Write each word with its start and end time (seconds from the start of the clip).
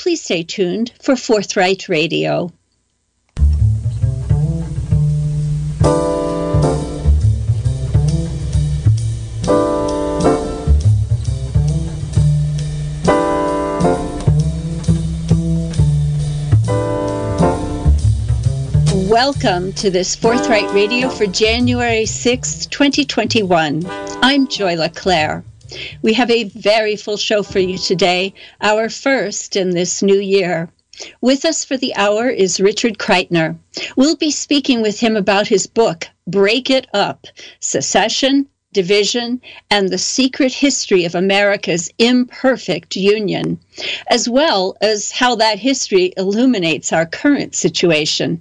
Please 0.00 0.22
stay 0.22 0.42
tuned 0.42 0.92
for 0.98 1.14
Forthright 1.14 1.86
Radio. 1.86 2.50
Welcome 19.06 19.74
to 19.74 19.90
this 19.90 20.16
Forthright 20.16 20.72
Radio 20.72 21.10
for 21.10 21.26
January 21.26 22.04
6th, 22.04 22.70
2021. 22.70 23.82
I'm 24.22 24.48
Joy 24.48 24.76
LeClaire. 24.76 25.44
We 26.02 26.12
have 26.14 26.30
a 26.30 26.44
very 26.44 26.96
full 26.96 27.16
show 27.16 27.42
for 27.42 27.58
you 27.58 27.78
today, 27.78 28.34
our 28.60 28.88
first 28.88 29.56
in 29.56 29.70
this 29.70 30.02
new 30.02 30.18
year. 30.18 30.68
With 31.20 31.44
us 31.44 31.64
for 31.64 31.76
the 31.76 31.94
hour 31.94 32.28
is 32.28 32.60
Richard 32.60 32.98
Kreitner. 32.98 33.56
We'll 33.96 34.16
be 34.16 34.30
speaking 34.30 34.82
with 34.82 35.00
him 35.00 35.16
about 35.16 35.48
his 35.48 35.66
book, 35.66 36.08
Break 36.26 36.70
It 36.70 36.86
Up 36.92 37.26
Secession, 37.60 38.46
division, 38.72 39.40
and 39.70 39.88
the 39.88 39.98
secret 39.98 40.52
history 40.52 41.04
of 41.04 41.14
America's 41.14 41.90
imperfect 41.98 42.96
union, 42.96 43.58
as 44.08 44.28
well 44.28 44.76
as 44.80 45.10
how 45.10 45.34
that 45.36 45.58
history 45.58 46.12
illuminates 46.16 46.92
our 46.92 47.06
current 47.06 47.54
situation. 47.54 48.40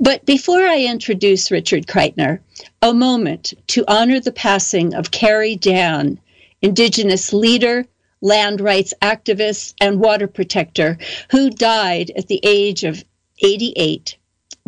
But 0.00 0.24
before 0.24 0.62
I 0.62 0.84
introduce 0.84 1.50
Richard 1.50 1.86
Kreitner, 1.86 2.38
a 2.80 2.94
moment 2.94 3.52
to 3.68 3.84
honor 3.88 4.20
the 4.20 4.32
passing 4.32 4.94
of 4.94 5.10
Carrie 5.10 5.56
Dann, 5.56 6.18
Indigenous 6.62 7.32
leader, 7.32 7.86
land 8.20 8.60
rights 8.60 8.94
activist, 9.02 9.74
and 9.80 10.00
water 10.00 10.26
protector 10.26 10.98
who 11.30 11.50
died 11.50 12.10
at 12.16 12.28
the 12.28 12.40
age 12.42 12.82
of 12.84 13.04
88. 13.40 14.16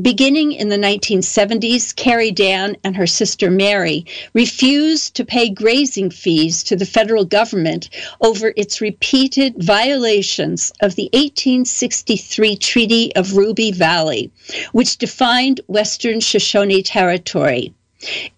Beginning 0.01 0.53
in 0.53 0.69
the 0.69 0.77
1970s, 0.77 1.97
Carrie 1.97 2.31
Dann 2.31 2.77
and 2.85 2.95
her 2.95 3.07
sister 3.07 3.51
Mary 3.51 4.07
refused 4.33 5.15
to 5.15 5.25
pay 5.25 5.51
grazing 5.51 6.11
fees 6.11 6.63
to 6.63 6.77
the 6.77 6.87
federal 6.87 7.25
government 7.25 7.89
over 8.21 8.53
its 8.57 8.81
repeated 8.81 9.55
violations 9.57 10.71
of 10.81 10.95
the 10.95 11.11
1863 11.15 12.55
Treaty 12.57 13.17
of 13.17 13.37
Ruby 13.37 13.73
Valley, 13.73 14.31
which 14.71 14.99
defined 14.99 15.61
Western 15.67 16.21
Shoshone 16.21 16.83
Territory. 16.85 17.75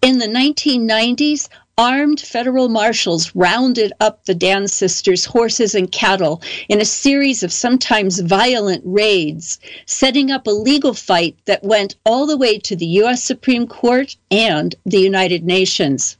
In 0.01 0.17
the 0.17 0.25
1990s, 0.25 1.47
armed 1.77 2.19
federal 2.19 2.69
marshals 2.69 3.33
rounded 3.35 3.93
up 3.99 4.25
the 4.25 4.35
Dann 4.35 4.67
sisters' 4.67 5.25
horses 5.25 5.73
and 5.73 5.91
cattle 5.91 6.41
in 6.67 6.81
a 6.81 6.85
series 6.85 7.43
of 7.43 7.53
sometimes 7.53 8.19
violent 8.19 8.83
raids, 8.85 9.59
setting 9.85 10.31
up 10.31 10.47
a 10.47 10.51
legal 10.51 10.93
fight 10.93 11.35
that 11.45 11.63
went 11.63 11.95
all 12.05 12.25
the 12.25 12.37
way 12.37 12.57
to 12.59 12.75
the 12.75 12.85
U.S. 12.85 13.23
Supreme 13.23 13.67
Court 13.67 14.15
and 14.29 14.75
the 14.85 14.99
United 14.99 15.43
Nations. 15.43 16.17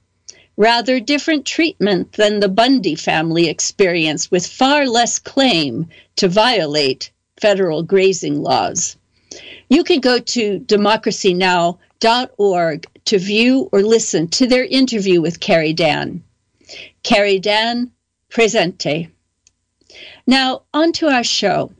Rather 0.58 1.00
different 1.00 1.46
treatment 1.46 2.14
than 2.14 2.40
the 2.40 2.50
Bundy 2.50 2.96
family 2.96 3.48
experienced, 3.50 4.32
with 4.32 4.46
far 4.46 4.88
less 4.88 5.20
claim 5.20 5.88
to 6.16 6.28
violate 6.28 7.12
federal 7.40 7.84
grazing 7.84 8.42
laws. 8.42 8.96
You 9.70 9.84
can 9.84 10.00
go 10.00 10.20
to 10.20 10.60
democracynow.org 10.60 12.88
to 13.06 13.20
view 13.20 13.70
or 13.72 13.82
listen 13.82 14.28
to 14.28 14.48
their 14.48 14.66
interview 14.66 15.22
with 15.22 15.40
Carrie 15.40 15.74
Dann. 15.74 16.24
Carrie 17.04 17.40
Dann, 17.40 17.92
presente. 18.30 19.10
Now, 20.28 20.64
on 20.74 20.92
to 20.94 21.08
our 21.08 21.24
show. 21.24 21.72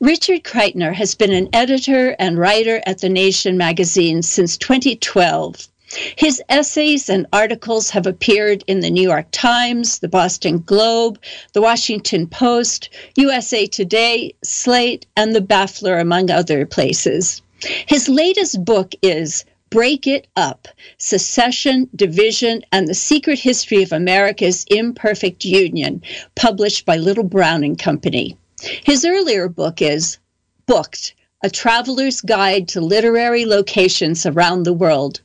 Richard 0.00 0.44
Kreitner 0.44 0.94
has 0.94 1.14
been 1.14 1.32
an 1.32 1.48
editor 1.52 2.14
and 2.18 2.38
writer 2.38 2.82
at 2.86 2.98
The 2.98 3.08
Nation 3.08 3.56
magazine 3.56 4.22
since 4.22 4.56
2012. 4.56 5.68
His 6.16 6.42
essays 6.50 7.08
and 7.08 7.26
articles 7.32 7.88
have 7.90 8.06
appeared 8.06 8.62
in 8.66 8.80
the 8.80 8.90
New 8.90 9.08
York 9.08 9.26
Times, 9.32 10.00
the 10.00 10.08
Boston 10.08 10.58
Globe, 10.58 11.18
the 11.54 11.62
Washington 11.62 12.26
Post, 12.26 12.90
USA 13.16 13.64
Today, 13.66 14.34
Slate, 14.44 15.06
and 15.16 15.34
the 15.34 15.40
Baffler, 15.40 15.98
among 15.98 16.30
other 16.30 16.66
places. 16.66 17.40
His 17.86 18.06
latest 18.06 18.66
book 18.66 18.94
is 19.00 19.46
Break 19.70 20.06
It 20.06 20.26
Up 20.36 20.68
Secession, 20.98 21.88
Division, 21.96 22.62
and 22.70 22.86
the 22.86 22.94
Secret 22.94 23.38
History 23.38 23.82
of 23.82 23.92
America's 23.92 24.66
Imperfect 24.70 25.44
Union, 25.44 26.02
published 26.34 26.84
by 26.84 26.96
Little 26.96 27.24
Brown 27.24 27.64
and 27.64 27.78
Company. 27.78 28.36
His 28.60 29.06
earlier 29.06 29.48
book 29.48 29.80
is 29.80 30.18
Booked 30.66 31.14
A 31.42 31.48
Traveler's 31.48 32.20
Guide 32.20 32.68
to 32.68 32.80
Literary 32.82 33.46
Locations 33.46 34.26
Around 34.26 34.64
the 34.64 34.74
World. 34.74 35.22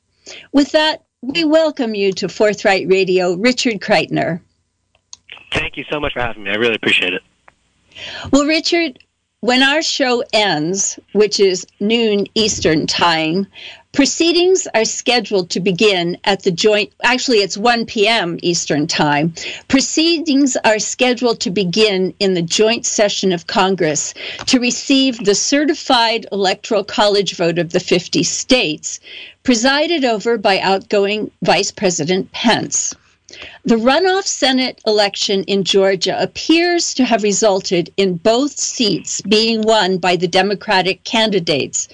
With 0.52 0.72
that, 0.72 1.04
we 1.22 1.44
welcome 1.46 1.96
you 1.96 2.12
to 2.14 2.28
Forthright 2.28 2.90
Radio, 2.90 3.36
Richard 3.36 3.80
Kreitner. 3.80 4.42
Thank 5.54 5.78
you 5.78 5.86
so 5.90 6.00
much 6.00 6.14
for 6.14 6.20
having 6.20 6.44
me. 6.44 6.52
I 6.52 6.56
really 6.56 6.76
appreciate 6.76 7.14
it. 7.14 7.22
Well, 8.32 8.46
Richard, 8.46 9.00
when 9.42 9.62
our 9.62 9.82
show 9.82 10.24
ends, 10.34 11.00
which 11.14 11.40
is 11.40 11.68
noon 11.80 12.26
Eastern 12.34 12.88
time, 12.88 13.48
Proceedings 13.94 14.68
are 14.74 14.86
scheduled 14.86 15.52
to 15.52 15.60
begin 15.60 16.18
at 16.24 16.42
the 16.42 16.50
joint, 16.50 16.92
actually, 17.04 17.38
it's 17.38 17.56
1 17.56 17.86
p.m. 17.86 18.40
Eastern 18.42 18.88
Time. 18.88 19.36
Proceedings 19.68 20.58
are 20.66 20.80
scheduled 20.80 21.40
to 21.42 21.52
begin 21.52 22.12
in 22.20 22.34
the 22.34 22.42
joint 22.42 22.88
session 22.88 23.32
of 23.32 23.46
Congress 23.46 24.16
to 24.48 24.60
receive 24.60 25.24
the 25.24 25.36
certified 25.36 26.26
electoral 26.32 26.84
college 26.84 27.36
vote 27.36 27.60
of 27.60 27.72
the 27.72 27.80
50 27.80 28.24
states, 28.24 29.00
presided 29.44 30.04
over 30.04 30.40
by 30.40 30.58
outgoing 30.58 31.30
Vice 31.44 31.70
President 31.70 32.32
Pence. 32.32 32.96
The 33.66 33.78
runoff 33.78 34.28
Senate 34.28 34.80
election 34.86 35.44
in 35.46 35.64
Georgia 35.64 36.22
appears 36.22 36.94
to 36.94 37.04
have 37.06 37.24
resulted 37.24 37.92
in 37.98 38.18
both 38.18 38.60
seats 38.60 39.22
being 39.22 39.62
won 39.64 39.98
by 39.98 40.16
the 40.18 40.28
Democratic 40.28 41.04
candidates. 41.04 41.88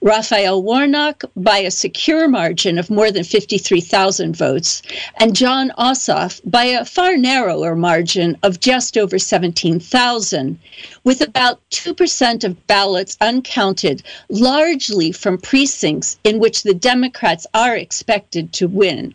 Raphael 0.00 0.62
Warnock 0.62 1.24
by 1.36 1.58
a 1.58 1.70
secure 1.70 2.28
margin 2.28 2.78
of 2.78 2.88
more 2.88 3.10
than 3.10 3.24
53,000 3.24 4.34
votes, 4.34 4.80
and 5.18 5.36
Jon 5.36 5.70
Ossoff 5.76 6.40
by 6.44 6.64
a 6.64 6.84
far 6.84 7.16
narrower 7.18 7.76
margin 7.76 8.38
of 8.42 8.60
just 8.60 8.96
over 8.96 9.18
17,000, 9.18 10.58
with 11.04 11.20
about 11.20 11.60
2% 11.72 12.44
of 12.44 12.66
ballots 12.66 13.18
uncounted, 13.20 14.02
largely 14.30 15.12
from 15.12 15.36
precincts 15.36 16.16
in 16.24 16.38
which 16.38 16.62
the 16.62 16.72
Democrats 16.72 17.46
are 17.52 17.76
expected 17.76 18.52
to 18.54 18.66
win. 18.66 19.12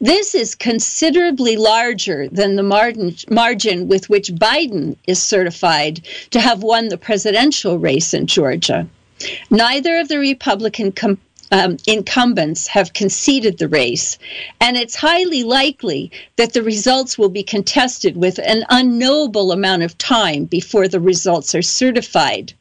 This 0.00 0.34
is 0.34 0.54
considerably 0.54 1.56
larger 1.56 2.28
than 2.28 2.56
the 2.56 2.62
margin, 2.62 3.16
margin 3.30 3.88
with 3.88 4.08
which 4.08 4.28
Biden 4.34 4.96
is 5.06 5.22
certified 5.22 6.00
to 6.30 6.40
have 6.40 6.62
won 6.62 6.88
the 6.88 6.98
presidential 6.98 7.78
race 7.78 8.14
in 8.14 8.26
Georgia. 8.26 8.86
Neither 9.50 9.98
of 9.98 10.08
the 10.08 10.18
Republican 10.18 10.92
com- 10.92 11.18
um, 11.52 11.76
incumbents 11.86 12.66
have 12.66 12.94
conceded 12.94 13.58
the 13.58 13.68
race, 13.68 14.18
and 14.60 14.76
it's 14.76 14.96
highly 14.96 15.44
likely 15.44 16.10
that 16.36 16.52
the 16.52 16.62
results 16.62 17.16
will 17.16 17.28
be 17.28 17.42
contested 17.42 18.16
with 18.16 18.38
an 18.38 18.64
unknowable 18.70 19.52
amount 19.52 19.82
of 19.82 19.96
time 19.98 20.46
before 20.46 20.88
the 20.88 21.00
results 21.00 21.54
are 21.54 21.62
certified. 21.62 22.52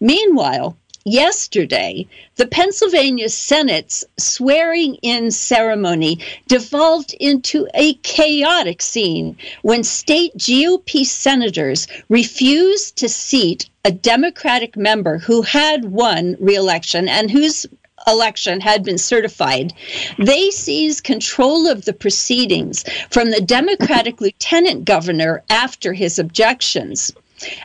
Meanwhile, 0.00 0.76
yesterday, 1.12 2.06
the 2.36 2.46
Pennsylvania 2.46 3.28
Senate's 3.28 4.04
swearing 4.16 4.96
in 4.96 5.30
ceremony 5.30 6.18
devolved 6.46 7.14
into 7.18 7.66
a 7.74 7.94
chaotic 7.94 8.82
scene 8.82 9.36
when 9.62 9.82
state 9.82 10.36
GOP 10.36 11.04
senators 11.04 11.88
refused 12.08 12.96
to 12.96 13.08
seat 13.08 13.68
a 13.84 13.90
Democratic 13.90 14.76
member 14.76 15.18
who 15.18 15.42
had 15.42 15.86
won 15.86 16.36
reelection 16.38 17.08
and 17.08 17.30
whose 17.30 17.66
election 18.06 18.60
had 18.60 18.84
been 18.84 18.98
certified, 18.98 19.72
they 20.18 20.50
seized 20.50 21.04
control 21.04 21.66
of 21.66 21.84
the 21.84 21.92
proceedings 21.92 22.84
from 23.10 23.30
the 23.30 23.40
Democratic 23.40 24.20
lieutenant 24.20 24.84
governor 24.84 25.42
after 25.50 25.92
his 25.92 26.18
objections. 26.18 27.12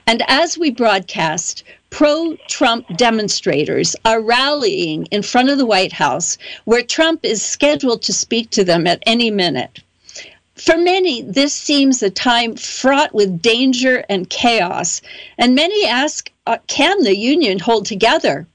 And 0.06 0.24
as 0.28 0.58
we 0.58 0.70
broadcast, 0.70 1.64
pro 1.94 2.36
Trump 2.48 2.88
demonstrators 2.98 3.96
are 4.04 4.20
rallying 4.20 5.06
in 5.12 5.22
front 5.22 5.50
of 5.50 5.60
the 5.60 5.66
White 5.66 5.94
House, 5.94 6.40
where 6.66 6.82
Trump 6.82 7.24
is 7.24 7.44
scheduled 7.44 8.02
to 8.02 8.12
speak 8.12 8.50
to 8.50 8.64
them 8.64 8.88
at 8.88 9.04
any 9.06 9.30
minute. 9.30 9.80
For 10.56 10.76
many, 10.76 11.22
this 11.22 11.54
seems 11.54 12.02
a 12.02 12.10
time 12.10 12.56
fraught 12.56 13.14
with 13.14 13.44
danger 13.44 14.04
and 14.10 14.28
chaos, 14.28 15.02
and 15.38 15.54
many 15.54 15.86
ask 15.86 16.32
uh, 16.48 16.58
can 16.66 17.04
the 17.04 17.16
Union 17.16 17.60
hold 17.60 17.86
together? 17.86 18.48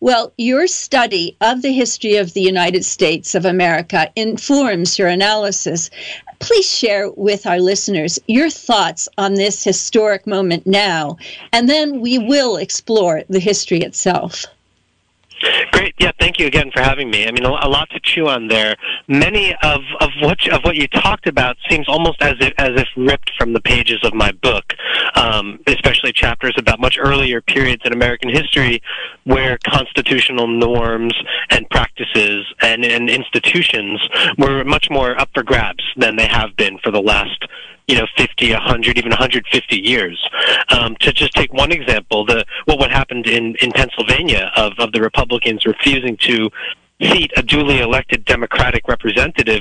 Well, 0.00 0.32
your 0.38 0.66
study 0.66 1.36
of 1.40 1.62
the 1.62 1.72
history 1.72 2.16
of 2.16 2.32
the 2.32 2.42
United 2.42 2.84
States 2.84 3.34
of 3.34 3.44
America 3.44 4.10
informs 4.16 4.98
your 4.98 5.08
analysis. 5.08 5.90
Please 6.38 6.68
share 6.68 7.10
with 7.10 7.46
our 7.46 7.60
listeners 7.60 8.18
your 8.26 8.50
thoughts 8.50 9.08
on 9.18 9.34
this 9.34 9.64
historic 9.64 10.26
moment 10.26 10.66
now, 10.66 11.16
and 11.52 11.68
then 11.68 12.00
we 12.00 12.18
will 12.18 12.56
explore 12.56 13.22
the 13.28 13.40
history 13.40 13.80
itself. 13.80 14.44
Great. 15.40 15.94
Yeah. 15.98 16.12
Thank 16.26 16.40
you 16.40 16.48
again 16.48 16.72
for 16.72 16.82
having 16.82 17.08
me. 17.08 17.28
I 17.28 17.30
mean, 17.30 17.44
a, 17.44 17.68
lot 17.68 17.88
to 17.90 18.00
chew 18.00 18.26
on 18.26 18.48
there. 18.48 18.74
Many 19.06 19.54
of, 19.62 19.80
of 20.00 20.10
what 20.20 20.44
of 20.48 20.64
what 20.64 20.74
you 20.74 20.88
talked 20.88 21.28
about 21.28 21.56
seems 21.70 21.88
almost 21.88 22.20
as 22.20 22.34
if 22.40 22.52
as 22.58 22.70
if 22.74 22.88
ripped 22.96 23.30
from 23.38 23.52
the 23.52 23.60
pages 23.60 24.00
of 24.02 24.12
my 24.12 24.32
book, 24.32 24.64
um, 25.14 25.60
especially 25.68 26.12
chapters 26.12 26.56
about 26.58 26.80
much 26.80 26.98
earlier 27.00 27.40
periods 27.40 27.82
in 27.84 27.92
American 27.92 28.28
history 28.28 28.82
where 29.22 29.56
constitutional 29.68 30.48
norms 30.48 31.14
and 31.50 31.70
practices 31.70 32.44
and, 32.60 32.84
and 32.84 33.08
institutions 33.08 34.00
were 34.36 34.64
much 34.64 34.90
more 34.90 35.16
up 35.20 35.28
for 35.32 35.44
grabs 35.44 35.84
than 35.96 36.16
they 36.16 36.26
have 36.26 36.56
been 36.56 36.76
for 36.78 36.90
the 36.90 37.00
last 37.00 37.44
you 37.88 37.96
know, 37.96 38.06
50, 38.16 38.52
100, 38.52 38.98
even 38.98 39.10
150 39.10 39.76
years. 39.76 40.28
Um, 40.70 40.96
to 41.00 41.12
just 41.12 41.32
take 41.34 41.52
one 41.52 41.70
example, 41.70 42.26
the 42.26 42.44
what 42.64 42.78
what 42.78 42.90
happened 42.90 43.26
in 43.26 43.54
in 43.60 43.70
Pennsylvania 43.72 44.50
of 44.56 44.72
of 44.78 44.92
the 44.92 45.00
Republicans 45.00 45.64
refusing 45.64 46.15
to 46.16 46.50
seat 47.02 47.30
a 47.36 47.42
duly 47.42 47.80
elected 47.80 48.24
Democratic 48.24 48.88
representative 48.88 49.60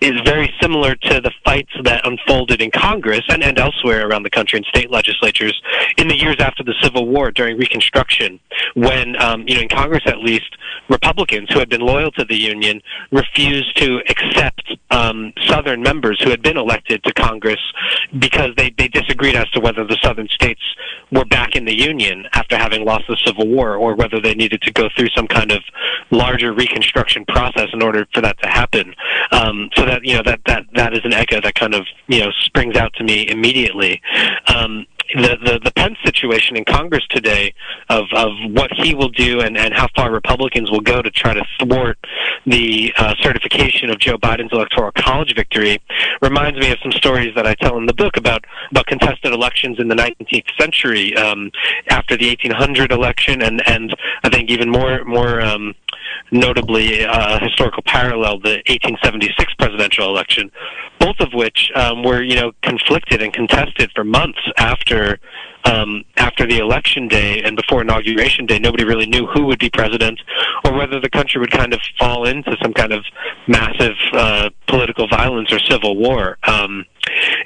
is 0.00 0.12
very 0.24 0.52
similar 0.60 0.94
to 0.94 1.20
the 1.20 1.32
fights 1.44 1.70
that 1.82 2.06
unfolded 2.06 2.60
in 2.60 2.70
Congress 2.70 3.22
and, 3.28 3.42
and 3.42 3.58
elsewhere 3.58 4.06
around 4.06 4.22
the 4.22 4.30
country 4.30 4.58
in 4.58 4.64
state 4.64 4.90
legislatures 4.90 5.60
in 5.96 6.06
the 6.06 6.16
years 6.16 6.36
after 6.38 6.62
the 6.62 6.74
Civil 6.82 7.08
War 7.08 7.30
during 7.30 7.56
Reconstruction, 7.56 8.38
when, 8.74 9.20
um, 9.22 9.44
you 9.48 9.54
know, 9.54 9.62
in 9.62 9.68
Congress 9.68 10.02
at 10.06 10.18
least, 10.18 10.56
Republicans 10.88 11.48
who 11.50 11.58
had 11.58 11.68
been 11.68 11.80
loyal 11.80 12.10
to 12.12 12.24
the 12.24 12.36
Union 12.36 12.80
refused 13.10 13.76
to 13.78 14.00
accept 14.08 14.76
um, 14.90 15.32
Southern 15.46 15.82
members 15.82 16.20
who 16.22 16.30
had 16.30 16.42
been 16.42 16.56
elected 16.56 17.02
to 17.04 17.12
Congress 17.14 17.60
because 18.18 18.50
they, 18.56 18.72
they 18.78 18.88
disagreed 18.88 19.34
as 19.34 19.48
to 19.50 19.60
whether 19.60 19.84
the 19.84 19.98
Southern 20.02 20.28
states 20.28 20.60
were 21.10 21.24
back 21.24 21.56
in 21.56 21.64
the 21.64 21.76
Union 21.76 22.26
after 22.34 22.56
having 22.56 22.84
lost 22.84 23.04
the 23.08 23.16
Civil 23.24 23.48
War 23.48 23.76
or 23.76 23.94
whether 23.94 24.20
they 24.20 24.34
needed 24.34 24.60
to 24.62 24.72
go 24.72 24.88
through 24.96 25.08
some 25.16 25.26
kind 25.26 25.50
of 25.50 25.62
larger 26.10 26.52
Reconstruction 26.52 26.75
process 27.28 27.68
in 27.72 27.82
order 27.82 28.06
for 28.12 28.20
that 28.20 28.38
to 28.42 28.48
happen. 28.48 28.94
Um, 29.32 29.70
so 29.76 29.84
that 29.86 30.04
you 30.04 30.14
know 30.14 30.22
that 30.24 30.40
that 30.46 30.64
that 30.74 30.92
is 30.94 31.00
an 31.04 31.12
echo 31.12 31.40
that 31.40 31.54
kind 31.54 31.74
of 31.74 31.86
you 32.08 32.20
know 32.20 32.30
springs 32.42 32.76
out 32.76 32.92
to 32.94 33.04
me 33.04 33.28
immediately. 33.28 34.00
Um, 34.54 34.86
the, 35.14 35.36
the 35.44 35.60
the 35.64 35.72
Pence 35.72 35.96
situation 36.04 36.56
in 36.56 36.64
Congress 36.64 37.04
today 37.10 37.54
of 37.88 38.04
of 38.14 38.32
what 38.50 38.70
he 38.72 38.94
will 38.94 39.08
do 39.08 39.40
and 39.40 39.56
and 39.56 39.72
how 39.74 39.88
far 39.94 40.10
Republicans 40.10 40.70
will 40.70 40.80
go 40.80 41.02
to 41.02 41.10
try 41.10 41.34
to 41.34 41.44
thwart 41.58 41.98
the 42.46 42.92
uh, 42.98 43.14
certification 43.20 43.90
of 43.90 43.98
Joe 43.98 44.16
Biden's 44.16 44.52
electoral 44.52 44.92
college 44.92 45.34
victory 45.34 45.80
reminds 46.22 46.58
me 46.58 46.70
of 46.70 46.78
some 46.82 46.92
stories 46.92 47.34
that 47.34 47.46
I 47.46 47.54
tell 47.54 47.76
in 47.78 47.86
the 47.86 47.94
book 47.94 48.16
about 48.16 48.44
about 48.70 48.86
contested 48.86 49.32
elections 49.32 49.78
in 49.78 49.88
the 49.88 49.94
19th 49.94 50.48
century 50.58 51.16
um, 51.16 51.50
after 51.88 52.16
the 52.16 52.28
1800 52.28 52.92
election 52.92 53.42
and 53.42 53.66
and 53.68 53.94
I 54.24 54.28
think 54.28 54.50
even 54.50 54.70
more 54.70 55.04
more 55.04 55.40
um, 55.40 55.74
notably 56.30 57.04
uh, 57.04 57.38
historical 57.40 57.82
parallel, 57.84 58.38
the 58.38 58.62
1876 58.66 59.54
presidential 59.54 60.08
election, 60.08 60.50
both 60.98 61.16
of 61.20 61.32
which 61.32 61.70
um, 61.74 62.02
were, 62.02 62.22
you 62.22 62.34
know, 62.34 62.52
conflicted 62.62 63.22
and 63.22 63.32
contested 63.32 63.90
for 63.94 64.04
months 64.04 64.38
after 64.56 64.95
um, 65.64 66.04
after 66.16 66.46
the 66.46 66.58
election 66.58 67.08
day 67.08 67.42
and 67.42 67.56
before 67.56 67.82
inauguration 67.82 68.46
day. 68.46 68.58
Nobody 68.58 68.84
really 68.84 69.06
knew 69.06 69.26
who 69.26 69.46
would 69.46 69.58
be 69.58 69.70
president 69.70 70.20
or 70.64 70.72
whether 70.76 71.00
the 71.00 71.10
country 71.10 71.40
would 71.40 71.50
kind 71.50 71.72
of 71.72 71.80
fall 71.98 72.26
into 72.26 72.56
some 72.62 72.72
kind 72.72 72.92
of 72.92 73.04
massive 73.46 73.96
uh, 74.12 74.50
political 74.66 75.08
violence 75.08 75.52
or 75.52 75.58
civil 75.58 75.96
war. 75.96 76.38
Um, 76.46 76.84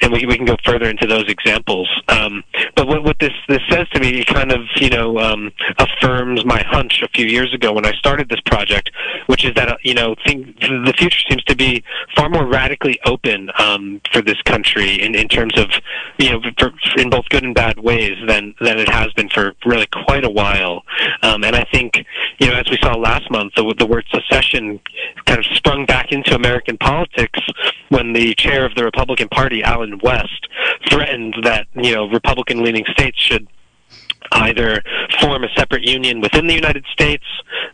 and 0.00 0.12
we, 0.12 0.26
we 0.26 0.36
can 0.36 0.46
go 0.46 0.56
further 0.64 0.88
into 0.88 1.06
those 1.06 1.28
examples. 1.28 1.88
Um, 2.08 2.42
but 2.76 2.86
what, 2.86 3.04
what 3.04 3.18
this 3.18 3.32
this 3.48 3.60
says 3.70 3.88
to 3.90 4.00
me, 4.00 4.24
kind 4.24 4.52
of 4.52 4.60
you 4.76 4.90
know 4.90 5.18
um, 5.18 5.52
affirms 5.78 6.44
my 6.44 6.62
hunch 6.62 7.02
a 7.02 7.08
few 7.08 7.26
years 7.26 7.52
ago 7.54 7.72
when 7.72 7.86
I 7.86 7.92
started 7.92 8.28
this 8.28 8.40
project, 8.46 8.90
which 9.26 9.44
is 9.44 9.54
that 9.54 9.68
uh, 9.68 9.76
you 9.82 9.94
know 9.94 10.14
think, 10.26 10.58
the 10.60 10.94
future 10.96 11.20
seems 11.28 11.44
to 11.44 11.56
be 11.56 11.82
far 12.16 12.28
more 12.28 12.46
radically 12.46 12.98
open 13.04 13.50
um, 13.58 14.00
for 14.12 14.22
this 14.22 14.40
country 14.42 15.00
in, 15.00 15.14
in 15.14 15.28
terms 15.28 15.58
of 15.58 15.70
you 16.18 16.30
know 16.30 16.40
for, 16.58 16.72
in 16.96 17.10
both 17.10 17.28
good 17.28 17.44
and 17.44 17.54
bad 17.54 17.78
ways 17.78 18.16
than 18.26 18.54
than 18.60 18.78
it 18.78 18.88
has 18.88 19.12
been 19.14 19.28
for 19.28 19.52
really 19.64 19.86
quite 20.06 20.24
a 20.24 20.30
while. 20.30 20.82
Um, 21.22 21.44
and 21.44 21.56
I 21.56 21.64
think 21.72 22.04
you 22.40 22.48
know 22.48 22.54
as 22.54 22.68
we 22.70 22.78
saw 22.82 22.96
last 22.96 23.30
month, 23.30 23.54
the, 23.54 23.74
the 23.78 23.86
word 23.86 24.04
secession 24.12 24.80
kind 25.26 25.38
of 25.38 25.46
sprung 25.54 25.86
back 25.86 26.10
into 26.10 26.34
American 26.34 26.76
politics 26.78 27.38
when 27.90 28.12
the 28.12 28.34
chair 28.34 28.64
of 28.64 28.74
the 28.74 28.84
Republican 28.84 29.28
Party 29.28 29.62
Allen 29.62 30.00
West, 30.02 30.48
threatened 30.88 31.36
that 31.42 31.66
you 31.74 31.94
know 31.94 32.08
Republican-leaning 32.08 32.84
states 32.90 33.20
should 33.20 33.46
either 34.32 34.82
form 35.20 35.44
a 35.44 35.48
separate 35.56 35.84
union 35.84 36.20
within 36.20 36.46
the 36.46 36.54
United 36.54 36.84
States 36.92 37.24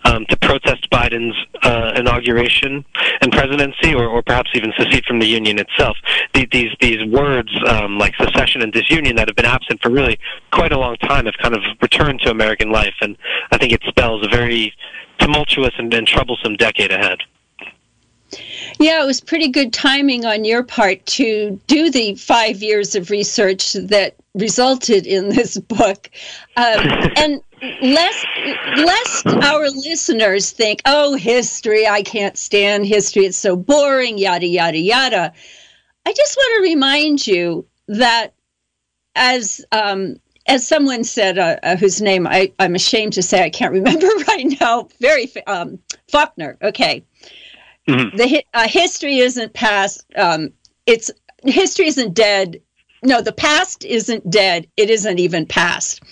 um, 0.04 0.24
to 0.26 0.36
protest 0.38 0.88
Biden's 0.90 1.36
uh, 1.62 1.92
inauguration 1.96 2.84
and 3.20 3.32
presidency, 3.32 3.94
or, 3.94 4.06
or 4.06 4.22
perhaps 4.22 4.50
even 4.54 4.72
secede 4.78 5.04
from 5.04 5.18
the 5.18 5.26
union 5.26 5.58
itself. 5.58 5.96
These 6.34 6.46
these, 6.52 6.70
these 6.80 7.04
words 7.06 7.50
um, 7.68 7.98
like 7.98 8.14
secession 8.16 8.62
and 8.62 8.72
disunion 8.72 9.16
that 9.16 9.28
have 9.28 9.36
been 9.36 9.46
absent 9.46 9.82
for 9.82 9.90
really 9.90 10.18
quite 10.52 10.72
a 10.72 10.78
long 10.78 10.96
time 10.96 11.26
have 11.26 11.36
kind 11.42 11.54
of 11.54 11.62
returned 11.80 12.20
to 12.20 12.30
American 12.30 12.70
life, 12.70 12.94
and 13.00 13.16
I 13.50 13.58
think 13.58 13.72
it 13.72 13.82
spells 13.86 14.24
a 14.24 14.28
very 14.28 14.72
tumultuous 15.18 15.72
and, 15.78 15.92
and 15.92 16.06
troublesome 16.06 16.56
decade 16.56 16.92
ahead. 16.92 17.18
Yeah, 18.78 19.02
it 19.02 19.06
was 19.06 19.20
pretty 19.20 19.48
good 19.48 19.72
timing 19.72 20.24
on 20.24 20.44
your 20.44 20.62
part 20.62 21.04
to 21.06 21.60
do 21.66 21.90
the 21.90 22.16
five 22.16 22.62
years 22.62 22.94
of 22.94 23.10
research 23.10 23.72
that 23.74 24.16
resulted 24.36 25.06
in 25.06 25.28
this 25.28 25.58
book. 25.58 26.10
Um, 26.56 26.80
and 27.16 27.42
lest, 27.82 28.26
lest 28.76 29.26
our 29.26 29.68
listeners 29.70 30.50
think, 30.50 30.82
oh, 30.84 31.14
history, 31.14 31.86
I 31.86 32.02
can't 32.02 32.36
stand 32.36 32.86
history, 32.86 33.26
it's 33.26 33.38
so 33.38 33.56
boring, 33.56 34.18
yada, 34.18 34.46
yada, 34.46 34.78
yada. 34.78 35.32
I 36.06 36.12
just 36.12 36.36
want 36.36 36.56
to 36.56 36.70
remind 36.70 37.26
you 37.26 37.66
that 37.88 38.34
as 39.14 39.64
um, 39.72 40.16
as 40.48 40.64
someone 40.64 41.02
said, 41.02 41.38
uh, 41.38 41.56
uh, 41.64 41.76
whose 41.76 42.00
name 42.00 42.26
I, 42.26 42.52
I'm 42.60 42.76
ashamed 42.76 43.14
to 43.14 43.22
say 43.22 43.42
I 43.42 43.50
can't 43.50 43.72
remember 43.72 44.06
right 44.28 44.56
now, 44.60 44.88
very 45.00 45.32
um, 45.48 45.80
Faulkner. 46.08 46.56
Okay, 46.62 47.04
Mm-hmm. 47.88 48.16
The 48.16 48.44
uh, 48.52 48.68
history 48.68 49.18
isn't 49.18 49.52
past. 49.52 50.04
Um, 50.16 50.52
it's 50.86 51.10
history 51.44 51.86
isn't 51.86 52.14
dead. 52.14 52.60
No, 53.02 53.20
the 53.20 53.32
past 53.32 53.84
isn't 53.84 54.30
dead. 54.30 54.66
It 54.76 54.90
isn't 54.90 55.18
even 55.18 55.46
past. 55.46 56.02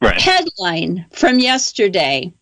Right. 0.00 0.20
Headline 0.20 1.06
from 1.12 1.38
yesterday: 1.38 2.32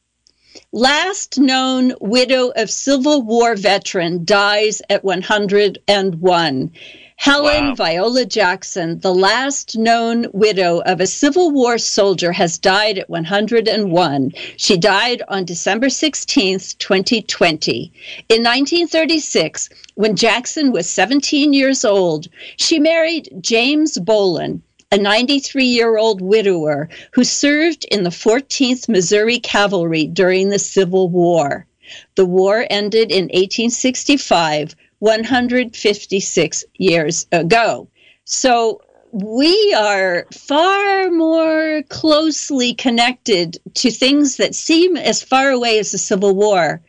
Last 0.73 1.39
known 1.39 1.95
widow 2.01 2.51
of 2.57 2.71
Civil 2.71 3.23
War 3.23 3.57
veteran 3.57 4.25
dies 4.25 4.83
at 4.91 5.05
101. 5.05 6.71
Helen 7.17 7.69
wow. 7.69 7.75
Viola 7.75 8.25
Jackson, 8.25 8.99
the 9.01 9.15
last 9.15 9.77
known 9.77 10.27
widow 10.33 10.81
of 10.87 11.01
a 11.01 11.07
Civil 11.07 11.51
War 11.51 11.77
soldier, 11.77 12.33
has 12.33 12.59
died 12.59 12.99
at 12.99 13.11
101. 13.11 14.33
She 14.57 14.77
died 14.77 15.23
on 15.29 15.45
December 15.45 15.91
16, 15.91 16.59
2020. 16.79 17.93
In 18.29 18.43
1936, 18.43 19.69
when 19.95 20.17
Jackson 20.17 20.73
was 20.73 20.89
17 20.89 21.53
years 21.53 21.85
old, 21.85 22.29
she 22.57 22.79
married 22.79 23.29
James 23.41 23.99
Boland, 23.99 24.63
a 24.91 24.97
93 24.97 25.65
year 25.65 25.99
old 25.99 26.21
widower 26.21 26.89
who 27.13 27.25
served 27.25 27.85
in 27.91 28.05
the 28.05 28.11
14th 28.11 28.89
Missouri 28.89 29.39
Cavalry 29.39 30.07
during 30.07 30.49
the 30.49 30.59
Civil 30.59 31.09
War. 31.09 31.67
The 32.15 32.25
war 32.25 32.67
ended 32.71 33.11
in 33.11 33.25
1865 33.25 34.75
156 35.03 36.65
years 36.79 37.27
ago. 37.33 37.89
So 38.25 38.81
we 39.11 39.75
are 39.77 40.29
far 40.33 41.11
more 41.11 41.83
closely 41.89 42.73
connected 42.75 43.59
to 43.75 43.91
things 43.91 44.37
that 44.37 44.55
seem 44.55 44.97
as 44.97 45.21
far 45.21 45.51
away 45.51 45.81
as 45.81 45.91
the 45.91 45.99
Civil 45.99 46.37
War 46.37 46.81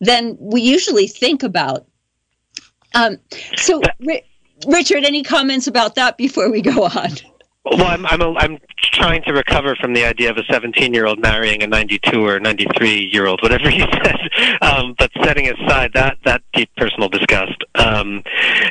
than 0.00 0.36
we 0.40 0.62
usually 0.62 1.06
think 1.06 1.44
about. 1.44 1.86
Um, 2.96 3.18
so, 3.56 3.80
Richard, 4.66 5.04
any 5.04 5.22
comments 5.22 5.68
about 5.68 5.94
that 5.94 6.18
before 6.18 6.50
we 6.50 6.62
go 6.62 6.86
on? 6.86 7.10
Well, 7.70 7.86
I'm 7.86 8.04
I'm 8.06 8.20
a, 8.20 8.34
I'm 8.34 8.58
trying 8.76 9.22
to 9.22 9.32
recover 9.32 9.76
from 9.76 9.94
the 9.94 10.04
idea 10.04 10.28
of 10.28 10.36
a 10.36 10.44
17 10.50 10.92
year 10.92 11.06
old 11.06 11.20
marrying 11.20 11.62
a 11.62 11.68
92 11.68 12.26
or 12.26 12.40
93 12.40 13.10
year 13.12 13.26
old, 13.26 13.40
whatever 13.42 13.70
you 13.70 13.84
said. 14.04 14.18
Um, 14.60 14.96
but 14.98 15.10
setting 15.22 15.48
aside 15.48 15.92
that 15.94 16.18
that 16.24 16.42
deep 16.52 16.68
personal 16.76 17.08
disgust, 17.08 17.62
um, 17.76 18.24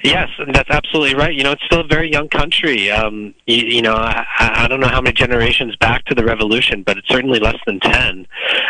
yes, 0.04 0.28
that's 0.54 0.70
absolutely 0.70 1.16
right. 1.16 1.34
You 1.34 1.44
know, 1.44 1.52
it's 1.52 1.64
still 1.64 1.80
a 1.80 1.88
very 1.88 2.12
young 2.12 2.28
country. 2.28 2.92
Um, 2.92 3.34
you, 3.46 3.66
you 3.66 3.82
know, 3.82 3.96
I, 3.96 4.26
I 4.38 4.68
don't 4.68 4.82
know 4.82 4.90
how 4.90 5.02
many 5.02 5.14
generations 5.14 5.78
back 5.78 6.04
to 6.06 6.16
the 6.16 6.26
revolution, 6.26 6.84
but 6.84 6.98
it's 6.98 7.08
certainly 7.08 7.40
less 7.40 7.58
than 7.66 7.80
10. 7.80 8.28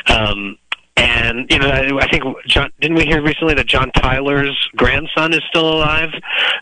Um, 0.08 0.58
and 1.00 1.50
you 1.50 1.60
know, 1.60 2.00
I, 2.00 2.08
think 2.10 2.24
John 2.46 2.72
didn't 2.82 2.98
we 2.98 3.06
hear 3.06 3.22
recently 3.22 3.54
that 3.54 3.68
John 3.68 3.90
Tyler's 3.92 4.70
grandson 4.76 5.34
is 5.34 5.42
still 5.50 5.74
alive, 5.74 6.10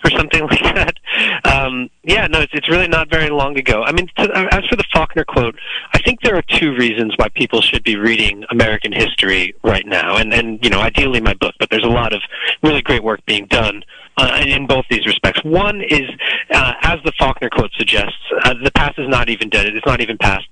or 0.04 0.12
something 0.12 0.42
like 0.52 0.64
that. 0.64 1.00
Um, 1.44 1.90
yeah, 2.04 2.28
no, 2.28 2.42
it's, 2.42 2.54
it's 2.54 2.70
really 2.70 2.88
not 2.88 3.10
very 3.10 3.30
long 3.30 3.58
ago. 3.58 3.84
I 3.84 3.92
mean, 3.92 4.08
to, 4.18 4.48
as 4.54 4.64
for 4.66 4.76
the 4.76 4.86
Faulkner 4.94 5.26
quote, 5.26 5.56
I 5.94 6.00
think 6.00 6.22
there 6.22 6.36
are 6.36 6.44
two 6.44 6.76
reasons 6.76 7.14
why 7.18 7.30
people 7.30 7.62
should 7.62 7.84
be 7.84 7.96
reading 7.96 8.46
American 8.52 8.92
history 8.92 9.56
right 9.64 9.86
now, 9.88 10.18
and 10.18 10.32
and 10.34 10.64
you 10.64 10.70
know, 10.70 10.82
ideally 10.82 11.20
my 11.20 11.34
book, 11.34 11.56
but 11.60 11.70
there's 11.72 11.84
a 11.84 11.90
lot 11.90 12.14
of 12.14 12.22
really 12.62 12.84
great 12.84 13.04
work 13.04 13.26
being 13.26 13.48
done 13.48 13.84
uh, 14.18 14.44
in 14.46 14.68
both 14.68 14.86
these 14.90 15.06
respects. 15.06 15.44
One 15.44 15.82
is, 15.82 16.10
uh, 16.52 16.74
as 16.82 16.98
the 17.06 17.12
Faulkner 17.20 17.50
quote 17.50 17.72
suggests, 17.78 18.18
uh, 18.44 18.54
the 18.64 18.72
past 18.72 18.98
is 18.98 19.08
not 19.08 19.30
even 19.30 19.50
dead. 19.50 19.68
It's 19.68 19.86
not 19.86 20.02
even 20.02 20.18
past. 20.18 20.46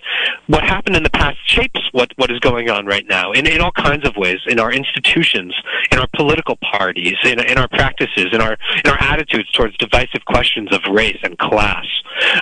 What 0.48 0.64
happened 0.64 0.96
in 0.96 1.04
the 1.04 1.10
past 1.10 1.38
shapes 1.46 1.82
what, 1.92 2.12
what 2.18 2.32
is 2.32 2.40
going 2.40 2.70
on 2.70 2.86
right 2.86 3.06
now 3.08 3.32
in, 3.32 3.48
in 3.48 3.62
all 3.62 3.72
kinds 3.72 4.08
of 4.08 4.16
ways, 4.16 4.40
in 4.48 4.60
our 4.60 4.72
institutions, 4.72 5.56
in 5.92 6.00
our 6.00 6.08
political 6.16 6.58
parties, 6.58 7.16
in, 7.24 7.40
in 7.40 7.58
our 7.58 7.68
practices, 7.68 8.28
in 8.32 8.42
our, 8.42 8.58
in 8.84 8.92
our 8.92 9.02
attitudes 9.02 9.52
towards 9.52 9.76
divisive 9.78 10.24
questions 10.26 10.70
of 10.72 10.82
race 10.92 11.18
and 11.24 11.38
class. 11.38 11.86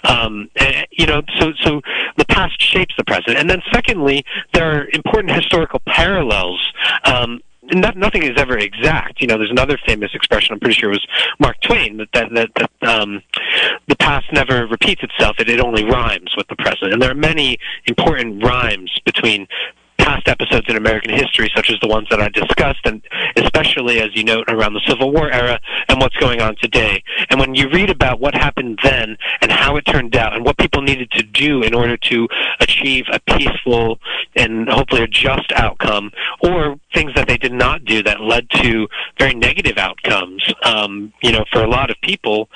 Um, 0.04 0.50
and, 0.56 0.88
you 0.92 1.06
know, 1.06 1.22
so, 1.40 1.54
so 1.62 1.82
the 2.18 2.26
past 2.26 2.62
shapes 2.62 2.94
the 2.98 3.04
present. 3.04 3.38
And 3.38 3.50
then 3.50 3.62
secondly, 3.72 4.24
there 4.54 4.70
are 4.72 4.88
important 4.94 5.34
historical 5.34 5.82
parallels 5.86 6.62
um, 7.06 7.42
not, 7.72 7.98
nothing 7.98 8.24
is 8.24 8.34
ever 8.38 8.58
exact. 8.58 9.22
You 9.22 9.28
know, 9.28 9.38
there's 9.38 9.52
another 9.52 9.78
famous 9.86 10.12
expression. 10.14 10.54
I'm 10.54 10.60
pretty 10.60 10.76
sure 10.76 10.92
it 10.92 10.94
was 10.94 11.08
Mark 11.40 11.58
Twain 11.62 11.98
that 11.98 12.10
that 12.14 12.34
that, 12.34 12.50
that 12.56 12.90
um, 12.90 13.22
the 13.88 13.96
past 13.96 14.26
never 14.32 14.68
repeats 14.68 15.04
itself. 15.04 15.38
It, 15.40 15.50
it 15.50 15.60
only 15.60 15.84
rhymes 15.84 16.34
with 16.36 16.48
the 16.48 16.56
present. 16.56 16.94
And 16.94 17.02
there 17.02 17.12
are 17.12 17.16
many 17.16 17.58
important 17.88 18.44
rhymes 18.44 18.92
between 19.06 19.48
past 19.98 20.28
episodes 20.28 20.66
in 20.68 20.76
American 20.76 21.12
history, 21.12 21.50
such 21.56 21.70
as 21.70 21.78
the 21.82 21.88
ones 21.88 22.08
that 22.10 22.20
I 22.20 22.28
discussed, 22.30 22.82
and 22.86 23.02
especially 23.38 24.00
as 24.00 24.10
you 24.14 24.24
note 24.24 24.46
around 24.50 24.74
the 24.74 24.82
Civil 24.88 25.12
War 25.12 25.32
era 25.32 25.60
and 25.88 26.02
what's 26.02 26.16
going 26.18 26.42
on 26.42 26.56
today. 26.62 27.02
And 27.30 27.40
when 27.40 27.56
you 27.56 27.70
read 27.70 27.90
about 27.90 28.20
what 28.20 28.36
happened 28.36 28.80
then 28.84 29.18
and 29.42 29.52
how 29.52 29.78
it 29.78 29.84
turned 29.84 30.16
out 30.16 30.34
and 30.36 30.44
what 30.44 30.58
people 30.58 30.82
needed 30.82 31.12
to 31.12 31.24
do 31.24 31.64
in 31.64 31.74
order 31.74 31.96
to 31.96 32.28
achieve 32.60 33.06
a 33.14 33.20
peaceful 33.20 34.00
and 34.36 34.68
hopefully 34.68 35.04
a 35.04 35.08
just 35.08 35.52
outcome, 35.54 36.12
or 36.42 36.78
things 36.94 37.12
that 37.16 37.28
they 37.28 37.38
did 37.38 37.54
not 37.54 37.86
do 37.86 38.04
that 38.04 38.22
led 38.22 38.50
to 38.52 38.88
very 39.20 39.34
negative 39.34 39.78
outcomes, 39.78 40.44
um, 40.64 41.12
you 41.22 41.32
know, 41.32 41.44
for 41.52 41.64
a 41.64 41.68
lot 41.68 41.90
of 41.90 41.98
people, 42.02 42.50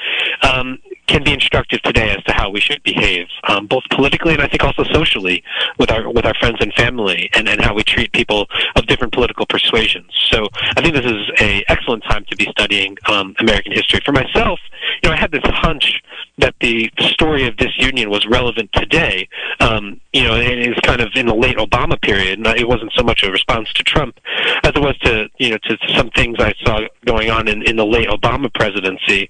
um, 0.43 0.79
can 1.07 1.23
be 1.23 1.33
instructive 1.33 1.81
today 1.81 2.09
as 2.11 2.23
to 2.25 2.33
how 2.33 2.49
we 2.49 2.59
should 2.59 2.83
behave, 2.83 3.27
um, 3.47 3.67
both 3.67 3.83
politically 3.91 4.33
and 4.33 4.41
I 4.41 4.47
think 4.47 4.63
also 4.63 4.83
socially 4.83 5.43
with 5.79 5.91
our 5.91 6.09
with 6.09 6.25
our 6.25 6.33
friends 6.35 6.57
and 6.59 6.73
family, 6.73 7.29
and, 7.33 7.47
and 7.47 7.61
how 7.61 7.73
we 7.73 7.83
treat 7.83 8.11
people 8.11 8.47
of 8.75 8.85
different 8.87 9.13
political 9.13 9.45
persuasions. 9.45 10.11
So 10.29 10.47
I 10.75 10.81
think 10.81 10.93
this 10.95 11.05
is 11.05 11.29
a 11.39 11.63
excellent 11.67 12.03
time 12.03 12.25
to 12.29 12.35
be 12.35 12.47
studying 12.51 12.97
um, 13.07 13.35
American 13.39 13.71
history. 13.71 14.01
For 14.03 14.11
myself, 14.11 14.59
you 15.01 15.09
know, 15.09 15.15
I 15.15 15.17
had 15.17 15.31
this 15.31 15.43
hunch 15.45 16.01
that 16.37 16.55
the 16.61 16.91
story 16.99 17.47
of 17.47 17.57
disunion 17.57 18.09
was 18.09 18.25
relevant 18.27 18.71
today. 18.73 19.27
Um, 19.59 19.99
you 20.13 20.23
know, 20.23 20.35
it 20.35 20.59
is 20.59 20.75
kind 20.83 21.01
of 21.01 21.09
in 21.15 21.25
the 21.25 21.35
late 21.35 21.57
Obama 21.57 21.99
period, 22.01 22.37
and 22.37 22.47
it 22.47 22.67
wasn't 22.67 22.91
so 22.95 23.03
much 23.03 23.23
a 23.23 23.31
response 23.31 23.71
to 23.73 23.83
Trump 23.83 24.19
as 24.63 24.71
it 24.75 24.79
was 24.79 24.97
to 24.99 25.29
you 25.37 25.51
know 25.51 25.57
to 25.63 25.77
some 25.95 26.09
things 26.11 26.37
I 26.39 26.53
saw 26.63 26.81
going 27.05 27.29
on 27.29 27.47
in, 27.47 27.63
in 27.63 27.75
the 27.75 27.85
late 27.85 28.09
Obama 28.09 28.53
presidency. 28.53 29.29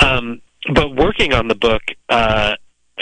Um, 0.00 0.40
but 0.74 0.96
working 0.96 1.32
on 1.32 1.48
the 1.48 1.54
book 1.54 1.82
uh, 2.08 2.54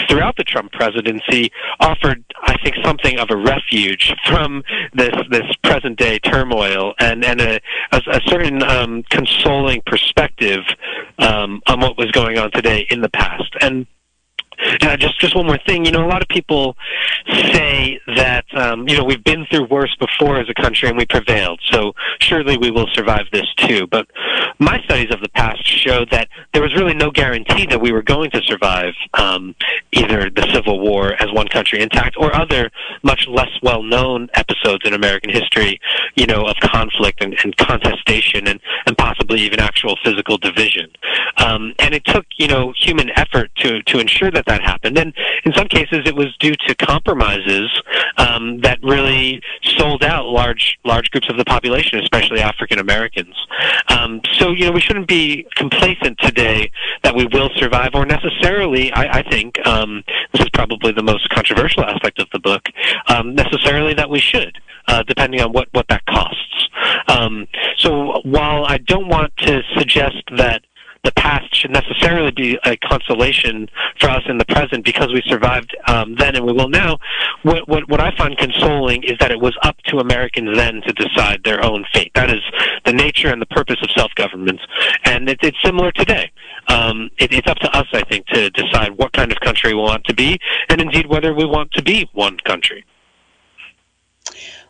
throughout 0.07 0.35
the 0.37 0.43
Trump 0.43 0.71
presidency 0.73 1.51
offered, 1.79 2.23
I 2.43 2.57
think, 2.63 2.75
something 2.83 3.17
of 3.17 3.29
a 3.29 3.35
refuge 3.37 4.13
from 4.27 4.63
this 4.93 5.15
this 5.29 5.55
present 5.63 5.97
day 5.97 6.19
turmoil 6.19 6.93
and 6.99 7.23
and 7.23 7.41
a, 7.41 7.59
a, 7.91 8.01
a 8.07 8.21
certain 8.27 8.61
um, 8.63 9.03
consoling 9.09 9.81
perspective 9.85 10.63
um, 11.19 11.61
on 11.67 11.79
what 11.79 11.97
was 11.97 12.11
going 12.11 12.37
on 12.37 12.51
today 12.51 12.85
in 12.89 13.01
the 13.01 13.09
past. 13.09 13.53
And 13.61 13.87
uh, 14.81 14.97
just 14.97 15.19
just 15.19 15.35
one 15.35 15.45
more 15.45 15.59
thing. 15.65 15.85
You 15.85 15.91
know, 15.91 16.05
a 16.05 16.09
lot 16.09 16.21
of 16.21 16.27
people 16.27 16.75
say 17.27 17.99
that 18.15 18.45
um, 18.53 18.87
you 18.87 18.97
know 18.97 19.03
we've 19.03 19.23
been 19.23 19.45
through 19.51 19.67
worse 19.67 19.95
before 19.99 20.39
as 20.39 20.49
a 20.49 20.53
country 20.53 20.89
and 20.89 20.97
we 20.97 21.05
prevailed. 21.05 21.59
So 21.71 21.93
surely 22.19 22.57
we 22.57 22.71
will 22.71 22.87
survive 22.93 23.25
this 23.31 23.47
too. 23.57 23.87
But 23.87 24.07
my 24.59 24.81
studies 24.83 25.11
of 25.11 25.21
the 25.21 25.29
past 25.29 25.65
show 25.65 26.05
that 26.11 26.29
there 26.53 26.61
was 26.61 26.73
really 26.75 26.93
no 26.93 27.11
guarantee 27.11 27.65
that 27.67 27.81
we 27.81 27.91
were 27.91 28.03
going 28.03 28.31
to 28.31 28.41
survive 28.43 28.93
um, 29.13 29.55
either 29.91 30.29
the 30.29 30.47
Civil 30.53 30.79
War 30.79 31.13
as 31.21 31.31
one 31.31 31.47
country 31.47 31.81
intact 31.81 32.15
or 32.17 32.35
other 32.35 32.71
much 33.03 33.27
less 33.27 33.49
well 33.61 33.83
known 33.83 34.29
episodes 34.33 34.85
in 34.85 34.93
American 34.93 35.29
history. 35.29 35.79
You 36.15 36.27
know, 36.27 36.43
of 36.43 36.55
conflict 36.61 37.23
and, 37.23 37.35
and 37.43 37.55
contestation 37.57 38.47
and 38.47 38.59
and 38.85 38.97
possibly 38.97 39.41
even 39.41 39.59
actual 39.59 39.97
physical 40.03 40.37
division. 40.37 40.89
Um, 41.37 41.73
and 41.79 41.93
it 41.93 42.05
took 42.05 42.25
you 42.37 42.47
know 42.47 42.73
human 42.77 43.09
effort 43.11 43.51
to 43.57 43.81
to 43.83 43.99
ensure 43.99 44.31
that 44.31 44.44
that 44.45 44.61
happened. 44.61 44.97
And 44.97 45.13
in 45.43 45.53
some 45.53 45.67
cases, 45.67 45.99
it 46.05 46.15
was 46.15 46.35
due 46.37 46.55
to 46.67 46.75
compromises 46.75 47.69
um, 48.17 48.59
that 48.61 48.79
really 48.83 49.41
sold 49.77 50.03
out 50.03 50.25
large 50.25 50.77
large 50.83 51.09
groups 51.11 51.29
of 51.29 51.37
the 51.37 51.45
population, 51.45 51.99
especially 51.99 52.39
African 52.39 52.79
Americans. 52.79 53.35
Um, 53.89 54.21
so 54.33 54.51
you 54.51 54.65
know, 54.65 54.71
we 54.71 54.81
shouldn't 54.81 55.07
be 55.07 55.47
complacent 55.55 56.19
today 56.19 56.71
that 57.03 57.15
we 57.15 57.25
will 57.25 57.49
survive, 57.55 57.91
or 57.93 58.05
necessarily, 58.05 58.91
I, 58.93 59.19
I 59.19 59.29
think 59.29 59.65
um, 59.65 60.03
this 60.33 60.41
is 60.41 60.49
probably 60.49 60.91
the 60.91 61.03
most 61.03 61.29
controversial 61.29 61.83
aspect 61.83 62.19
of 62.19 62.27
the 62.31 62.39
book. 62.39 62.69
Um, 63.07 63.35
necessarily 63.35 63.93
that 63.93 64.09
we 64.09 64.19
should, 64.19 64.57
uh, 64.87 65.03
depending 65.03 65.41
on 65.41 65.51
what 65.51 65.67
what 65.71 65.87
that 65.89 66.05
costs. 66.05 66.69
Um, 67.07 67.47
so 67.77 68.21
while 68.23 68.65
I 68.65 68.77
don't 68.77 69.07
want 69.07 69.35
to 69.37 69.61
suggest 69.77 70.23
that 70.37 70.63
the 71.05 71.11
past 71.13 71.55
should 71.55 71.71
necessarily 71.71 72.31
be 72.31 72.57
a 72.65 72.75
consolation 72.77 73.69
for 73.99 74.09
us 74.09 74.23
in 74.27 74.37
the 74.37 74.45
present 74.45 74.83
because 74.83 75.13
we 75.13 75.21
survived 75.25 75.75
um, 75.87 76.15
then 76.15 76.35
and 76.35 76.45
we 76.45 76.51
will 76.51 76.67
now. 76.67 76.97
What, 77.43 77.67
what, 77.69 77.87
what 77.87 78.01
I 78.01 78.15
find 78.17 78.37
consoling 78.37 79.03
is 79.03 79.17
that 79.19 79.31
it 79.31 79.39
was 79.39 79.55
up 79.61 79.77
to 79.87 79.99
Americans 79.99 80.57
then 80.57 80.81
to 80.81 80.93
decide 80.93 81.43
their 81.43 81.63
own 81.63 81.85
fate. 81.93 82.11
That 82.15 82.29
is 82.29 82.41
the 82.85 82.93
nature 82.93 83.29
and 83.29 83.41
the 83.41 83.45
purpose 83.45 83.77
of 83.81 83.89
self-government, 83.91 84.59
and 85.05 85.29
it, 85.29 85.39
it's 85.41 85.57
similar 85.63 85.91
today. 85.91 86.31
Um, 86.67 87.09
it, 87.19 87.31
it's 87.31 87.47
up 87.47 87.57
to 87.59 87.77
us, 87.77 87.87
I 87.93 88.03
think, 88.03 88.25
to 88.27 88.49
decide 88.49 88.97
what 88.97 89.13
kind 89.13 89.31
of 89.31 89.39
country 89.39 89.73
we 89.73 89.81
want 89.81 90.03
to 90.05 90.13
be, 90.13 90.39
and 90.69 90.81
indeed 90.81 91.05
whether 91.07 91.33
we 91.33 91.45
want 91.45 91.71
to 91.73 91.83
be 91.83 92.09
one 92.13 92.37
country. 92.37 92.83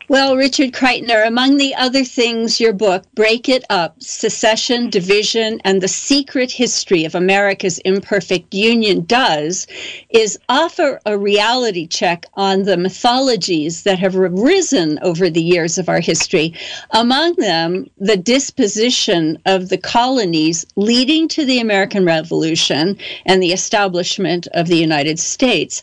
Well, 0.08 0.36
Richard 0.36 0.70
Kreitner, 0.70 1.26
among 1.26 1.56
the 1.56 1.74
other 1.74 2.04
things 2.04 2.60
your 2.60 2.72
book, 2.72 3.02
Break 3.16 3.48
It 3.48 3.64
Up 3.68 4.00
Secession, 4.00 4.88
Division, 4.88 5.60
and 5.64 5.80
the 5.80 5.88
Secret 5.88 6.52
History 6.52 7.04
of 7.04 7.16
America's 7.16 7.78
Imperfect 7.78 8.54
Union 8.54 9.04
does 9.06 9.66
is 10.10 10.38
offer 10.48 11.00
a 11.06 11.18
reality 11.18 11.88
check 11.88 12.24
on 12.34 12.62
the 12.62 12.76
mythologies 12.76 13.82
that 13.82 13.98
have 13.98 14.14
arisen 14.14 15.00
over 15.02 15.28
the 15.28 15.42
years 15.42 15.76
of 15.76 15.88
our 15.88 15.98
history. 15.98 16.54
Among 16.92 17.34
them, 17.34 17.90
the 17.98 18.16
disposition 18.16 19.38
of 19.44 19.70
the 19.70 19.78
colonies 19.78 20.64
leading 20.76 21.26
to 21.28 21.44
the 21.44 21.58
American 21.58 22.04
Revolution 22.04 22.96
and 23.24 23.42
the 23.42 23.52
establishment 23.52 24.46
of 24.54 24.68
the 24.68 24.78
United 24.78 25.18
States 25.18 25.82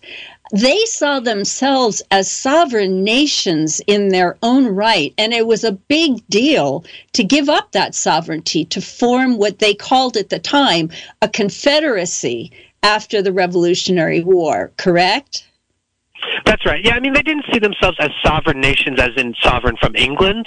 they 0.54 0.86
saw 0.86 1.20
themselves 1.20 2.04
as 2.12 2.30
sovereign 2.30 3.04
nations 3.04 3.82
in 3.88 4.10
their 4.10 4.38
own 4.44 4.68
right. 4.68 5.12
And 5.18 5.34
it 5.34 5.48
was 5.48 5.64
a 5.64 5.72
big 5.72 6.26
deal 6.30 6.86
to 7.14 7.24
give 7.24 7.50
up 7.50 7.72
that 7.72 7.96
sovereignty 7.96 8.64
to 8.66 8.80
form 8.80 9.38
what 9.38 9.58
they 9.58 9.74
called 9.74 10.16
at 10.16 10.30
the 10.30 10.38
time 10.38 10.92
a 11.24 11.28
confederacy 11.28 12.52
after 12.84 13.22
the 13.22 13.34
Revolutionary 13.34 14.22
War, 14.22 14.72
correct? 14.78 15.48
That's 16.46 16.66
right. 16.66 16.86
Yeah, 16.86 16.96
I 16.96 17.00
mean, 17.00 17.14
they 17.14 17.22
didn't 17.22 17.46
see 17.52 17.60
themselves 17.60 17.98
as 18.00 18.10
sovereign 18.24 18.62
nations, 18.62 19.00
as 19.00 19.10
in 19.18 19.34
sovereign 19.42 19.76
from 19.82 19.96
England, 19.96 20.46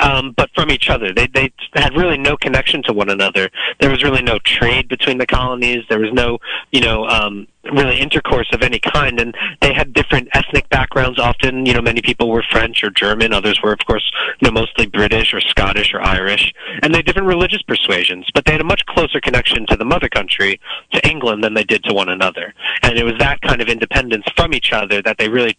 um, 0.00 0.32
but 0.36 0.50
from 0.54 0.70
each 0.70 0.90
other. 0.90 1.14
They 1.14 1.28
they 1.28 1.50
had 1.74 1.96
really 1.96 2.18
no 2.18 2.36
connection 2.36 2.82
to 2.84 2.92
one 2.92 3.08
another. 3.08 3.50
There 3.80 3.90
was 3.90 4.02
really 4.02 4.22
no 4.22 4.38
trade 4.40 4.88
between 4.88 5.18
the 5.18 5.26
colonies. 5.26 5.84
There 5.88 6.00
was 6.00 6.12
no, 6.12 6.38
you 6.72 6.82
know, 6.82 7.06
um, 7.06 7.46
really 7.72 7.98
intercourse 7.98 8.48
of 8.52 8.62
any 8.62 8.78
kind 8.78 9.20
and 9.20 9.34
they 9.60 9.72
had 9.72 9.92
different 9.92 10.28
ethnic 10.34 10.68
backgrounds. 10.68 11.18
Often 11.18 11.66
you 11.66 11.72
know 11.72 11.80
many 11.80 12.02
people 12.02 12.30
were 12.30 12.44
french 12.50 12.82
or 12.82 12.90
german 12.90 13.32
others 13.32 13.60
were 13.62 13.72
of 13.72 13.78
course 13.86 14.10
you 14.40 14.46
know 14.46 14.52
mostly 14.52 14.86
british 14.86 15.32
or 15.32 15.40
scottish 15.40 15.94
or 15.94 16.02
irish 16.02 16.52
and 16.82 16.92
they 16.92 16.98
had 16.98 17.06
different 17.06 17.28
religious 17.28 17.62
persuasions 17.62 18.26
but 18.34 18.44
they 18.44 18.52
had 18.52 18.60
a 18.60 18.64
much 18.64 18.84
closer 18.86 19.20
connection 19.20 19.66
to 19.66 19.76
the 19.76 19.84
mother 19.84 20.08
country 20.08 20.60
to 20.92 21.08
england 21.08 21.42
than 21.42 21.54
they 21.54 21.64
did 21.64 21.84
to 21.84 21.94
one 21.94 22.08
another. 22.08 22.54
And 22.82 22.98
it 22.98 23.04
was 23.04 23.14
that 23.18 23.40
kind 23.42 23.60
of 23.60 23.68
independence 23.68 24.24
from 24.36 24.54
each 24.54 24.72
other 24.72 25.02
that 25.02 25.18
they 25.18 25.28
really 25.28 25.56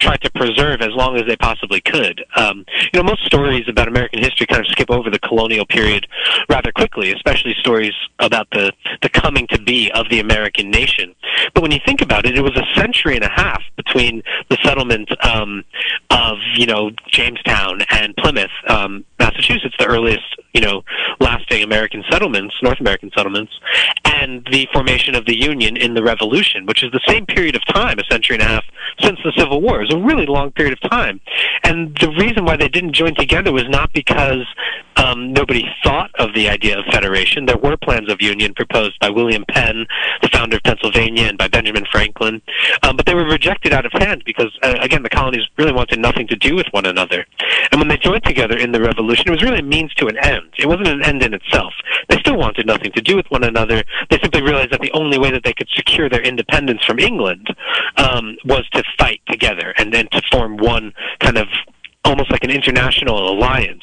tried 0.00 0.20
to 0.22 0.30
preserve 0.30 0.80
as 0.80 0.90
long 0.90 1.16
as 1.16 1.26
they 1.26 1.36
possibly 1.36 1.80
could. 1.80 2.24
Um, 2.36 2.64
you 2.92 3.00
know, 3.00 3.02
most 3.02 3.24
stories 3.24 3.68
about 3.68 3.88
American 3.88 4.20
history 4.20 4.46
kind 4.46 4.64
of 4.64 4.70
skip 4.70 4.90
over 4.90 5.10
the 5.10 5.18
colonial 5.18 5.66
period 5.66 6.06
rather 6.48 6.72
quickly, 6.72 7.12
especially 7.12 7.54
stories 7.60 7.94
about 8.18 8.48
the, 8.52 8.72
the 9.02 9.08
coming 9.08 9.46
to 9.48 9.60
be 9.60 9.90
of 9.92 10.08
the 10.10 10.20
American 10.20 10.70
nation. 10.70 11.14
But 11.54 11.62
when 11.62 11.72
you 11.72 11.80
think 11.84 12.02
about 12.02 12.26
it, 12.26 12.36
it 12.36 12.42
was 12.42 12.56
a 12.56 12.80
century 12.80 13.16
and 13.16 13.24
a 13.24 13.30
half 13.30 13.62
between 13.76 14.22
the 14.50 14.58
settlement 14.62 15.10
um, 15.24 15.64
of 16.10 16.38
you 16.54 16.66
know 16.66 16.90
Jamestown 17.10 17.82
and 17.90 18.16
Plymouth, 18.16 18.50
um, 18.68 19.04
Massachusetts, 19.18 19.74
the 19.78 19.86
earliest 19.86 20.24
you 20.52 20.60
know 20.60 20.82
lasting 21.20 21.62
American 21.62 22.04
settlements, 22.10 22.54
North 22.62 22.80
American 22.80 23.10
settlements, 23.16 23.52
and 24.04 24.46
the 24.50 24.68
formation 24.72 25.14
of 25.14 25.26
the 25.26 25.38
Union 25.38 25.76
in 25.76 25.94
the 25.94 26.02
Revolution, 26.02 26.66
which 26.66 26.82
is 26.82 26.90
the 26.92 27.00
same 27.06 27.26
period 27.26 27.56
of 27.56 27.64
time, 27.66 27.98
a 27.98 28.04
century 28.10 28.36
and 28.36 28.42
a 28.42 28.46
half 28.46 28.64
since 29.00 29.18
the 29.24 29.32
Civil 29.36 29.60
War. 29.60 29.82
Was 29.88 29.96
a 29.96 30.04
really 30.04 30.26
long 30.26 30.50
period 30.52 30.78
of 30.82 30.90
time, 30.90 31.20
and 31.64 31.96
the 31.98 32.10
reason 32.10 32.44
why 32.44 32.56
they 32.56 32.68
didn't 32.68 32.92
join 32.92 33.14
together 33.14 33.52
was 33.52 33.64
not 33.68 33.90
because 33.94 34.44
um, 34.96 35.32
nobody 35.32 35.64
thought 35.82 36.10
of 36.18 36.34
the 36.34 36.48
idea 36.48 36.78
of 36.78 36.84
federation. 36.86 37.46
There 37.46 37.56
were 37.56 37.76
plans 37.76 38.10
of 38.10 38.20
union 38.20 38.52
proposed 38.52 38.98
by 39.00 39.10
William 39.10 39.44
Penn, 39.48 39.86
the 40.20 40.28
founder 40.28 40.56
of 40.56 40.62
Pennsylvania, 40.62 41.26
and 41.26 41.38
by 41.38 41.48
Benjamin 41.48 41.84
Franklin, 41.90 42.42
um, 42.82 42.96
but 42.96 43.06
they 43.06 43.14
were 43.14 43.24
rejected 43.24 43.72
out 43.72 43.86
of 43.86 43.92
hand 43.92 44.22
because, 44.26 44.58
uh, 44.62 44.74
again, 44.80 45.02
the 45.02 45.08
colonies 45.08 45.44
really 45.56 45.72
wanted 45.72 46.00
nothing 46.00 46.26
to 46.28 46.36
do 46.36 46.54
with 46.54 46.66
one 46.72 46.84
another. 46.84 47.24
And 47.70 47.80
when 47.80 47.88
they 47.88 47.96
joined 47.96 48.24
together 48.24 48.58
in 48.58 48.72
the 48.72 48.80
Revolution, 48.80 49.28
it 49.28 49.30
was 49.30 49.42
really 49.42 49.60
a 49.60 49.62
means 49.62 49.94
to 49.94 50.06
an 50.06 50.18
end. 50.18 50.48
It 50.58 50.66
wasn't 50.66 50.88
an 50.88 51.02
end 51.02 51.22
in 51.22 51.32
itself. 51.32 51.72
They 52.08 52.18
still 52.18 52.36
wanted 52.36 52.66
nothing 52.66 52.92
to 52.92 53.00
do 53.00 53.16
with 53.16 53.26
one 53.30 53.44
another. 53.44 53.84
They 54.10 54.18
simply 54.18 54.42
realized 54.42 54.72
that 54.72 54.80
the 54.80 54.92
only 54.92 55.18
way 55.18 55.30
that 55.30 55.44
they 55.44 55.52
could 55.52 55.68
secure 55.70 56.08
their 56.08 56.22
independence 56.22 56.84
from 56.84 56.98
England 56.98 57.48
um, 57.96 58.36
was 58.44 58.68
to 58.70 58.82
fight 58.98 59.20
together 59.30 59.74
and 59.78 59.92
then 59.92 60.08
to 60.12 60.22
form 60.30 60.56
one 60.56 60.92
kind 61.20 61.38
of 61.38 61.48
almost 62.04 62.30
like 62.30 62.44
an 62.44 62.50
international 62.50 63.30
alliance. 63.30 63.82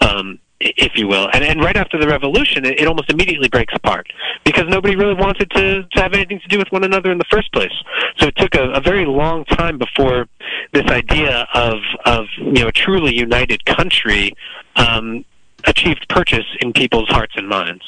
Um, 0.00 0.38
if 0.64 0.92
you 0.96 1.08
will. 1.08 1.28
And, 1.32 1.44
and 1.44 1.60
right 1.60 1.76
after 1.76 1.98
the 1.98 2.06
revolution, 2.06 2.64
it, 2.64 2.80
it 2.80 2.86
almost 2.86 3.10
immediately 3.10 3.48
breaks 3.48 3.74
apart 3.74 4.06
because 4.44 4.64
nobody 4.68 4.96
really 4.96 5.14
wanted 5.14 5.50
to, 5.50 5.82
to 5.82 6.00
have 6.00 6.14
anything 6.14 6.40
to 6.40 6.48
do 6.48 6.58
with 6.58 6.68
one 6.70 6.84
another 6.84 7.10
in 7.10 7.18
the 7.18 7.24
first 7.30 7.52
place. 7.52 7.72
So 8.18 8.26
it 8.28 8.36
took 8.36 8.54
a, 8.54 8.70
a 8.70 8.80
very 8.80 9.04
long 9.04 9.44
time 9.44 9.78
before 9.78 10.28
this 10.72 10.86
idea 10.86 11.48
of, 11.54 11.78
of 12.04 12.26
you 12.38 12.52
know, 12.52 12.68
a 12.68 12.72
truly 12.72 13.14
united 13.14 13.64
country 13.64 14.34
um, 14.76 15.24
achieved 15.64 16.06
purchase 16.08 16.46
in 16.60 16.72
people's 16.72 17.08
hearts 17.08 17.34
and 17.36 17.48
minds. 17.48 17.82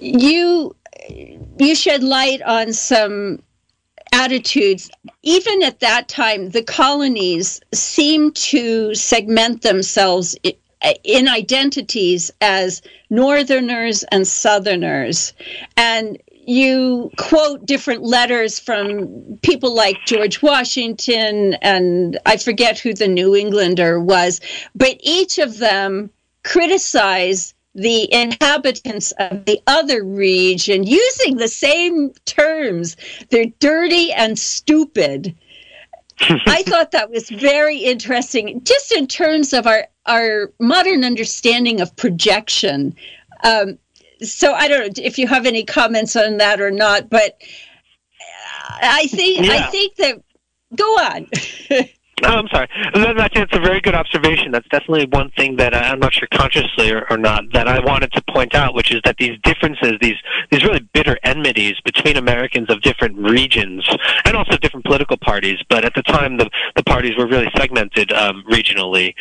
You 0.00 0.74
you 1.58 1.74
shed 1.74 2.02
light 2.02 2.40
on 2.42 2.72
some 2.72 3.42
attitudes. 4.16 4.90
Even 5.22 5.62
at 5.62 5.80
that 5.80 6.08
time, 6.08 6.50
the 6.50 6.62
colonies 6.62 7.60
seemed 7.74 8.34
to 8.34 8.94
segment 8.94 9.62
themselves 9.62 10.36
in 11.04 11.28
identities 11.28 12.30
as 12.40 12.80
Northerners 13.10 14.04
and 14.04 14.26
Southerners. 14.26 15.34
And 15.76 16.18
you 16.46 17.10
quote 17.18 17.66
different 17.66 18.02
letters 18.02 18.58
from 18.58 19.38
people 19.42 19.74
like 19.74 19.98
George 20.06 20.40
Washington, 20.42 21.54
and 21.60 22.18
I 22.24 22.36
forget 22.36 22.78
who 22.78 22.94
the 22.94 23.08
New 23.08 23.34
Englander 23.34 24.00
was, 24.00 24.40
but 24.74 24.96
each 25.00 25.38
of 25.38 25.58
them 25.58 26.10
criticize 26.44 27.52
the 27.76 28.12
inhabitants 28.12 29.12
of 29.20 29.44
the 29.44 29.60
other 29.66 30.02
region 30.02 30.82
using 30.84 31.36
the 31.36 31.48
same 31.48 32.10
terms. 32.24 32.96
They're 33.30 33.52
dirty 33.60 34.12
and 34.12 34.38
stupid. 34.38 35.36
I 36.20 36.62
thought 36.62 36.92
that 36.92 37.10
was 37.10 37.28
very 37.28 37.76
interesting, 37.76 38.64
just 38.64 38.92
in 38.92 39.06
terms 39.06 39.52
of 39.52 39.66
our 39.66 39.86
our 40.06 40.52
modern 40.58 41.04
understanding 41.04 41.80
of 41.80 41.94
projection. 41.96 42.96
Um, 43.44 43.78
so 44.22 44.54
I 44.54 44.68
don't 44.68 44.96
know 44.96 45.04
if 45.04 45.18
you 45.18 45.26
have 45.26 45.44
any 45.44 45.64
comments 45.64 46.16
on 46.16 46.38
that 46.38 46.60
or 46.60 46.70
not, 46.70 47.10
but 47.10 47.36
I 48.80 49.06
think 49.08 49.44
yeah. 49.44 49.52
I 49.52 49.70
think 49.70 49.96
that 49.96 50.22
go 50.74 50.84
on. 50.84 51.28
Oh, 52.24 52.28
I'm 52.28 52.48
sorry. 52.48 52.66
I 52.72 53.28
think 53.28 53.44
it's 53.44 53.56
a 53.56 53.60
very 53.60 53.80
good 53.80 53.94
observation. 53.94 54.50
That's 54.50 54.66
definitely 54.68 55.06
one 55.12 55.30
thing 55.36 55.56
that 55.56 55.74
I'm 55.74 55.98
not 55.98 56.14
sure 56.14 56.26
consciously 56.32 56.90
or, 56.90 57.06
or 57.10 57.18
not 57.18 57.44
that 57.52 57.68
I 57.68 57.78
wanted 57.84 58.10
to 58.12 58.22
point 58.32 58.54
out, 58.54 58.74
which 58.74 58.90
is 58.90 59.02
that 59.04 59.16
these 59.18 59.38
differences, 59.42 59.92
these 60.00 60.16
these 60.50 60.64
really 60.64 60.80
bitter 60.94 61.18
enmities 61.24 61.74
between 61.84 62.16
Americans 62.16 62.70
of 62.70 62.80
different 62.80 63.18
regions 63.18 63.86
and 64.24 64.34
also 64.34 64.56
different 64.56 64.86
political 64.86 65.18
parties, 65.18 65.58
but 65.68 65.84
at 65.84 65.94
the 65.94 66.02
time 66.04 66.38
the 66.38 66.48
the 66.74 66.82
parties 66.84 67.16
were 67.18 67.26
really 67.26 67.50
segmented 67.54 68.10
um, 68.12 68.42
regionally, 68.50 69.14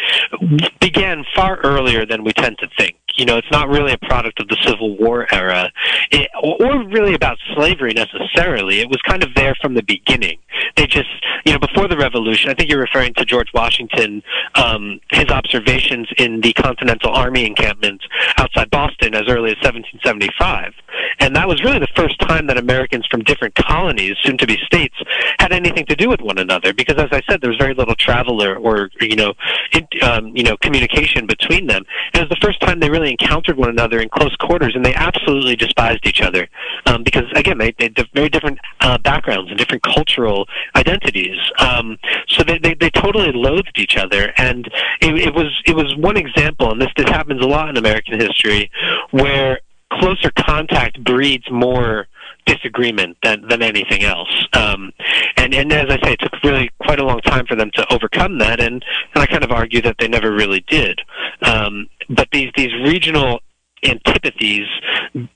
began 0.79 1.25
far 1.35 1.59
earlier 1.63 2.05
than 2.05 2.23
we 2.23 2.31
tend 2.31 2.57
to 2.59 2.67
think. 2.77 2.95
You 3.17 3.25
know, 3.25 3.37
it's 3.37 3.51
not 3.51 3.69
really 3.69 3.93
a 3.93 3.97
product 3.97 4.41
of 4.41 4.47
the 4.47 4.57
Civil 4.65 4.97
War 4.97 5.27
era, 5.33 5.71
it, 6.11 6.29
or 6.41 6.83
really 6.85 7.13
about 7.13 7.37
slavery 7.55 7.93
necessarily. 7.93 8.79
It 8.79 8.89
was 8.89 9.01
kind 9.07 9.23
of 9.23 9.33
there 9.35 9.55
from 9.61 9.73
the 9.73 9.83
beginning. 9.83 10.39
They 10.75 10.87
just, 10.87 11.09
you 11.45 11.53
know, 11.53 11.59
before 11.59 11.87
the 11.87 11.97
Revolution, 11.97 12.49
I 12.49 12.53
think 12.53 12.69
you're 12.69 12.79
referring 12.79 13.13
to 13.15 13.25
George 13.25 13.49
Washington, 13.53 14.21
um, 14.55 14.99
his 15.11 15.25
observations 15.29 16.07
in 16.17 16.41
the 16.41 16.53
Continental 16.53 17.11
Army 17.11 17.45
encampment 17.45 18.01
outside 18.37 18.69
Boston 18.69 19.15
as 19.15 19.23
early 19.27 19.51
as 19.51 19.57
1775. 19.63 20.73
And 21.19 21.35
that 21.35 21.47
was 21.47 21.63
really 21.63 21.79
the 21.79 21.87
first 21.95 22.19
time 22.19 22.47
that 22.47 22.57
Americans 22.57 23.05
from 23.09 23.21
different 23.21 23.55
colonies, 23.55 24.15
soon 24.23 24.37
to 24.37 24.47
be 24.47 24.57
states, 24.65 24.95
had 25.39 25.51
anything 25.51 25.85
to 25.87 25.95
do 25.95 26.09
with 26.09 26.21
one 26.21 26.37
another. 26.37 26.73
Because 26.73 26.97
as 26.97 27.09
I 27.11 27.21
said, 27.29 27.41
there 27.41 27.49
was 27.49 27.57
very 27.57 27.73
little 27.73 27.95
travel 27.95 28.43
or, 28.43 28.57
or 28.57 28.89
you 28.99 29.15
know, 29.15 29.33
it, 29.71 30.03
um, 30.03 30.35
you 30.35 30.43
know, 30.43 30.57
communication 30.57 31.25
between 31.25 31.67
them. 31.67 31.83
And 32.13 32.23
it 32.23 32.29
was 32.29 32.37
the 32.37 32.45
first 32.45 32.59
time 32.61 32.79
they 32.79 32.89
really 32.89 33.04
encountered 33.11 33.57
one 33.57 33.69
another 33.69 33.99
in 33.99 34.09
close 34.09 34.35
quarters, 34.37 34.73
and 34.75 34.85
they 34.85 34.93
absolutely 34.93 35.55
despised 35.55 36.05
each 36.05 36.21
other. 36.21 36.47
Um, 36.85 37.03
because 37.03 37.25
again, 37.35 37.57
they, 37.57 37.73
they 37.77 37.85
had 37.85 38.07
very 38.13 38.29
different 38.29 38.59
uh, 38.81 38.97
backgrounds 38.97 39.49
and 39.49 39.57
different 39.57 39.83
cultural 39.83 40.47
identities. 40.75 41.37
Um, 41.59 41.97
so 42.27 42.43
they, 42.43 42.57
they, 42.57 42.73
they 42.73 42.89
totally 42.89 43.31
loathed 43.31 43.77
each 43.77 43.97
other. 43.97 44.33
And 44.37 44.67
it, 45.01 45.15
it 45.27 45.33
was, 45.33 45.51
it 45.65 45.75
was 45.75 45.95
one 45.95 46.17
example, 46.17 46.71
and 46.71 46.81
this, 46.81 46.91
this 46.97 47.09
happens 47.09 47.41
a 47.41 47.47
lot 47.47 47.69
in 47.69 47.77
American 47.77 48.19
history, 48.19 48.71
where 49.11 49.59
closer 49.91 50.31
contact 50.31 51.03
breeds 51.03 51.49
more 51.51 52.07
disagreement 52.45 53.17
than 53.23 53.47
than 53.47 53.61
anything 53.61 54.03
else. 54.03 54.47
Um, 54.53 54.91
and 55.37 55.53
and 55.53 55.71
as 55.71 55.85
I 55.89 55.99
say, 56.03 56.13
it 56.13 56.19
took 56.19 56.43
really 56.43 56.69
quite 56.79 56.99
a 56.99 57.05
long 57.05 57.19
time 57.21 57.45
for 57.47 57.55
them 57.55 57.71
to 57.71 57.93
overcome 57.93 58.37
that, 58.39 58.59
and 58.59 58.83
and 59.13 59.23
I 59.23 59.25
kind 59.25 59.43
of 59.43 59.51
argue 59.51 59.81
that 59.81 59.95
they 59.99 60.07
never 60.07 60.31
really 60.31 60.63
did. 60.67 61.01
Um, 61.41 61.87
but 62.09 62.27
these 62.31 62.51
these 62.55 62.73
regional 62.83 63.39
antipathies, 63.83 64.67
you 65.13 65.27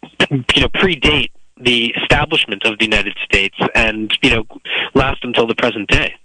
know, 0.62 0.70
predate 0.70 1.32
the 1.58 1.94
establishment 2.02 2.66
of 2.66 2.80
the 2.80 2.86
United 2.86 3.18
States, 3.24 3.58
and 3.76 4.12
you 4.22 4.30
know, 4.30 4.44
last 4.94 5.24
until 5.24 5.48
the 5.48 5.56
present 5.56 5.88
day. 5.90 6.16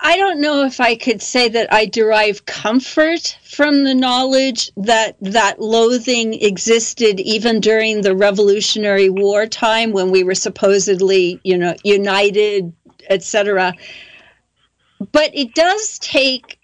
I 0.00 0.16
don't 0.16 0.40
know 0.40 0.64
if 0.64 0.80
I 0.80 0.94
could 0.94 1.20
say 1.20 1.48
that 1.48 1.72
I 1.72 1.86
derive 1.86 2.46
comfort 2.46 3.36
from 3.42 3.82
the 3.82 3.94
knowledge 3.94 4.70
that 4.76 5.16
that 5.20 5.60
loathing 5.60 6.34
existed 6.34 7.18
even 7.18 7.60
during 7.60 8.02
the 8.02 8.14
Revolutionary 8.14 9.10
War 9.10 9.46
time 9.46 9.90
when 9.92 10.10
we 10.10 10.22
were 10.22 10.36
supposedly, 10.36 11.40
you 11.42 11.58
know, 11.58 11.74
united, 11.82 12.72
etc. 13.10 13.74
But 15.12 15.30
it 15.34 15.54
does 15.54 15.98
take 15.98 16.57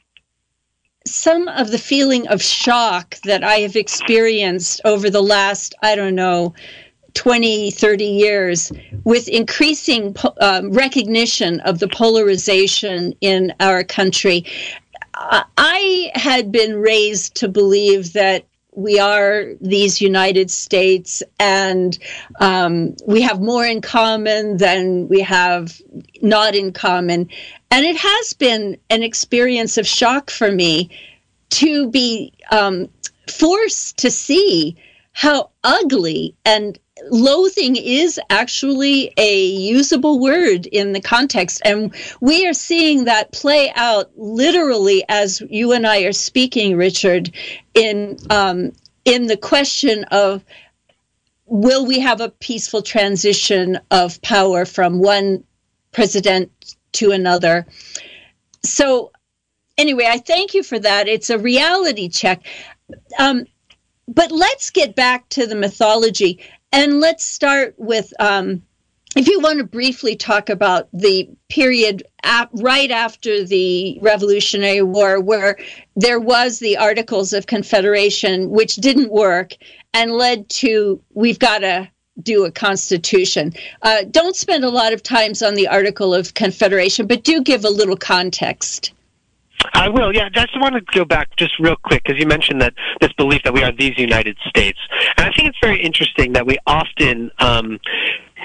some 1.07 1.49
of 1.49 1.71
the 1.71 1.79
feeling 1.79 2.27
of 2.29 2.43
shock 2.43 3.17
that 3.25 3.45
I 3.45 3.57
have 3.57 3.77
experienced 3.77 4.81
over 4.85 5.11
the 5.11 5.23
last, 5.23 5.75
I 5.83 5.95
don't 5.95 6.15
know, 6.15 6.55
20, 7.15 7.71
30 7.71 8.05
years 8.05 8.73
with 9.05 9.29
increasing 9.29 10.17
um, 10.41 10.73
recognition 10.73 11.61
of 11.61 11.79
the 11.79 11.89
polarization 11.89 13.15
in 13.21 13.53
our 13.61 13.85
country. 13.85 14.45
I 15.15 16.11
had 16.15 16.51
been 16.51 16.77
raised 16.77 17.37
to 17.37 17.49
believe 17.49 18.15
that 18.15 18.45
we 18.75 18.99
are 18.99 19.53
these 19.61 20.01
United 20.01 20.51
States 20.51 21.23
and 21.39 21.99
um, 22.41 22.95
we 23.07 23.21
have 23.23 23.41
more 23.41 23.65
in 23.65 23.81
common 23.81 24.57
than 24.57 25.09
we 25.09 25.21
have 25.21 25.81
not 26.23 26.55
in 26.55 26.73
common. 26.73 27.29
And 27.71 27.87
it 27.87 27.97
has 27.97 28.33
been 28.33 28.77
an 28.91 29.03
experience 29.03 29.79
of 29.79 29.87
shock 29.87 30.31
for 30.31 30.51
me 30.51 30.91
to 31.51 31.91
be 31.91 32.33
um, 32.51 32.89
forced 33.29 33.99
to 33.99 34.11
see 34.11 34.77
how 35.13 35.51
ugly 35.63 36.35
and 36.45 36.79
loathing 37.11 37.77
is 37.77 38.21
actually 38.31 39.13
a 39.17 39.47
usable 39.47 40.21
word 40.21 40.67
in 40.67 40.93
the 40.93 41.01
context. 41.01 41.61
And 41.65 41.95
we 42.21 42.47
are 42.47 42.55
seeing 42.55 43.05
that 43.05 43.33
play 43.33 43.73
out 43.75 44.11
literally 44.17 45.05
as 45.09 45.43
you 45.51 45.73
and 45.73 45.87
I 45.87 46.03
are 46.03 46.13
speaking, 46.13 46.77
Richard, 46.77 47.33
in 47.75 48.17
um, 48.31 48.73
in 49.05 49.27
the 49.27 49.37
question 49.37 50.05
of 50.05 50.45
will 51.47 51.85
we 51.85 52.01
have 52.01 52.21
a 52.21 52.31
peaceful 52.31 52.81
transition 52.81 53.79
of 53.91 54.21
power 54.23 54.65
from 54.65 54.99
one 54.99 55.45
president 55.93 56.51
to 56.93 57.11
another? 57.11 57.67
So 58.65 59.11
anyway, 59.77 60.07
I 60.09 60.19
thank 60.19 60.55
you 60.55 60.63
for 60.63 60.79
that. 60.79 61.09
It's 61.09 61.29
a 61.31 61.39
reality 61.39 62.09
check. 62.09 62.47
Um, 63.19 63.47
but 64.07 64.31
let's 64.31 64.71
get 64.71 64.95
back 64.95 65.29
to 65.31 65.47
the 65.47 65.55
mythology 65.55 66.41
and 66.75 67.01
let's 67.01 67.25
start 67.25 67.75
with 67.79 68.13
um, 68.19 68.63
if 69.17 69.29
you 69.29 69.41
want 69.41 69.59
to 69.59 69.65
briefly 69.65 70.17
talk 70.17 70.49
about 70.49 70.89
the 70.93 71.29
period 71.49 72.03
right 72.55 72.91
after 72.91 73.45
the 73.45 73.97
Revolutionary 74.03 74.83
War, 74.83 75.21
where 75.21 75.57
there 75.95 76.19
was 76.19 76.59
the 76.59 76.77
Articles 76.77 77.33
of 77.33 77.47
Confederation, 77.47 78.51
which 78.51 78.75
didn't 78.77 79.13
work 79.13 79.53
and 79.93 80.13
led 80.13 80.49
to 80.49 81.01
we've 81.13 81.39
got 81.39 81.61
to 81.61 81.89
do 82.23 82.45
a 82.45 82.51
constitution. 82.51 83.53
Uh, 83.83 84.03
don't 84.11 84.35
spend 84.35 84.65
a 84.65 84.71
lot 84.71 84.93
of 84.93 85.03
times 85.03 85.43
on 85.43 85.55
the 85.55 85.69
Article 85.69 86.13
of 86.13 86.35
Confederation, 86.35 87.07
but 87.07 87.23
do 87.23 87.41
give 87.41 87.65
a 87.65 87.71
little 87.71 87.97
context. 87.97 88.93
I 89.73 89.89
will. 89.89 90.15
Yeah, 90.15 90.27
I 90.27 90.29
just 90.29 90.59
want 90.61 90.75
to 90.75 90.81
go 90.93 91.05
back 91.05 91.35
just 91.37 91.59
real 91.59 91.77
quick 91.77 92.03
because 92.05 92.21
you 92.21 92.27
mentioned 92.27 92.61
that 92.61 92.75
this 93.01 93.13
belief 93.15 93.43
that 93.45 93.55
we 93.55 93.63
are 93.63 93.73
these 93.73 93.99
United 93.99 94.37
States, 94.47 94.79
and 95.17 95.27
I 95.27 95.33
think 95.33 95.49
it's 95.49 95.59
very 95.63 95.83
interesting 95.83 96.33
that 96.35 96.47
we 96.47 96.59
often 96.67 97.31
um, 97.39 97.81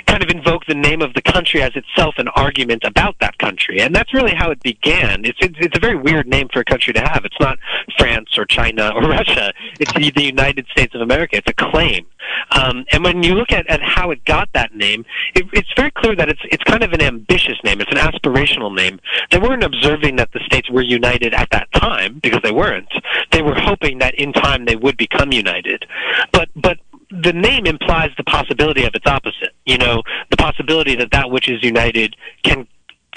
kind 0.06 0.24
of 0.24 0.30
invoke 0.30 0.66
the 0.66 0.76
name 0.76 1.02
of 1.02 1.14
the 1.14 1.22
country 1.22 1.62
as 1.62 1.72
itself 1.76 2.16
an 2.18 2.28
argument 2.30 2.84
about 2.84 3.16
that 3.20 3.38
country. 3.38 3.82
And 3.82 3.96
that's 3.96 4.14
really 4.14 4.34
how 4.36 4.52
it 4.52 4.62
began. 4.62 5.26
It's, 5.26 5.38
it's, 5.42 5.56
it's 5.60 5.78
a 5.78 5.80
very 5.80 5.96
weird 5.96 6.28
name 6.28 6.48
for 6.52 6.60
a 6.60 6.66
country 6.66 6.94
to 6.94 7.02
have. 7.02 7.26
It's 7.26 7.40
not 7.40 7.58
France 7.98 8.38
or 8.38 8.46
China 8.46 8.92
or 8.96 9.02
Russia. 9.10 9.54
It's 9.80 9.94
the, 9.94 10.20
United 10.20 10.68
States 10.68 10.94
of 10.94 11.02
America. 11.02 11.38
It's 11.38 11.48
a 11.48 11.54
claim. 11.54 12.06
Um, 12.52 12.86
and 12.92 13.04
when 13.04 13.24
you 13.24 13.36
look 13.36 13.52
at, 13.52 13.68
at 13.68 13.82
how 13.82 14.12
it 14.12 14.24
got 14.26 14.50
that 14.54 14.76
name, 14.76 15.06
it, 15.34 15.46
it's 15.54 15.70
very 15.76 15.92
clear 15.92 16.16
that 16.16 16.30
it's, 16.30 16.42
it's 16.52 16.64
kind 16.66 16.84
of 16.84 16.92
an 16.92 17.02
ambitious 17.02 17.58
name. 17.64 17.82
It's 17.82 17.92
an 17.92 17.98
aspirational 17.98 18.76
name. 18.76 19.00
They 19.32 19.40
weren't 19.40 19.64
observing 19.64 20.18
that 20.18 20.32
the 20.34 20.40
states 20.46 20.70
were 20.70 20.82
united 20.82 21.34
at 21.34 21.50
that 21.52 21.72
time 21.74 22.20
because 22.22 22.42
they 22.44 22.52
weren't. 22.52 22.90
They 23.32 23.42
were 23.42 23.56
hoping 23.56 24.00
that 24.00 24.16
in 24.16 24.34
time 24.34 24.66
they 24.66 24.76
would 24.76 24.98
become 24.98 25.32
united. 25.32 25.86
But, 26.32 26.50
but 26.56 26.80
the 27.12 27.34
name 27.34 27.66
implies 27.66 28.12
the 28.18 28.24
possibility 28.24 28.86
of 28.86 28.94
its 28.94 29.06
opposite. 29.08 29.54
You 29.66 29.78
know, 29.78 30.04
the 30.30 30.38
possibility 30.38 30.96
that 30.96 31.12
that 31.12 31.30
which 31.30 31.50
is 31.50 31.64
united 31.64 32.16
can 32.44 32.68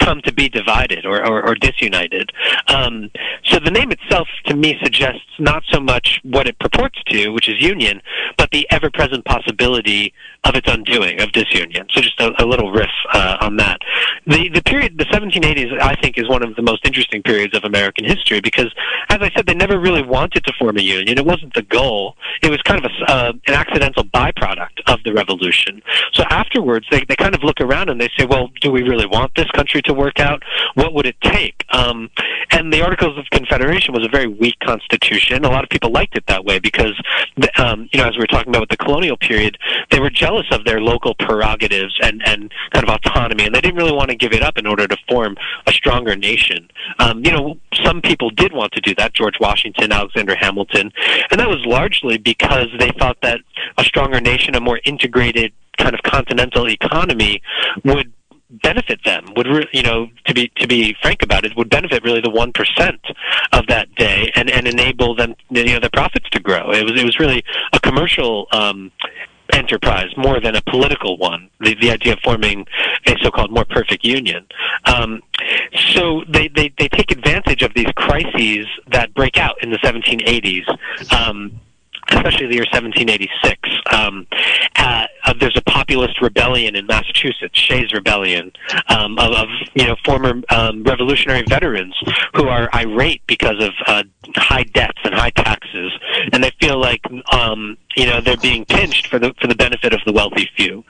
come 0.03 0.21
to 0.21 0.33
be 0.33 0.49
divided 0.49 1.05
or, 1.05 1.25
or, 1.25 1.47
or 1.47 1.55
disunited. 1.55 2.31
Um, 2.67 3.09
so 3.45 3.59
the 3.59 3.71
name 3.71 3.91
itself, 3.91 4.27
to 4.45 4.55
me, 4.55 4.77
suggests 4.83 5.21
not 5.39 5.63
so 5.71 5.79
much 5.79 6.19
what 6.23 6.47
it 6.47 6.59
purports 6.59 7.01
to, 7.07 7.29
which 7.29 7.49
is 7.49 7.61
union, 7.61 8.01
but 8.37 8.51
the 8.51 8.67
ever-present 8.71 9.25
possibility 9.25 10.13
of 10.43 10.55
its 10.55 10.69
undoing, 10.69 11.21
of 11.21 11.31
disunion. 11.31 11.87
So 11.91 12.01
just 12.01 12.19
a, 12.19 12.31
a 12.43 12.45
little 12.45 12.71
riff 12.71 12.89
uh, 13.13 13.37
on 13.41 13.57
that. 13.57 13.79
The 14.27 14.49
the 14.49 14.61
period, 14.61 14.97
the 14.97 15.05
1780s, 15.05 15.81
I 15.81 15.95
think, 15.95 16.17
is 16.17 16.27
one 16.27 16.43
of 16.43 16.55
the 16.55 16.61
most 16.61 16.85
interesting 16.85 17.23
periods 17.23 17.55
of 17.55 17.63
American 17.63 18.05
history 18.05 18.41
because, 18.41 18.73
as 19.09 19.19
I 19.21 19.29
said, 19.35 19.45
they 19.45 19.53
never 19.53 19.79
really 19.79 20.03
wanted 20.03 20.43
to 20.45 20.53
form 20.59 20.77
a 20.77 20.81
union. 20.81 21.17
It 21.17 21.25
wasn't 21.25 21.53
the 21.53 21.61
goal. 21.61 22.15
It 22.41 22.49
was 22.49 22.61
kind 22.63 22.83
of 22.83 22.91
a, 22.91 23.11
uh, 23.11 23.33
an 23.47 23.53
accidental 23.53 24.03
byproduct 24.03 24.81
of 24.87 24.99
the 25.03 25.13
revolution. 25.13 25.81
So 26.13 26.23
afterwards, 26.29 26.87
they 26.91 27.03
they 27.07 27.15
kind 27.15 27.35
of 27.35 27.43
look 27.43 27.61
around 27.61 27.89
and 27.89 27.99
they 27.99 28.09
say, 28.17 28.25
well, 28.25 28.49
do 28.61 28.71
we 28.71 28.83
really 28.83 29.05
want 29.05 29.31
this 29.35 29.49
country 29.51 29.81
to 29.83 29.92
work 29.93 30.19
out? 30.19 30.43
What 30.75 30.93
would 30.93 31.05
it 31.05 31.19
take? 31.21 31.65
Um, 31.71 32.09
and 32.51 32.71
the 32.71 32.81
Articles 32.81 33.17
of 33.17 33.25
Confederation 33.31 33.93
was 33.93 34.05
a 34.05 34.09
very 34.09 34.27
weak 34.27 34.59
constitution. 34.59 35.43
A 35.45 35.49
lot 35.49 35.63
of 35.63 35.69
people 35.69 35.91
liked 35.91 36.17
it 36.17 36.25
that 36.27 36.45
way 36.45 36.59
because, 36.59 36.93
the, 37.37 37.49
um, 37.61 37.89
you 37.91 37.99
know, 37.99 38.07
as 38.07 38.13
we 38.15 38.19
were 38.19 38.27
talking 38.27 38.49
about 38.49 38.61
with 38.61 38.69
the 38.69 38.77
colonial 38.77 39.17
period, 39.17 39.57
they 39.91 39.99
were 39.99 40.09
jealous 40.09 40.45
of 40.51 40.63
their 40.65 40.81
local 40.81 41.15
prerogatives 41.15 41.97
and, 42.01 42.21
and 42.25 42.51
kind 42.71 42.87
of 42.87 42.95
autonomy, 42.95 43.45
and 43.45 43.55
they 43.55 43.61
didn't 43.61 43.77
really 43.77 43.91
want 43.91 44.09
to 44.09 44.15
give 44.15 44.33
it 44.33 44.43
up 44.43 44.57
in 44.57 44.67
order 44.67 44.87
to 44.87 44.97
form 45.07 45.35
a 45.67 45.71
stronger 45.71 46.15
nation. 46.15 46.69
Um, 46.99 47.23
you 47.23 47.31
know, 47.31 47.57
some 47.83 48.01
people 48.01 48.29
did 48.29 48.53
want 48.53 48.71
to 48.73 48.81
do 48.81 48.93
that, 48.95 49.13
George 49.13 49.39
Washington, 49.39 49.91
Alexander 49.91 50.35
Hamilton, 50.35 50.91
and 51.31 51.39
that 51.39 51.49
was 51.49 51.65
largely 51.65 52.17
because 52.17 52.67
they 52.79 52.91
thought 52.99 53.17
that 53.21 53.39
a 53.77 53.83
stronger 53.83 54.21
nation, 54.21 54.55
a 54.55 54.61
more 54.61 54.79
integrated 54.85 55.53
kind 55.77 55.95
of 55.95 56.01
continental 56.03 56.69
economy 56.69 57.41
would 57.83 58.11
benefit 58.61 58.99
them 59.03 59.25
would 59.35 59.47
re- 59.47 59.69
you 59.71 59.81
know 59.81 60.07
to 60.25 60.33
be 60.33 60.51
to 60.57 60.67
be 60.67 60.95
frank 61.01 61.23
about 61.23 61.43
it 61.45 61.55
would 61.57 61.69
benefit 61.69 62.03
really 62.03 62.21
the 62.21 62.29
one 62.29 62.51
percent 62.53 63.01
of 63.51 63.65
that 63.67 63.93
day 63.95 64.31
and 64.35 64.49
and 64.49 64.67
enable 64.67 65.15
them 65.15 65.33
you 65.49 65.65
know 65.65 65.79
their 65.79 65.89
profits 65.89 66.29
to 66.29 66.39
grow 66.39 66.71
it 66.71 66.83
was 66.83 66.99
it 66.99 67.05
was 67.05 67.19
really 67.19 67.43
a 67.73 67.79
commercial 67.79 68.47
um 68.51 68.91
enterprise 69.51 70.09
more 70.17 70.39
than 70.39 70.55
a 70.55 70.61
political 70.63 71.17
one. 71.17 71.49
The, 71.59 71.75
the 71.79 71.91
idea 71.91 72.13
of 72.13 72.19
forming 72.19 72.65
a 73.05 73.15
so-called 73.21 73.51
more 73.51 73.65
perfect 73.65 74.03
union. 74.03 74.45
Um, 74.85 75.21
so 75.93 76.23
they, 76.27 76.47
they, 76.47 76.73
they 76.77 76.87
take 76.87 77.11
advantage 77.11 77.61
of 77.61 77.73
these 77.75 77.91
crises 77.95 78.65
that 78.91 79.13
break 79.13 79.37
out 79.37 79.61
in 79.61 79.69
the 79.69 79.77
1780s. 79.77 80.65
Um, 81.13 81.59
especially 82.09 82.47
the 82.47 82.55
year 82.55 82.65
1786. 82.71 83.69
Um, 83.91 84.27
uh, 84.75 85.05
uh, 85.25 85.33
there's 85.39 85.57
a 85.57 85.61
populist 85.61 86.21
rebellion 86.21 86.75
in 86.75 86.85
Massachusetts, 86.85 87.57
Shays 87.57 87.93
Rebellion, 87.93 88.51
um, 88.87 89.17
of, 89.19 89.31
of, 89.33 89.47
you 89.75 89.85
know 89.85 89.95
former 90.05 90.41
um, 90.49 90.83
revolutionary 90.83 91.43
veterans 91.47 91.95
who 92.35 92.47
are 92.47 92.69
irate 92.73 93.21
because 93.27 93.63
of 93.63 93.71
uh, 93.87 94.03
high 94.35 94.63
debts 94.63 94.99
and 95.03 95.13
high 95.13 95.31
taxes, 95.31 95.91
and 96.31 96.43
they 96.43 96.51
feel 96.59 96.79
like 96.79 97.01
um, 97.31 97.77
you 97.95 98.05
know 98.05 98.21
they're 98.21 98.37
being 98.37 98.65
pinched 98.65 99.07
for 99.07 99.19
the 99.19 99.33
for 99.39 99.47
the 99.47 99.55
benefit 99.55 99.93
of 99.93 100.01
the 100.05 100.11
wealthy 100.11 100.49
few. 100.55 100.83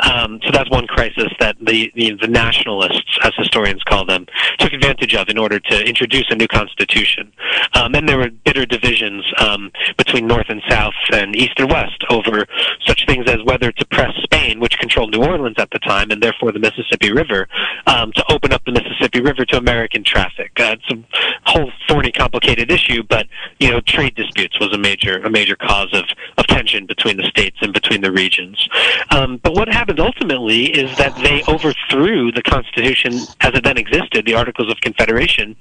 Um, 0.00 0.40
so 0.44 0.50
that's 0.52 0.70
one 0.70 0.86
crisis 0.86 1.32
that 1.40 1.56
the, 1.60 1.90
the 1.94 2.16
the 2.20 2.28
nationalists, 2.28 3.18
as 3.22 3.32
historians 3.36 3.82
call 3.84 4.04
them, 4.04 4.26
took 4.58 4.72
advantage 4.72 5.14
of 5.14 5.28
in 5.28 5.38
order 5.38 5.58
to 5.58 5.84
introduce 5.84 6.26
a 6.30 6.34
new 6.34 6.48
constitution. 6.48 7.32
Um, 7.74 7.94
and 7.94 8.08
there 8.08 8.18
were 8.18 8.30
bitter 8.44 8.66
divisions 8.66 9.24
um, 9.38 9.70
between 9.96 10.26
North 10.26 10.46
and 10.48 10.62
South 10.68 10.94
and 11.12 11.34
East 11.36 11.54
and 11.58 11.70
West 11.70 12.04
over 12.10 12.46
such 12.86 13.06
things 13.06 13.28
as 13.28 13.42
whether 13.44 13.72
to 13.78 13.86
press 13.86 14.12
Spain, 14.22 14.60
which 14.60 14.78
controlled 14.78 15.12
New 15.12 15.24
Orleans 15.24 15.56
at 15.58 15.70
the 15.70 15.78
time 15.78 16.10
and 16.10 16.22
therefore 16.22 16.52
the 16.52 16.58
Mississippi 16.58 17.12
River, 17.12 17.48
um, 17.86 18.12
to 18.12 18.24
open 18.30 18.52
up 18.52 18.62
the 18.64 18.72
Mississippi 18.72 19.20
River 19.20 19.44
to 19.46 19.56
American 19.56 20.04
traffic. 20.04 20.52
Uh, 20.58 20.76
it's 20.76 20.90
a 20.90 21.50
whole 21.50 21.70
thorny, 21.88 22.12
complicated 22.12 22.70
issue, 22.70 23.02
but 23.02 23.26
you 23.60 23.70
know, 23.70 23.80
trade 23.80 24.14
disputes 24.14 24.58
was 24.60 24.72
a 24.72 24.78
major 24.78 25.18
a 25.18 25.30
major 25.30 25.56
cause 25.56 25.92
of, 25.92 26.04
of 26.36 26.46
tension 26.46 26.86
between 26.86 27.16
the 27.16 27.24
states 27.24 27.56
and 27.60 27.72
between 27.72 28.00
the 28.00 28.12
regions. 28.12 28.68
Um, 29.10 29.40
but 29.42 29.54
what 29.54 29.68
happened 29.68 30.00
ultimately 30.00 30.66
is 30.66 30.96
that 30.98 31.14
they 31.16 31.42
overthrew 31.48 32.32
the 32.32 32.42
Constitution 32.42 33.14
as 33.40 33.54
it 33.54 33.64
then 33.64 33.78
existed, 33.78 34.26
the 34.26 34.34
Articles 34.34 34.70
of 34.70 34.80
Confederation, 34.80 35.56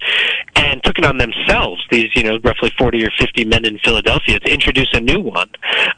and 0.56 0.84
took 0.84 0.97
it 0.97 1.06
on 1.06 1.17
themselves. 1.17 1.82
These, 1.89 2.15
you 2.15 2.23
know, 2.23 2.39
roughly 2.43 2.71
forty 2.77 3.06
or 3.06 3.12
fifty 3.17 3.45
men 3.45 3.65
in 3.65 3.80
Philadelphia 3.80 4.39
to 4.39 4.51
introduce 4.51 4.93
a 4.93 4.99
new 4.99 5.19
one. 5.19 5.49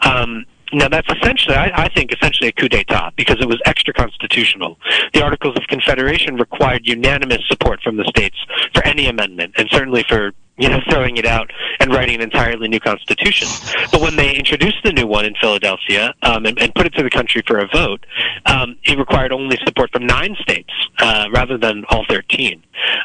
Um, 0.02 0.46
now 0.74 0.88
that's 0.88 1.08
essentially, 1.10 1.56
I, 1.56 1.72
I 1.86 1.90
think, 1.90 2.14
essentially 2.14 2.50
a 2.50 2.52
coup 2.52 2.70
d'état 2.70 3.12
because 3.16 3.38
it 3.40 3.48
was 3.48 3.60
extra 3.66 3.94
constitutional. 3.94 4.78
The 5.14 5.24
Articles 5.24 5.56
of 5.58 5.64
Confederation 5.68 6.36
required 6.36 6.88
unanimous 6.88 7.42
support 7.48 7.82
from 7.82 7.98
the 7.98 8.06
states 8.06 8.38
for 8.74 8.86
any 8.86 9.08
amendment, 9.08 9.56
and 9.58 9.68
certainly 9.70 10.04
for 10.08 10.32
you 10.60 10.68
know, 10.68 10.80
throwing 10.90 11.16
it 11.18 11.26
out 11.26 11.52
and 11.80 11.92
writing 11.92 12.16
an 12.16 12.22
entirely 12.22 12.68
new 12.68 12.82
constitution. 12.82 13.48
But 13.92 14.02
when 14.02 14.18
they 14.18 14.36
introduced 14.36 14.84
the 14.84 14.92
new 14.92 15.08
one 15.08 15.26
in 15.26 15.34
Philadelphia 15.40 16.14
um, 16.22 16.46
and, 16.46 16.62
and 16.62 16.76
put 16.76 16.86
it 16.86 16.94
to 16.96 17.04
the 17.04 17.10
country 17.10 17.42
for 17.48 17.60
a 17.60 17.68
vote, 17.68 18.06
um, 18.46 18.78
it 18.84 18.98
required 19.00 19.32
only 19.32 19.58
support 19.66 19.90
from 19.92 20.06
nine 20.06 20.36
states 20.42 20.74
uh, 21.00 21.28
rather 21.34 21.58
than 21.58 21.86
all 21.90 22.06
13. 22.10 22.62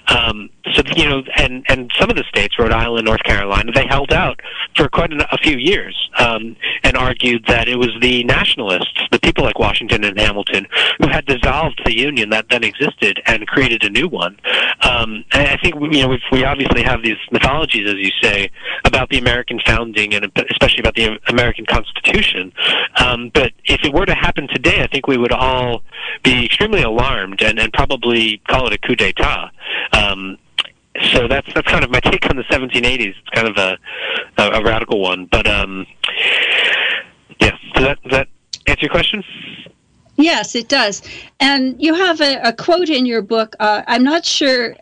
Um, 0.08 0.50
so, 0.72 0.82
you 0.96 1.08
know, 1.08 1.22
and, 1.36 1.64
and 1.68 1.92
some 1.98 2.08
of 2.08 2.16
the 2.16 2.24
states, 2.24 2.58
Rhode 2.58 2.72
Island, 2.72 3.04
North 3.04 3.22
Carolina, 3.22 3.70
they 3.72 3.86
held 3.86 4.12
out 4.12 4.40
for 4.76 4.88
quite 4.88 5.12
a, 5.12 5.38
few 5.42 5.58
years 5.58 6.10
um, 6.18 6.56
and 6.84 6.96
argued 6.96 7.44
that 7.48 7.68
it 7.68 7.76
was 7.76 7.90
the 8.00 8.24
nationalists, 8.24 8.98
the 9.12 9.18
people 9.18 9.44
like 9.44 9.58
Washington 9.58 10.04
and 10.04 10.18
Hamilton, 10.18 10.66
who 11.00 11.08
had 11.08 11.26
dissolved 11.26 11.82
the 11.84 11.94
union 11.94 12.30
that 12.30 12.46
then 12.48 12.64
existed 12.64 13.20
and 13.26 13.46
created 13.46 13.84
a 13.84 13.90
new 13.90 14.08
one. 14.08 14.38
Um, 14.82 15.24
and 15.32 15.48
I 15.48 15.58
think, 15.62 15.74
you 15.74 16.02
know, 16.02 16.08
we, 16.08 16.22
we 16.32 16.44
obviously 16.44 16.82
have 16.82 17.02
these 17.02 17.18
mythologies, 17.30 17.86
as 17.90 17.96
you 17.96 18.10
say, 18.22 18.50
about 18.86 19.10
the 19.10 19.18
American 19.18 19.60
founding 19.66 20.14
and 20.14 20.30
especially 20.50 20.80
about 20.80 20.94
the 20.94 21.18
American 21.26 21.66
Constitution. 21.66 22.52
Um, 22.96 23.30
but 23.34 23.52
if 23.66 23.84
it 23.84 23.92
were 23.92 24.06
to 24.06 24.14
happen 24.14 24.48
today, 24.48 24.82
I 24.82 24.86
think 24.86 25.06
we 25.06 25.18
would 25.18 25.32
all 25.32 25.82
be 26.22 26.46
extremely 26.46 26.82
alarmed 26.82 27.42
and, 27.42 27.58
and 27.58 27.72
probably 27.72 28.40
call 28.48 28.66
it 28.66 28.72
a 28.72 28.78
coup 28.78 28.96
d'état. 28.96 29.50
Um, 29.92 30.38
so 31.12 31.26
that's 31.28 31.52
that's 31.54 31.66
kind 31.68 31.84
of 31.84 31.90
my 31.90 32.00
take 32.00 32.28
on 32.30 32.36
the 32.36 32.44
1780s. 32.44 33.14
It's 33.18 33.30
kind 33.30 33.48
of 33.48 33.56
a 33.56 33.78
a, 34.38 34.60
a 34.60 34.62
radical 34.62 35.00
one, 35.00 35.26
but 35.26 35.46
um, 35.46 35.86
yeah. 37.40 37.56
Does 37.74 37.84
that 37.84 38.02
does 38.02 38.12
that 38.12 38.28
answer 38.66 38.82
your 38.82 38.90
question? 38.90 39.24
Yes, 40.16 40.54
it 40.54 40.68
does. 40.68 41.02
And 41.40 41.80
you 41.82 41.94
have 41.94 42.20
a, 42.20 42.40
a 42.44 42.52
quote 42.52 42.88
in 42.88 43.04
your 43.04 43.20
book. 43.20 43.56
Uh, 43.58 43.82
I'm 43.88 44.04
not 44.04 44.24
sure 44.24 44.76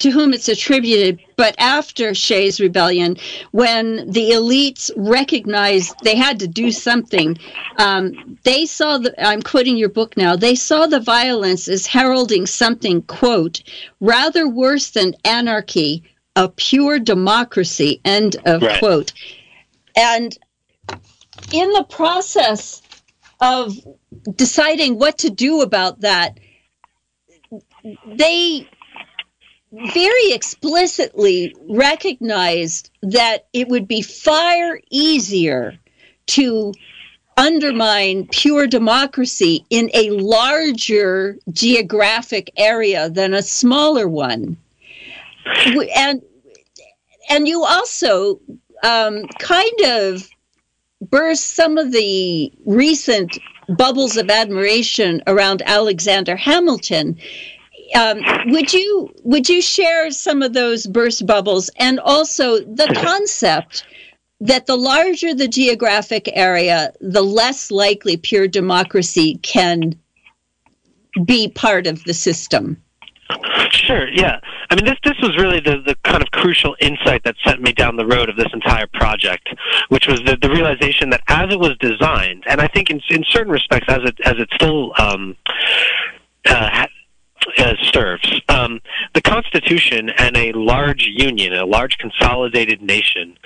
to 0.00 0.10
whom 0.10 0.32
it's 0.32 0.48
attributed, 0.48 1.20
but 1.36 1.54
after 1.58 2.14
Shays' 2.14 2.58
rebellion, 2.58 3.16
when 3.52 4.10
the 4.10 4.30
elites 4.30 4.90
recognized 4.96 5.94
they 6.02 6.16
had 6.16 6.40
to 6.40 6.48
do 6.48 6.70
something, 6.70 7.38
um, 7.76 8.38
they 8.42 8.66
saw 8.66 8.98
the, 8.98 9.14
I'm 9.24 9.42
quoting 9.42 9.76
your 9.76 9.90
book 9.90 10.16
now, 10.16 10.36
they 10.36 10.54
saw 10.54 10.86
the 10.86 11.00
violence 11.00 11.68
as 11.68 11.86
heralding 11.86 12.46
something, 12.46 13.02
quote, 13.02 13.62
rather 14.00 14.48
worse 14.48 14.90
than 14.90 15.14
anarchy, 15.24 16.02
a 16.34 16.48
pure 16.48 16.98
democracy, 16.98 18.00
end 18.04 18.36
of 18.46 18.62
right. 18.62 18.78
quote. 18.78 19.12
And 19.96 20.36
in 21.52 21.70
the 21.72 21.84
process 21.84 22.80
of 23.40 23.74
deciding 24.34 24.98
what 24.98 25.18
to 25.18 25.30
do 25.30 25.60
about 25.60 26.00
that, 26.00 26.38
they 28.06 28.68
very 29.72 30.32
explicitly 30.32 31.54
recognized 31.68 32.90
that 33.02 33.46
it 33.52 33.68
would 33.68 33.86
be 33.86 34.02
far 34.02 34.80
easier 34.90 35.78
to 36.26 36.72
undermine 37.36 38.26
pure 38.28 38.66
democracy 38.66 39.64
in 39.70 39.90
a 39.94 40.10
larger 40.10 41.38
geographic 41.52 42.50
area 42.56 43.08
than 43.08 43.32
a 43.32 43.42
smaller 43.42 44.08
one. 44.08 44.56
And 45.96 46.22
and 47.30 47.46
you 47.46 47.64
also 47.64 48.40
um, 48.82 49.24
kind 49.38 49.80
of 49.84 50.28
burst 51.00 51.54
some 51.54 51.78
of 51.78 51.92
the 51.92 52.52
recent 52.66 53.38
bubbles 53.68 54.16
of 54.16 54.28
admiration 54.28 55.22
around 55.26 55.62
Alexander 55.64 56.36
Hamilton. 56.36 57.16
Um, 57.94 58.22
would 58.46 58.72
you 58.72 59.12
would 59.24 59.48
you 59.48 59.60
share 59.60 60.10
some 60.10 60.42
of 60.42 60.52
those 60.52 60.86
burst 60.86 61.26
bubbles 61.26 61.70
and 61.76 61.98
also 62.00 62.60
the 62.60 62.92
concept 63.02 63.84
that 64.40 64.66
the 64.66 64.76
larger 64.76 65.34
the 65.34 65.48
geographic 65.48 66.28
area, 66.32 66.92
the 67.00 67.22
less 67.22 67.70
likely 67.70 68.16
pure 68.16 68.48
democracy 68.48 69.38
can 69.42 69.94
be 71.24 71.48
part 71.48 71.86
of 71.86 72.02
the 72.04 72.14
system? 72.14 72.80
Sure. 73.70 74.08
Yeah. 74.08 74.40
I 74.70 74.74
mean, 74.74 74.84
this 74.84 74.98
this 75.04 75.18
was 75.20 75.36
really 75.36 75.60
the 75.60 75.82
the 75.84 75.96
kind 76.04 76.22
of 76.22 76.30
crucial 76.30 76.76
insight 76.80 77.22
that 77.24 77.36
sent 77.44 77.60
me 77.60 77.72
down 77.72 77.96
the 77.96 78.06
road 78.06 78.28
of 78.28 78.36
this 78.36 78.48
entire 78.52 78.86
project, 78.86 79.48
which 79.88 80.06
was 80.06 80.20
the 80.20 80.36
the 80.40 80.50
realization 80.50 81.10
that 81.10 81.22
as 81.28 81.52
it 81.52 81.58
was 81.58 81.76
designed, 81.78 82.44
and 82.48 82.60
I 82.60 82.66
think 82.68 82.90
in 82.90 83.00
in 83.10 83.24
certain 83.28 83.52
respects, 83.52 83.86
as 83.88 84.00
it 84.04 84.18
as 84.24 84.34
it 84.38 84.48
still 84.54 84.92
um, 84.98 85.36
uh, 86.48 86.86
uh, 87.58 87.74
serves. 87.92 88.40
Um, 88.48 88.80
the 89.14 89.22
Constitution 89.22 90.10
and 90.10 90.36
a 90.36 90.52
large 90.52 91.06
union, 91.06 91.54
a 91.54 91.66
large 91.66 91.98
consolidated 91.98 92.82
nation, 92.82 93.36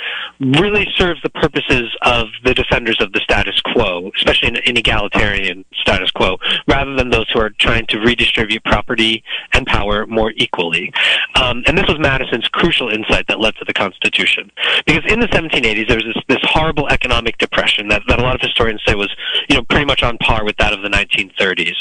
really 0.40 0.88
serves 0.96 1.22
the 1.22 1.30
purposes 1.30 1.94
of 2.02 2.28
the 2.44 2.54
defenders 2.54 3.00
of 3.00 3.12
the 3.12 3.20
status 3.20 3.60
quo, 3.60 4.10
especially 4.16 4.48
in 4.48 4.56
an 4.56 4.76
egalitarian 4.76 5.64
status 5.72 6.10
quo, 6.10 6.38
rather 6.68 6.94
than 6.94 7.10
those 7.10 7.28
who 7.30 7.40
are 7.40 7.50
trying 7.50 7.86
to 7.86 7.98
redistribute 7.98 8.62
property 8.64 9.22
and 9.52 9.66
power 9.66 10.06
more 10.06 10.32
equally. 10.36 10.92
Um, 11.36 11.62
and 11.66 11.76
this 11.76 11.86
was 11.86 11.98
Madison's 11.98 12.48
crucial 12.48 12.88
insight 12.88 13.26
that 13.28 13.40
led 13.40 13.54
to 13.56 13.64
the 13.64 13.72
Constitution. 13.72 14.50
Because 14.86 15.02
in 15.10 15.20
the 15.20 15.28
1780s, 15.28 15.88
there 15.88 15.96
was 15.96 16.06
this, 16.14 16.24
this 16.28 16.50
horrible 16.50 16.88
economic 16.88 17.38
depression 17.38 17.88
that, 17.88 18.02
that 18.08 18.18
a 18.18 18.22
lot 18.22 18.34
of 18.34 18.40
historians 18.40 18.80
say 18.86 18.94
was, 18.94 19.14
you 19.48 19.56
know, 19.56 19.62
pretty 19.64 19.84
much 19.84 20.02
on 20.02 20.18
par 20.18 20.44
with 20.44 20.56
that 20.56 20.72
of 20.72 20.82
the 20.82 20.88
1930s. 20.88 21.74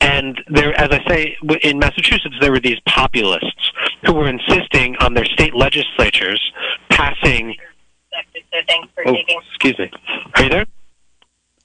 And 0.00 0.42
there, 0.48 0.78
as 0.78 0.90
I 0.90 1.04
say, 1.08 1.36
in 1.62 1.78
Massachusetts, 1.78 2.34
there 2.40 2.50
were 2.50 2.60
these 2.60 2.80
populists 2.86 3.72
who 4.04 4.12
were 4.12 4.28
insisting 4.28 4.96
on 4.96 5.14
their 5.14 5.24
state 5.24 5.54
legislatures 5.54 6.40
passing. 6.90 7.54
oh, 9.06 9.16
excuse 9.50 9.78
me. 9.78 9.90
Are 10.34 10.42
you 10.42 10.48
there? 10.48 10.66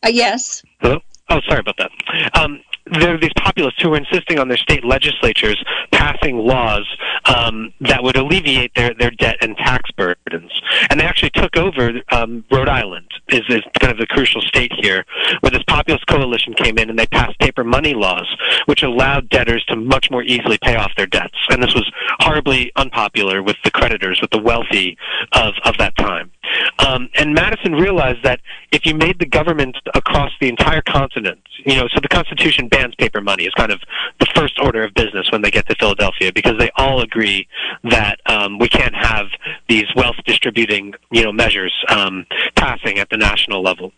Uh, 0.03 0.09
yes. 0.09 0.63
Hello. 0.79 0.99
Oh, 1.29 1.41
sorry 1.47 1.59
about 1.59 1.77
that. 1.77 1.91
Um, 2.39 2.61
there 2.99 3.15
are 3.15 3.17
these 3.17 3.33
populists 3.37 3.81
who 3.81 3.89
were 3.89 3.97
insisting 3.97 4.39
on 4.39 4.47
their 4.47 4.57
state 4.57 4.83
legislatures 4.83 5.63
passing 5.91 6.37
laws 6.37 6.85
um, 7.25 7.73
that 7.81 8.03
would 8.03 8.17
alleviate 8.17 8.73
their, 8.75 8.93
their 8.93 9.11
debt 9.11 9.37
and 9.41 9.57
tax 9.57 9.89
burdens. 9.91 10.51
And 10.89 10.99
they 10.99 11.05
actually 11.05 11.31
took 11.31 11.57
over 11.57 12.01
um, 12.09 12.43
Rhode 12.51 12.69
Island, 12.69 13.07
is, 13.29 13.41
is 13.49 13.61
kind 13.79 13.91
of 13.91 13.97
the 13.97 14.07
crucial 14.07 14.41
state 14.41 14.71
here, 14.81 15.05
where 15.41 15.51
this 15.51 15.63
populist 15.67 16.07
coalition 16.07 16.53
came 16.53 16.77
in 16.77 16.89
and 16.89 16.97
they 16.97 17.07
passed 17.07 17.37
paper 17.39 17.63
money 17.63 17.93
laws, 17.93 18.27
which 18.65 18.83
allowed 18.83 19.29
debtors 19.29 19.63
to 19.65 19.75
much 19.75 20.09
more 20.11 20.23
easily 20.23 20.57
pay 20.63 20.75
off 20.75 20.91
their 20.95 21.07
debts. 21.07 21.37
And 21.49 21.61
this 21.61 21.73
was 21.73 21.89
horribly 22.19 22.71
unpopular 22.75 23.43
with 23.43 23.57
the 23.63 23.71
creditors, 23.71 24.19
with 24.21 24.31
the 24.31 24.39
wealthy 24.39 24.97
of, 25.33 25.53
of 25.65 25.77
that 25.77 25.95
time. 25.97 26.31
Um, 26.79 27.09
and 27.15 27.33
Madison 27.33 27.73
realized 27.73 28.23
that 28.23 28.39
if 28.71 28.85
you 28.85 28.93
made 28.95 29.19
the 29.19 29.25
government 29.25 29.77
across 29.93 30.31
the 30.41 30.49
entire 30.49 30.81
continent, 30.81 31.39
you 31.65 31.75
know, 31.75 31.87
so 31.93 31.99
the 32.01 32.07
Constitution 32.07 32.67
bans 32.67 32.93
paper 32.95 33.21
money 33.21 33.45
is 33.45 33.53
kind 33.53 33.71
of 33.71 33.79
the 34.19 34.27
first 34.35 34.59
order 34.59 34.83
of 34.83 34.93
business 34.93 35.31
when 35.31 35.41
they 35.41 35.51
get 35.51 35.67
to 35.69 35.75
Philadelphia 35.75 36.31
because 36.33 36.57
they 36.59 36.69
all 36.75 37.01
agree 37.01 37.47
that 37.83 38.19
um, 38.25 38.59
we 38.59 38.67
can't 38.67 38.95
have 38.95 39.27
these 39.69 39.85
wealth 39.95 40.17
distributing, 40.25 40.93
you 41.11 41.23
know, 41.23 41.31
measures 41.31 41.73
um, 41.89 42.25
passing 42.55 42.99
at 42.99 43.09
the 43.09 43.17
national 43.17 43.61
level. 43.61 43.91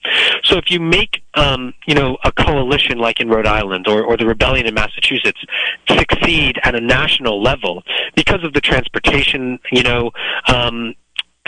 So 0.44 0.58
if 0.58 0.70
you 0.70 0.80
make, 0.80 1.24
um, 1.34 1.74
you 1.88 1.96
know, 1.96 2.18
a 2.24 2.32
coalition 2.32 3.00
like 3.00 3.20
in 3.20 3.30
Rhode 3.30 3.48
Island 3.48 3.88
or, 3.88 4.04
or 4.04 4.18
the 4.18 4.26
rebellion 4.26 4.68
in 4.68 4.74
Massachusetts 4.74 5.40
succeed 5.88 6.60
at 6.64 6.76
a 6.76 6.82
national 6.82 7.42
level 7.42 7.84
because 8.16 8.44
of 8.44 8.54
the 8.54 8.62
transportation, 8.62 9.60
you 9.72 9.84
know, 9.84 10.12
um, 10.48 10.94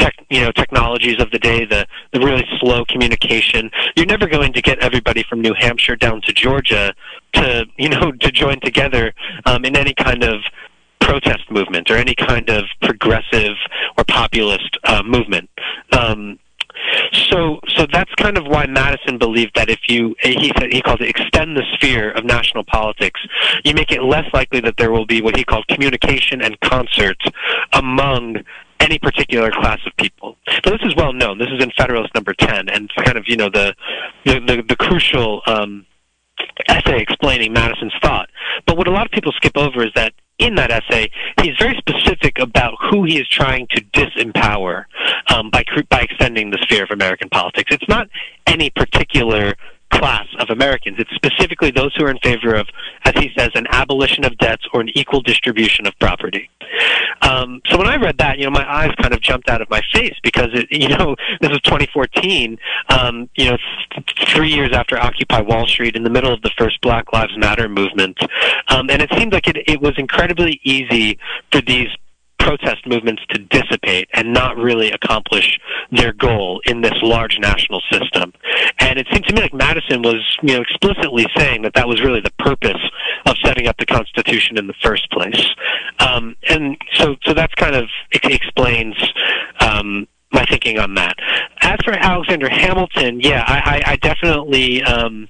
tech, 0.02 0.16
you 0.30 0.42
know, 0.42 0.52
technologies 0.52 1.22
of 1.22 1.32
the 1.32 1.40
day, 1.40 1.66
the, 1.66 1.86
the 2.12 2.20
really 2.20 2.46
slow 2.60 2.84
communication. 2.86 3.70
You're 3.96 4.08
never 4.08 4.28
going 4.28 4.54
to 4.54 4.62
get 4.62 4.80
everybody 4.80 5.24
from 5.30 5.42
New 5.42 5.54
Hampshire 5.58 5.96
down 5.96 6.22
to 6.22 6.34
Georgia 6.34 6.94
to, 7.34 7.66
you 7.78 7.90
know, 7.90 8.12
to 8.20 8.32
join 8.32 8.60
together 8.62 9.14
um, 9.46 9.66
in 9.66 9.78
any 9.78 9.94
kind 9.94 10.24
of 10.24 10.42
protest 11.00 11.50
movement 11.50 11.90
or 11.90 11.98
any 11.98 12.16
kind 12.16 12.50
of 12.50 12.64
progressive 12.82 13.56
or 13.98 14.04
populist 14.06 14.78
uh, 14.86 15.04
movement. 15.04 15.50
Um, 15.92 16.40
so, 17.30 17.60
so 17.76 17.86
that's 17.92 18.14
kind 18.16 18.38
of 18.38 18.46
why 18.46 18.66
Madison 18.66 19.18
believed 19.18 19.56
that 19.56 19.70
if 19.70 19.80
you, 19.88 20.16
he 20.22 20.52
said, 20.58 20.72
he 20.72 20.82
calls 20.82 21.00
it 21.02 21.10
extend 21.10 21.56
the 21.56 21.64
sphere 21.74 22.12
of 22.12 22.24
national 22.26 22.64
politics, 22.64 23.20
you 23.64 23.74
make 23.74 23.92
it 23.92 24.02
less 24.04 24.26
likely 24.34 24.62
that 24.62 24.76
there 24.78 24.92
will 24.92 25.06
be 25.06 25.22
what 25.22 25.36
he 25.36 25.44
called 25.44 25.68
communication 25.68 26.42
and 26.42 26.60
concert 26.62 27.18
among 27.74 28.38
any 28.82 29.00
particular 29.00 29.52
class 29.52 29.80
of 29.86 29.96
people. 29.98 30.36
So 30.64 30.72
this 30.72 30.82
is 30.84 30.96
well 30.96 31.14
known. 31.14 31.38
This 31.38 31.50
is 31.50 31.64
in 31.64 31.72
Federalist 31.78 32.14
Number 32.16 32.34
Ten, 32.34 32.68
and 32.70 32.90
it's 32.90 33.06
kind 33.06 33.18
of 33.18 33.26
you 33.28 33.38
know 33.38 33.50
the 33.50 33.74
the 34.26 34.40
the, 34.40 34.64
the 34.68 34.76
crucial 34.76 35.42
um, 35.46 35.86
essay 36.68 37.00
explaining 37.00 37.54
Madison's 37.54 37.94
thought. 38.02 38.30
But 38.66 38.78
what 38.78 38.88
a 38.88 38.92
lot 38.92 39.06
of 39.06 39.12
people 39.12 39.32
skip 39.34 39.56
over 39.56 39.84
is 39.84 39.92
that 39.96 40.14
in 40.40 40.56
that 40.56 40.72
essay, 40.72 41.12
he's 41.42 41.56
very 41.60 41.78
specific 41.78 42.40
about 42.40 42.74
who 42.90 43.04
he 43.04 43.20
is 43.20 43.28
trying 43.28 43.68
to 43.72 43.82
disempower 43.94 44.86
um, 45.30 45.52
by 45.52 45.64
by 45.90 46.02
extending 46.02 46.50
the 46.50 46.58
sphere 46.64 46.84
of 46.84 46.90
American 46.92 47.30
politics. 47.30 47.74
It's 47.74 47.88
not 47.88 48.10
any 48.48 48.72
particular 48.72 49.54
class 49.92 50.26
of 50.40 50.50
Americans. 50.50 50.98
It's 51.00 51.12
specifically 51.16 51.72
those 51.72 51.94
who 51.96 52.06
are 52.06 52.10
in 52.10 52.18
favor 52.20 52.56
of, 52.56 52.68
as 53.06 53.14
he 53.16 53.32
says, 53.38 53.50
an 53.56 53.68
abolition 53.70 54.26
of 54.26 54.38
debts 54.38 54.66
or 54.74 54.82
an 54.82 54.90
equal 54.96 55.22
distribution 55.22 55.86
of 55.86 55.94
property. 56.00 56.50
Um, 57.22 57.62
so 57.68 57.78
when 57.78 57.88
I 57.88 57.98
read 57.98 58.18
that, 58.18 58.40
you 58.40 58.46
know, 58.46 58.52
my 58.52 58.70
eyes 58.70 58.92
kind 59.02 59.14
of 59.14 59.22
jumped 59.22 59.50
out 59.50 59.62
of 59.62 59.70
my 59.70 59.82
face 59.94 60.16
because 60.24 60.50
it, 60.54 60.68
you 60.72 60.90
know, 60.90 61.16
this 61.40 61.50
was 61.50 61.62
2014. 61.62 62.58
Um, 62.90 63.30
you 63.36 63.52
know, 63.52 63.58
three 64.34 64.50
years 64.50 64.72
after 64.74 64.98
Occupy 64.98 65.42
Wall 65.42 65.68
Street, 65.68 65.96
in 65.96 66.04
the 66.04 66.10
middle 66.10 66.34
of 66.34 66.42
the 66.42 66.52
first 66.58 66.82
Black 66.82 67.12
Lives 67.14 67.38
Matter 67.38 67.68
movement, 67.70 68.18
um, 68.70 68.90
and 68.90 69.02
it 69.02 69.10
seemed 69.18 69.34
like 69.34 69.48
it, 69.48 69.58
it 69.68 69.82
was 69.82 69.94
incredibly 69.98 70.60
easy 70.64 71.20
for 71.52 71.62
these 71.62 71.90
protest 72.42 72.86
movements 72.88 73.22
to 73.30 73.40
dissipate 73.40 74.10
and 74.14 74.34
not 74.34 74.58
really 74.58 74.92
accomplish 74.92 75.60
their 75.92 76.14
goal 76.14 76.62
in 76.66 76.82
this 76.82 76.94
large 77.02 77.38
national 77.40 77.82
system. 77.92 78.34
And 78.80 79.00
it 79.00 79.08
seemed 79.12 79.26
to 79.26 79.34
me 79.34 79.42
like 79.42 79.54
Madison 79.54 80.02
was, 80.02 80.38
you 80.42 80.56
know, 80.56 80.62
explicitly 80.62 81.26
saying 81.38 81.62
that 81.64 81.74
that 81.76 81.88
was 81.88 82.02
really 82.02 82.22
the 82.22 82.32
purpose 82.40 82.82
of 83.26 83.36
setting 83.44 83.68
up 83.68 83.78
the 83.78 83.86
Constitution 83.86 84.58
in 84.58 84.68
the 84.68 84.74
first 84.82 85.10
place. 85.12 85.46
Um, 86.00 86.36
and 86.50 86.78
so, 86.94 87.16
so 87.24 87.34
that's 87.34 87.54
kind 87.56 87.76
of 87.76 87.86
it 88.12 88.26
explains. 88.26 88.96
Um, 89.60 90.08
my 90.34 90.46
thinking 90.46 90.80
on 90.80 90.96
that. 90.96 91.16
As 91.62 91.78
for 91.84 91.92
Alexander 91.92 92.48
Hamilton, 92.50 93.20
yeah, 93.20 93.44
I, 93.46 93.82
I, 93.86 93.92
I 93.92 93.96
definitely 93.98 94.82
um, 94.84 95.28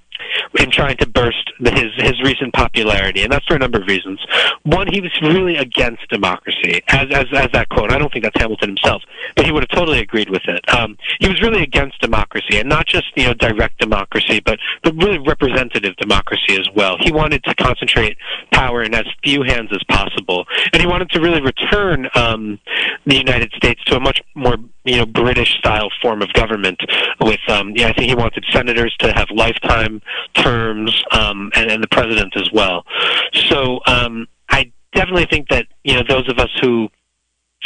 in 0.59 0.71
trying 0.71 0.97
to 0.97 1.07
burst 1.07 1.51
his 1.59 1.91
his 1.97 2.21
recent 2.23 2.53
popularity, 2.53 3.23
and 3.23 3.31
that's 3.31 3.45
for 3.45 3.55
a 3.55 3.59
number 3.59 3.79
of 3.79 3.87
reasons. 3.87 4.19
One, 4.63 4.87
he 4.87 5.01
was 5.01 5.11
really 5.21 5.57
against 5.57 6.07
democracy, 6.09 6.81
as 6.87 7.07
as 7.11 7.25
as 7.33 7.49
that 7.53 7.69
quote. 7.69 7.91
I 7.91 7.97
don't 7.97 8.11
think 8.11 8.23
that's 8.23 8.39
Hamilton 8.39 8.69
himself, 8.69 9.03
but 9.35 9.45
he 9.45 9.51
would 9.51 9.63
have 9.63 9.77
totally 9.77 9.99
agreed 9.99 10.29
with 10.29 10.43
it. 10.47 10.67
Um, 10.73 10.97
he 11.19 11.27
was 11.27 11.41
really 11.41 11.63
against 11.63 11.99
democracy, 12.01 12.57
and 12.59 12.69
not 12.69 12.87
just 12.87 13.05
you 13.15 13.25
know 13.25 13.33
direct 13.33 13.79
democracy, 13.79 14.39
but 14.39 14.59
but 14.83 14.95
really 14.95 15.19
representative 15.19 15.95
democracy 15.97 16.57
as 16.57 16.67
well. 16.75 16.97
He 16.99 17.11
wanted 17.11 17.43
to 17.45 17.55
concentrate 17.55 18.17
power 18.51 18.83
in 18.83 18.93
as 18.93 19.05
few 19.23 19.43
hands 19.43 19.69
as 19.71 19.83
possible, 19.89 20.45
and 20.73 20.81
he 20.81 20.87
wanted 20.87 21.09
to 21.11 21.21
really 21.21 21.41
return 21.41 22.09
um, 22.15 22.59
the 23.05 23.15
United 23.17 23.51
States 23.53 23.83
to 23.85 23.95
a 23.95 23.99
much 23.99 24.21
more 24.35 24.57
you 24.83 24.97
know 24.97 25.05
British 25.05 25.57
style 25.57 25.89
form 26.01 26.21
of 26.21 26.31
government. 26.33 26.79
With 27.21 27.39
um, 27.49 27.73
yeah, 27.75 27.87
I 27.87 27.93
think 27.93 28.09
he 28.09 28.15
wanted 28.15 28.45
senators 28.51 28.95
to 28.99 29.11
have 29.13 29.27
lifetime 29.31 30.01
terms, 30.33 31.03
um, 31.11 31.51
and, 31.55 31.71
and 31.71 31.83
the 31.83 31.87
president 31.87 32.35
as 32.35 32.49
well. 32.51 32.85
So 33.33 33.79
um, 33.85 34.27
I 34.49 34.71
definitely 34.93 35.25
think 35.25 35.49
that 35.49 35.67
you 35.83 35.95
know 35.95 36.03
those 36.07 36.29
of 36.29 36.39
us 36.39 36.49
who 36.61 36.89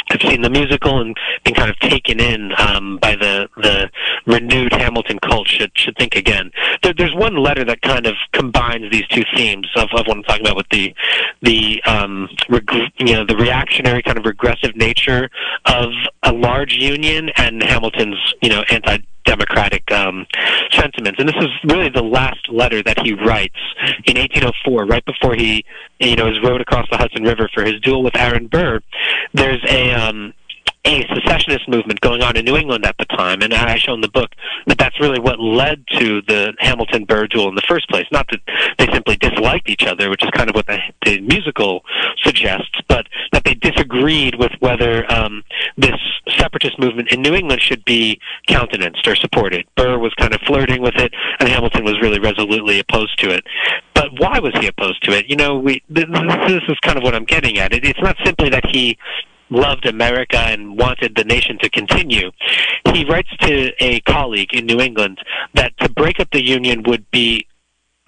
have 0.08 0.20
seen 0.22 0.42
the 0.42 0.50
musical 0.50 1.00
and 1.00 1.16
been 1.44 1.54
kind 1.54 1.70
of 1.70 1.78
taken 1.80 2.20
in 2.20 2.52
um, 2.58 2.98
by 2.98 3.16
the 3.16 3.48
the 3.56 3.90
renewed 4.26 4.72
Hamilton 4.72 5.18
cult 5.18 5.48
should 5.48 5.72
should 5.74 5.96
think 5.96 6.14
again. 6.14 6.50
There, 6.82 6.94
there's 6.94 7.14
one 7.14 7.36
letter 7.36 7.64
that 7.64 7.82
kind 7.82 8.06
of 8.06 8.14
combines 8.32 8.90
these 8.90 9.06
two 9.08 9.24
themes 9.34 9.68
of, 9.76 9.88
of 9.92 10.06
what 10.06 10.16
I'm 10.16 10.22
talking 10.22 10.46
about 10.46 10.56
with 10.56 10.68
the 10.70 10.94
the 11.42 11.82
um, 11.84 12.28
reg- 12.48 12.92
you 12.98 13.14
know 13.14 13.24
the 13.24 13.36
reactionary 13.36 14.02
kind 14.02 14.18
of 14.18 14.24
regressive 14.24 14.76
nature 14.76 15.28
of 15.64 15.90
a 16.22 16.32
large 16.32 16.74
union 16.74 17.30
and 17.36 17.62
Hamilton's 17.62 18.34
you 18.42 18.48
know 18.48 18.62
anti 18.70 18.98
democratic 19.26 19.90
um, 19.92 20.26
sentiments. 20.72 21.18
And 21.18 21.28
this 21.28 21.36
is 21.38 21.50
really 21.64 21.90
the 21.90 22.02
last 22.02 22.48
letter 22.48 22.82
that 22.82 22.98
he 23.04 23.12
writes 23.12 23.56
in 24.06 24.16
1804, 24.16 24.86
right 24.86 25.04
before 25.04 25.34
he, 25.34 25.64
you 26.00 26.16
know, 26.16 26.28
is 26.28 26.38
rowed 26.42 26.60
across 26.60 26.86
the 26.90 26.96
Hudson 26.96 27.24
River 27.24 27.50
for 27.52 27.64
his 27.64 27.78
duel 27.82 28.02
with 28.02 28.16
Aaron 28.16 28.46
Burr. 28.46 28.80
There's 29.34 29.62
a 29.68 29.92
um, 29.92 30.32
a 30.86 31.02
secessionist 31.14 31.68
movement 31.68 32.00
going 32.00 32.22
on 32.22 32.36
in 32.36 32.44
New 32.44 32.56
England 32.56 32.86
at 32.86 32.96
the 32.98 33.04
time, 33.06 33.42
and 33.42 33.52
I 33.52 33.76
show 33.76 33.94
in 33.94 34.00
the 34.00 34.08
book 34.08 34.30
that 34.66 34.78
that's 34.78 34.98
really 35.00 35.18
what 35.18 35.40
led 35.40 35.84
to 35.98 36.22
the 36.22 36.54
Hamilton 36.58 37.04
Burr 37.04 37.26
duel 37.26 37.48
in 37.48 37.54
the 37.54 37.62
first 37.68 37.88
place. 37.88 38.06
Not 38.12 38.26
that 38.30 38.40
they 38.78 38.86
simply 38.92 39.16
disliked 39.16 39.68
each 39.68 39.84
other, 39.84 40.08
which 40.08 40.22
is 40.22 40.30
kind 40.30 40.48
of 40.48 40.54
what 40.54 40.66
the, 40.66 40.78
the 41.04 41.20
musical 41.20 41.82
suggests, 42.22 42.78
but 42.88 43.06
that 43.32 43.44
they 43.44 43.54
disagreed 43.54 44.36
with 44.36 44.52
whether 44.60 45.10
um, 45.12 45.42
this 45.76 45.96
separatist 46.36 46.78
movement 46.78 47.12
in 47.12 47.22
New 47.22 47.34
England 47.34 47.60
should 47.60 47.84
be 47.84 48.20
countenanced 48.46 49.06
or 49.06 49.16
supported. 49.16 49.66
Burr 49.76 49.98
was 49.98 50.14
kind 50.14 50.34
of 50.34 50.40
flirting 50.42 50.82
with 50.82 50.94
it, 50.96 51.12
and 51.40 51.48
Hamilton 51.48 51.84
was 51.84 52.00
really 52.00 52.18
resolutely 52.18 52.78
opposed 52.78 53.18
to 53.20 53.30
it. 53.30 53.44
But 53.94 54.08
why 54.18 54.38
was 54.38 54.52
he 54.60 54.66
opposed 54.66 55.02
to 55.04 55.12
it? 55.12 55.26
You 55.28 55.36
know, 55.36 55.58
we 55.58 55.82
this, 55.88 56.04
is 56.04 56.78
kind 56.82 56.96
of 56.96 57.02
what 57.02 57.14
I'm 57.14 57.24
getting 57.24 57.58
at. 57.58 57.72
It, 57.72 57.84
it's 57.84 58.00
not 58.00 58.16
simply 58.24 58.50
that 58.50 58.64
he 58.66 58.98
loved 59.50 59.86
America 59.86 60.38
and 60.38 60.78
wanted 60.78 61.14
the 61.16 61.24
nation 61.24 61.58
to 61.58 61.70
continue. 61.70 62.30
He 62.92 63.04
writes 63.04 63.30
to 63.40 63.72
a 63.82 64.00
colleague 64.00 64.54
in 64.54 64.66
New 64.66 64.80
England 64.80 65.18
that 65.54 65.76
to 65.78 65.88
break 65.88 66.20
up 66.20 66.30
the 66.32 66.44
Union 66.44 66.82
would 66.86 67.10
be 67.10 67.46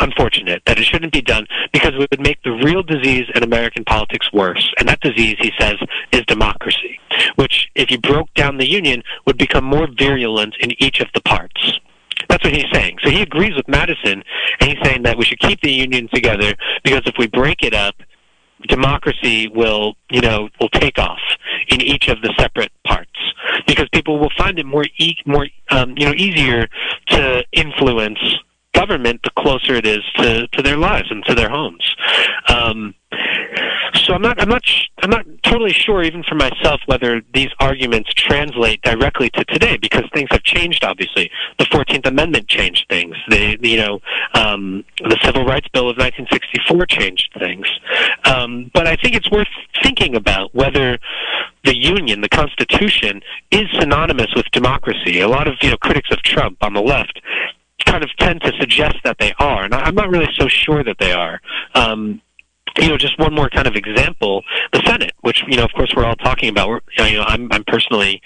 unfortunate, 0.00 0.62
that 0.66 0.78
it 0.78 0.84
shouldn't 0.84 1.12
be 1.12 1.20
done 1.20 1.46
because 1.72 1.92
it 1.94 2.08
would 2.10 2.20
make 2.20 2.42
the 2.42 2.52
real 2.52 2.82
disease 2.82 3.26
in 3.34 3.42
American 3.42 3.84
politics 3.84 4.32
worse. 4.32 4.72
And 4.78 4.88
that 4.88 5.00
disease, 5.00 5.36
he 5.40 5.52
says, 5.58 5.74
is 6.12 6.22
democracy, 6.26 7.00
which, 7.36 7.68
if 7.74 7.90
you 7.90 7.98
broke 7.98 8.32
down 8.34 8.58
the 8.58 8.68
Union, 8.68 9.02
would 9.26 9.38
become 9.38 9.64
more 9.64 9.88
virulent 9.98 10.54
in 10.60 10.70
each 10.82 11.00
of 11.00 11.08
the 11.14 11.20
parts. 11.22 11.80
That's 12.28 12.44
what 12.44 12.54
he's 12.54 12.70
saying. 12.72 12.98
So 13.02 13.10
he 13.10 13.22
agrees 13.22 13.54
with 13.56 13.68
Madison, 13.68 14.22
and 14.60 14.70
he's 14.70 14.78
saying 14.84 15.02
that 15.04 15.16
we 15.16 15.24
should 15.24 15.38
keep 15.38 15.60
the 15.60 15.72
Union 15.72 16.08
together 16.12 16.54
because 16.84 17.02
if 17.06 17.14
we 17.18 17.26
break 17.26 17.62
it 17.62 17.74
up, 17.74 17.94
democracy 18.66 19.48
will, 19.48 19.94
you 20.10 20.20
know, 20.20 20.48
will 20.60 20.68
take 20.70 20.98
off 20.98 21.20
in 21.68 21.80
each 21.80 22.08
of 22.08 22.20
the 22.22 22.32
separate 22.38 22.72
parts 22.84 23.10
because 23.66 23.88
people 23.92 24.18
will 24.18 24.32
find 24.36 24.58
it 24.58 24.66
more 24.66 24.84
e- 24.98 25.18
more 25.26 25.46
um, 25.70 25.94
you 25.96 26.06
know 26.06 26.14
easier 26.16 26.68
to 27.06 27.44
influence 27.52 28.18
government 28.72 29.20
the 29.24 29.30
closer 29.36 29.74
it 29.74 29.86
is 29.86 30.04
to, 30.16 30.46
to 30.48 30.62
their 30.62 30.76
lives 30.76 31.10
and 31.10 31.24
to 31.24 31.34
their 31.34 31.48
homes. 31.48 31.96
Um, 32.48 32.94
so 33.94 34.14
I'm 34.14 34.22
not 34.22 34.40
I'm 34.40 34.48
not 34.48 34.64
sh- 34.64 34.88
I'm 35.02 35.10
not 35.10 35.24
totally 35.42 35.72
sure 35.72 36.02
even 36.02 36.22
for 36.22 36.34
myself 36.34 36.80
whether 36.86 37.22
these 37.34 37.48
arguments 37.60 38.12
translate 38.14 38.82
directly 38.82 39.30
to 39.30 39.44
today 39.44 39.76
because 39.76 40.04
things 40.12 40.28
have 40.30 40.42
changed. 40.42 40.84
Obviously, 40.84 41.30
the 41.58 41.66
Fourteenth 41.70 42.06
Amendment 42.06 42.48
changed 42.48 42.86
things. 42.88 43.16
The, 43.28 43.58
you 43.60 43.76
know 43.76 44.00
um, 44.34 44.84
the 44.98 45.18
Civil 45.22 45.44
Rights 45.44 45.68
Bill 45.72 45.90
of 45.90 45.96
1964 45.96 46.86
changed 46.86 47.34
things. 47.38 47.66
Um, 48.24 48.70
but 48.74 48.86
I 48.86 48.96
think 48.96 49.14
it's 49.14 49.30
worth 49.30 49.48
thinking 49.82 50.14
about 50.14 50.54
whether 50.54 50.98
the 51.64 51.76
Union, 51.76 52.20
the 52.20 52.28
Constitution, 52.28 53.20
is 53.50 53.66
synonymous 53.78 54.34
with 54.34 54.46
democracy. 54.52 55.20
A 55.20 55.28
lot 55.28 55.48
of 55.48 55.54
you 55.62 55.70
know 55.70 55.76
critics 55.76 56.10
of 56.10 56.22
Trump 56.22 56.58
on 56.62 56.74
the 56.74 56.82
left 56.82 57.20
kind 57.84 58.02
of 58.02 58.10
tend 58.18 58.40
to 58.42 58.52
suggest 58.58 58.96
that 59.04 59.16
they 59.18 59.32
are, 59.38 59.64
and 59.64 59.74
I'm 59.74 59.94
not 59.94 60.10
really 60.10 60.28
so 60.36 60.48
sure 60.48 60.82
that 60.84 60.98
they 60.98 61.12
are. 61.12 61.40
Um, 61.74 62.20
you 62.78 62.88
know, 62.88 62.96
just 62.96 63.18
one 63.18 63.34
more 63.34 63.48
kind 63.48 63.66
of 63.66 63.74
example, 63.74 64.44
the 64.72 64.82
Senate, 64.84 65.12
which 65.22 65.42
you 65.48 65.56
know, 65.56 65.64
of 65.64 65.72
course, 65.72 65.92
we're 65.96 66.04
all 66.04 66.16
talking 66.16 66.48
about. 66.48 66.68
We're, 66.68 66.80
you 66.98 67.18
know, 67.18 67.24
I'm 67.24 67.48
I'm 67.52 67.64
personally 67.64 68.20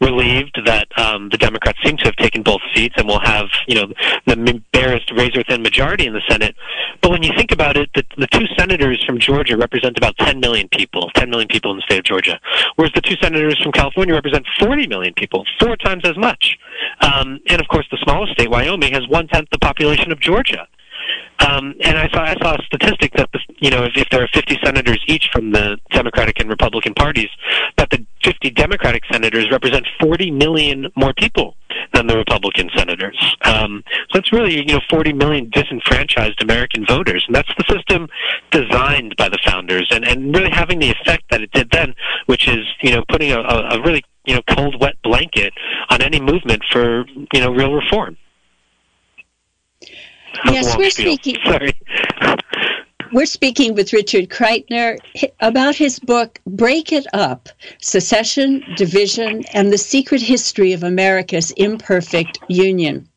relieved 0.00 0.60
that 0.64 0.88
um, 0.98 1.28
the 1.30 1.38
Democrats 1.38 1.78
seem 1.84 1.96
to 1.98 2.04
have 2.04 2.16
taken 2.16 2.42
both 2.42 2.60
seats 2.74 2.94
and 2.96 3.06
will 3.06 3.20
have 3.20 3.46
you 3.66 3.74
know 3.74 3.92
the 4.26 4.62
barest 4.72 5.10
razor 5.12 5.42
thin 5.48 5.62
majority 5.62 6.06
in 6.06 6.14
the 6.14 6.22
Senate. 6.28 6.54
But 7.00 7.10
when 7.10 7.22
you 7.22 7.30
think 7.36 7.52
about 7.52 7.76
it, 7.76 7.90
the, 7.94 8.04
the 8.16 8.26
two 8.28 8.46
senators 8.56 9.02
from 9.04 9.18
Georgia 9.18 9.56
represent 9.56 9.96
about 9.96 10.16
10 10.18 10.40
million 10.40 10.68
people, 10.68 11.10
10 11.14 11.30
million 11.30 11.48
people 11.48 11.70
in 11.70 11.76
the 11.76 11.82
state 11.82 11.98
of 11.98 12.04
Georgia, 12.04 12.40
whereas 12.76 12.92
the 12.94 13.00
two 13.00 13.16
senators 13.20 13.60
from 13.62 13.72
California 13.72 14.14
represent 14.14 14.46
40 14.58 14.86
million 14.86 15.14
people, 15.14 15.44
four 15.60 15.76
times 15.76 16.02
as 16.04 16.16
much. 16.16 16.58
Um, 17.00 17.40
and 17.48 17.60
of 17.60 17.68
course, 17.68 17.86
the 17.90 17.98
smallest 18.02 18.32
state, 18.32 18.50
Wyoming, 18.50 18.92
has 18.94 19.06
one 19.08 19.28
tenth 19.28 19.48
the 19.50 19.58
population 19.58 20.12
of 20.12 20.20
Georgia. 20.20 20.66
Um, 21.40 21.74
and 21.80 21.96
I 21.96 22.08
saw 22.08 22.22
I 22.22 22.34
saw 22.40 22.54
a 22.54 22.62
statistic 22.64 23.12
that 23.14 23.30
the, 23.32 23.40
you 23.58 23.70
know 23.70 23.84
if, 23.84 23.92
if 23.96 24.08
there 24.10 24.22
are 24.22 24.28
50 24.34 24.58
senators 24.64 25.02
each 25.06 25.28
from 25.32 25.52
the 25.52 25.78
Democratic 25.90 26.40
and 26.40 26.48
Republican 26.48 26.94
parties, 26.94 27.28
that 27.76 27.90
the 27.90 28.04
50 28.24 28.50
Democratic 28.50 29.04
senators 29.10 29.50
represent 29.50 29.86
40 30.00 30.30
million 30.32 30.88
more 30.96 31.14
people 31.14 31.56
than 31.94 32.06
the 32.06 32.16
Republican 32.16 32.70
senators. 32.76 33.36
Um, 33.42 33.82
so 34.10 34.18
that's 34.18 34.32
really 34.32 34.56
you 34.56 34.74
know 34.74 34.80
40 34.90 35.12
million 35.12 35.50
disenfranchised 35.50 36.42
American 36.42 36.84
voters, 36.86 37.24
and 37.26 37.34
that's 37.34 37.50
the 37.56 37.64
system 37.72 38.08
designed 38.50 39.14
by 39.16 39.28
the 39.28 39.38
founders, 39.46 39.86
and 39.90 40.04
and 40.04 40.34
really 40.34 40.50
having 40.50 40.78
the 40.78 40.90
effect 40.90 41.24
that 41.30 41.40
it 41.40 41.52
did 41.52 41.70
then, 41.70 41.94
which 42.26 42.48
is 42.48 42.66
you 42.82 42.90
know 42.90 43.04
putting 43.08 43.32
a, 43.32 43.40
a 43.40 43.80
really 43.82 44.02
you 44.24 44.34
know 44.34 44.42
cold 44.56 44.80
wet 44.80 44.96
blanket 45.02 45.52
on 45.90 46.02
any 46.02 46.20
movement 46.20 46.62
for 46.70 47.04
you 47.32 47.40
know 47.40 47.50
real 47.50 47.72
reform. 47.72 48.16
Yes, 50.46 50.76
we're 50.76 50.90
speaking. 50.90 51.36
Sorry. 51.44 51.72
We're 53.12 53.26
speaking 53.26 53.74
with 53.74 53.92
Richard 53.92 54.28
Kreitner 54.28 54.98
about 55.40 55.74
his 55.74 55.98
book, 55.98 56.40
Break 56.46 56.92
It 56.92 57.06
Up 57.14 57.48
Secession, 57.80 58.62
Division, 58.76 59.44
and 59.54 59.72
the 59.72 59.78
Secret 59.78 60.20
History 60.20 60.74
of 60.74 60.82
America's 60.82 61.50
Imperfect 61.52 62.38
Union. 62.48 63.08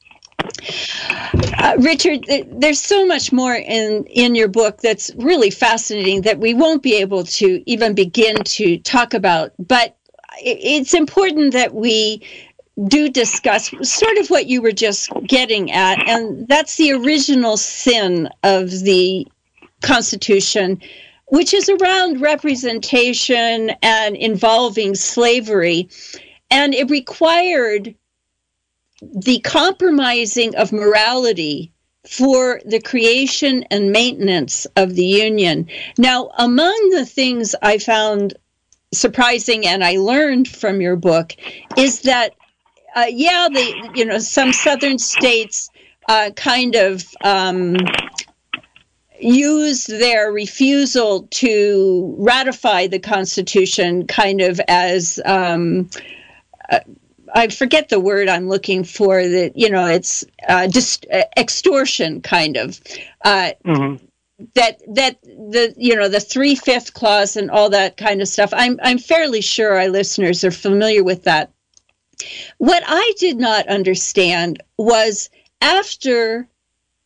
Uh, 1.58 1.76
Richard, 1.80 2.26
there's 2.48 2.80
so 2.80 3.06
much 3.06 3.32
more 3.32 3.56
in, 3.56 4.06
in 4.06 4.34
your 4.34 4.48
book 4.48 4.78
that's 4.78 5.12
really 5.18 5.52
fascinating 5.52 6.22
that 6.22 6.40
we 6.40 6.54
won't 6.54 6.82
be 6.82 6.96
able 6.96 7.24
to 7.26 7.62
even 7.66 7.94
begin 7.94 8.38
to 8.44 8.78
talk 8.80 9.14
about. 9.14 9.52
But 9.60 9.98
it's 10.40 10.94
important 10.94 11.54
that 11.54 11.74
we 11.74 12.24
do 12.88 13.10
discuss 13.10 13.70
sort 13.82 14.18
of 14.18 14.30
what 14.30 14.48
you 14.48 14.62
were 14.62 14.72
just 14.72 15.10
getting 15.26 15.72
at, 15.72 16.08
and 16.08 16.48
that's 16.48 16.78
the 16.78 16.92
original 16.92 17.58
sin 17.58 18.30
of 18.44 18.70
the 18.70 19.28
Constitution, 19.82 20.82
which 21.28 21.54
is 21.54 21.70
around 21.70 22.22
representation 22.22 23.72
and 23.82 24.16
involving 24.16 24.96
slavery. 24.96 25.90
And 26.50 26.74
it 26.74 26.90
required 26.90 27.96
the 29.02 29.40
compromising 29.40 30.56
of 30.56 30.72
morality 30.72 31.72
for 32.08 32.62
the 32.66 32.82
creation 32.82 33.64
and 33.72 33.92
maintenance 33.92 34.66
of 34.76 34.96
the 34.96 35.06
Union. 35.06 35.68
Now, 35.98 36.32
among 36.38 36.90
the 36.92 37.06
things 37.06 37.56
I 37.62 37.78
found 37.78 38.34
surprising 38.94 39.66
and 39.66 39.84
I 39.84 39.98
learned 39.98 40.48
from 40.48 40.82
your 40.82 40.96
book 40.96 41.36
is 41.78 42.02
that 42.02 42.34
uh, 42.96 43.06
yeah, 43.10 43.48
the 43.52 43.92
you 43.96 44.06
know 44.06 44.20
some 44.20 44.54
southern 44.54 45.00
states 45.00 45.70
uh, 46.08 46.32
kind 46.36 46.76
of 46.76 47.06
um, 47.24 47.76
used 49.20 49.88
their 49.88 50.32
refusal 50.32 51.28
to 51.32 52.16
ratify 52.18 52.88
the 52.88 53.00
Constitution 53.00 54.08
kind 54.08 54.42
of 54.42 54.60
as 54.68 55.20
um, 55.26 55.90
uh, 56.70 56.80
I 57.34 57.48
forget 57.48 57.90
the 57.90 58.00
word 58.00 58.28
I'm 58.28 58.50
looking 58.50 58.84
for. 58.84 59.22
That 59.22 59.54
you 59.56 59.70
know, 59.70 59.86
it's 59.86 60.26
uh, 60.48 60.68
just 60.68 61.06
uh, 61.14 61.24
extortion, 61.38 62.22
kind 62.22 62.58
of. 62.58 62.82
Uh, 63.24 63.52
mm-hmm. 63.66 64.06
That 64.56 64.82
that 64.96 65.22
the 65.22 65.74
you 65.78 65.96
know 65.96 66.10
the 66.10 66.20
three 66.20 66.56
fifth 66.56 66.94
clause 66.94 67.38
and 67.38 67.52
all 67.52 67.70
that 67.70 67.98
kind 67.98 68.22
of 68.22 68.28
stuff. 68.28 68.52
I'm 68.54 68.80
I'm 68.82 68.98
fairly 68.98 69.42
sure 69.42 69.76
our 69.76 69.88
listeners 69.88 70.44
are 70.44 70.52
familiar 70.52 71.04
with 71.04 71.24
that. 71.24 71.52
What 72.58 72.84
I 72.86 73.14
did 73.18 73.38
not 73.38 73.68
understand 73.68 74.62
was 74.78 75.30
after 75.62 76.48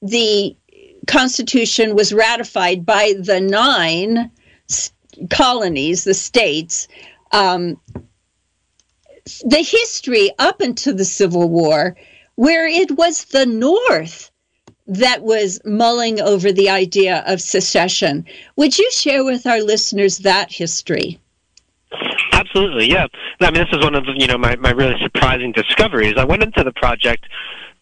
the 0.02 0.56
Constitution 1.08 1.96
was 1.96 2.14
ratified 2.14 2.86
by 2.86 3.14
the 3.20 3.40
nine 3.40 4.32
colonies, 5.30 6.04
the 6.04 6.14
states, 6.14 6.88
um, 7.32 7.80
the 9.46 9.62
history 9.62 10.32
up 10.40 10.62
until 10.62 10.96
the 10.96 11.06
Civil 11.06 11.50
War, 11.50 11.96
where 12.36 12.68
it 12.68 12.92
was 12.92 13.26
the 13.26 13.46
North 13.46 14.32
that 14.88 15.24
was 15.24 15.60
mulling 15.66 16.22
over 16.22 16.52
the 16.52 16.70
idea 16.70 17.24
of 17.26 17.42
secession. 17.42 18.26
Would 18.56 18.78
you 18.78 18.90
share 18.92 19.24
with 19.24 19.48
our 19.48 19.62
listeners 19.62 20.20
that 20.20 20.52
history? 20.52 21.20
Absolutely. 22.56 22.90
Yeah. 22.90 23.08
I 23.42 23.52
mean, 23.52 23.66
this 23.66 23.78
is 23.78 23.84
one 23.84 23.96
of 23.96 24.06
you 24.16 24.28
know 24.28 24.38
my 24.38 24.56
my 24.56 24.72
really 24.72 24.96
surprising 25.02 25.52
discoveries. 25.52 26.14
I 26.18 26.24
went 26.24 26.44
into 26.44 26.64
the 26.64 26.72
project 26.72 27.26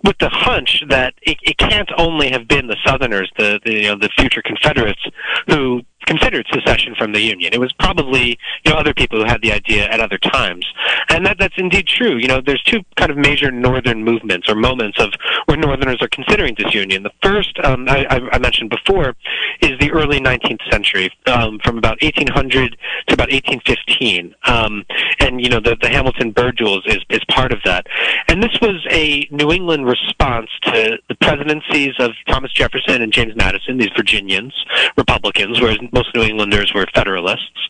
with 0.03 0.17
the 0.19 0.29
hunch 0.29 0.83
that 0.89 1.13
it, 1.21 1.37
it 1.43 1.57
can't 1.57 1.89
only 1.97 2.29
have 2.29 2.47
been 2.47 2.67
the 2.67 2.75
Southerners, 2.85 3.31
the, 3.37 3.59
the 3.65 3.73
you 3.73 3.87
know 3.87 3.97
the 3.97 4.09
future 4.17 4.41
Confederates, 4.41 5.01
who 5.47 5.81
considered 6.05 6.45
secession 6.51 6.95
from 6.95 7.11
the 7.11 7.19
Union. 7.19 7.53
It 7.53 7.59
was 7.59 7.73
probably 7.73 8.37
you 8.65 8.71
know 8.71 8.77
other 8.77 8.93
people 8.93 9.19
who 9.19 9.25
had 9.25 9.41
the 9.41 9.51
idea 9.51 9.87
at 9.89 9.99
other 9.99 10.17
times, 10.17 10.65
and 11.09 11.25
that 11.25 11.37
that's 11.39 11.55
indeed 11.57 11.87
true. 11.87 12.17
You 12.17 12.27
know, 12.27 12.41
there's 12.41 12.63
two 12.63 12.81
kind 12.95 13.11
of 13.11 13.17
major 13.17 13.51
Northern 13.51 14.03
movements 14.03 14.49
or 14.49 14.55
moments 14.55 14.99
of 14.99 15.13
where 15.45 15.57
Northerners 15.57 16.01
are 16.01 16.07
considering 16.07 16.55
disunion. 16.55 17.03
The 17.03 17.11
first 17.21 17.59
um, 17.63 17.87
I, 17.87 18.05
I 18.31 18.39
mentioned 18.39 18.69
before 18.69 19.15
is 19.61 19.77
the 19.79 19.91
early 19.91 20.19
19th 20.19 20.61
century, 20.71 21.11
um, 21.27 21.59
from 21.63 21.77
about 21.77 22.01
1800 22.01 22.77
to 23.07 23.13
about 23.13 23.31
1815, 23.31 24.35
um, 24.45 24.85
and 25.19 25.41
you 25.41 25.49
know 25.49 25.59
the 25.59 25.75
the 25.81 25.89
Hamilton 25.89 26.31
Burr 26.31 26.51
duels 26.51 26.83
is 26.85 26.99
is 27.09 27.21
part 27.29 27.51
of 27.51 27.59
that, 27.65 27.87
and 28.27 28.41
this 28.41 28.57
was 28.61 28.85
a 28.89 29.27
New 29.31 29.51
England 29.51 29.85
response 29.85 30.49
to 30.63 30.97
the 31.07 31.15
presidencies 31.15 31.93
of 31.99 32.11
Thomas 32.27 32.51
Jefferson 32.51 33.01
and 33.01 33.11
James 33.11 33.35
Madison, 33.35 33.77
these 33.77 33.91
Virginians, 33.95 34.53
Republicans, 34.97 35.59
whereas 35.59 35.79
most 35.93 36.13
New 36.15 36.23
Englanders 36.23 36.71
were 36.73 36.87
Federalists, 36.93 37.69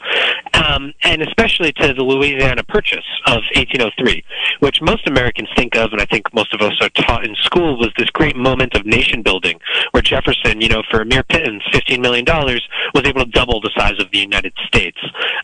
um, 0.53 0.93
and 1.03 1.21
especially 1.21 1.71
to 1.73 1.93
the 1.93 2.03
Louisiana 2.03 2.63
Purchase 2.63 3.05
of 3.27 3.43
1803, 3.55 4.23
which 4.59 4.81
most 4.81 5.07
Americans 5.07 5.49
think 5.55 5.75
of, 5.75 5.91
and 5.91 6.01
I 6.01 6.05
think 6.05 6.33
most 6.33 6.53
of 6.53 6.61
us 6.61 6.73
are 6.81 6.89
taught 6.89 7.25
in 7.25 7.35
school, 7.35 7.77
was 7.77 7.91
this 7.97 8.09
great 8.09 8.35
moment 8.35 8.75
of 8.75 8.85
nation 8.85 9.21
building, 9.21 9.59
where 9.91 10.01
Jefferson, 10.01 10.61
you 10.61 10.69
know, 10.69 10.83
for 10.89 11.01
a 11.01 11.05
mere 11.05 11.23
pittance, 11.23 11.63
$15 11.73 12.01
million, 12.01 12.25
was 12.25 13.03
able 13.05 13.25
to 13.25 13.31
double 13.31 13.61
the 13.61 13.71
size 13.77 13.99
of 13.99 14.09
the 14.11 14.19
United 14.19 14.53
States. 14.65 14.97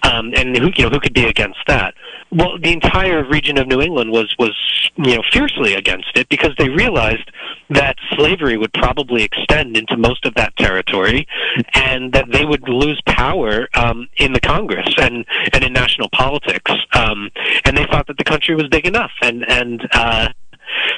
Um, 0.03 0.33
and 0.35 0.57
who, 0.57 0.69
you 0.75 0.83
know, 0.85 0.89
who 0.89 0.99
could 0.99 1.13
be 1.13 1.25
against 1.25 1.59
that? 1.67 1.93
Well, 2.31 2.59
the 2.59 2.71
entire 2.71 3.23
region 3.23 3.57
of 3.57 3.67
New 3.67 3.81
England 3.81 4.11
was, 4.11 4.33
was, 4.37 4.55
you 4.97 5.15
know, 5.15 5.23
fiercely 5.31 5.73
against 5.73 6.11
it 6.15 6.29
because 6.29 6.51
they 6.57 6.69
realized 6.69 7.31
that 7.71 7.95
slavery 8.15 8.55
would 8.55 8.73
probably 8.73 9.23
extend 9.23 9.75
into 9.75 9.97
most 9.97 10.25
of 10.25 10.35
that 10.35 10.55
territory 10.57 11.27
and 11.73 12.13
that 12.13 12.31
they 12.31 12.45
would 12.45 12.69
lose 12.69 13.01
power 13.07 13.67
um, 13.73 14.07
in 14.17 14.33
the 14.33 14.39
Congress 14.39 14.93
and, 14.99 15.25
and 15.53 15.63
in 15.63 15.73
national 15.73 16.09
politics. 16.09 16.71
Um, 16.93 17.31
and 17.65 17.75
they 17.75 17.85
thought 17.85 18.05
that 18.07 18.17
the 18.17 18.23
country 18.23 18.53
was 18.55 18.67
big 18.67 18.85
enough. 18.85 19.11
And, 19.21 19.49
and 19.49 19.87
uh, 19.91 20.29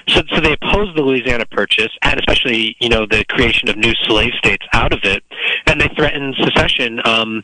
so, 0.07 0.22
so 0.34 0.41
they 0.41 0.53
opposed 0.53 0.95
the 0.95 1.01
Louisiana 1.01 1.45
Purchase, 1.45 1.91
and 2.01 2.19
especially, 2.19 2.76
you 2.80 2.89
know, 2.89 3.05
the 3.05 3.24
creation 3.26 3.69
of 3.69 3.78
new 3.78 3.93
slave 4.05 4.34
states 4.38 4.65
out 4.74 4.93
of 4.93 4.99
it, 5.03 5.24
and 5.67 5.80
they 5.80 5.88
threatened 5.95 6.36
secession, 6.39 7.01
um, 7.05 7.43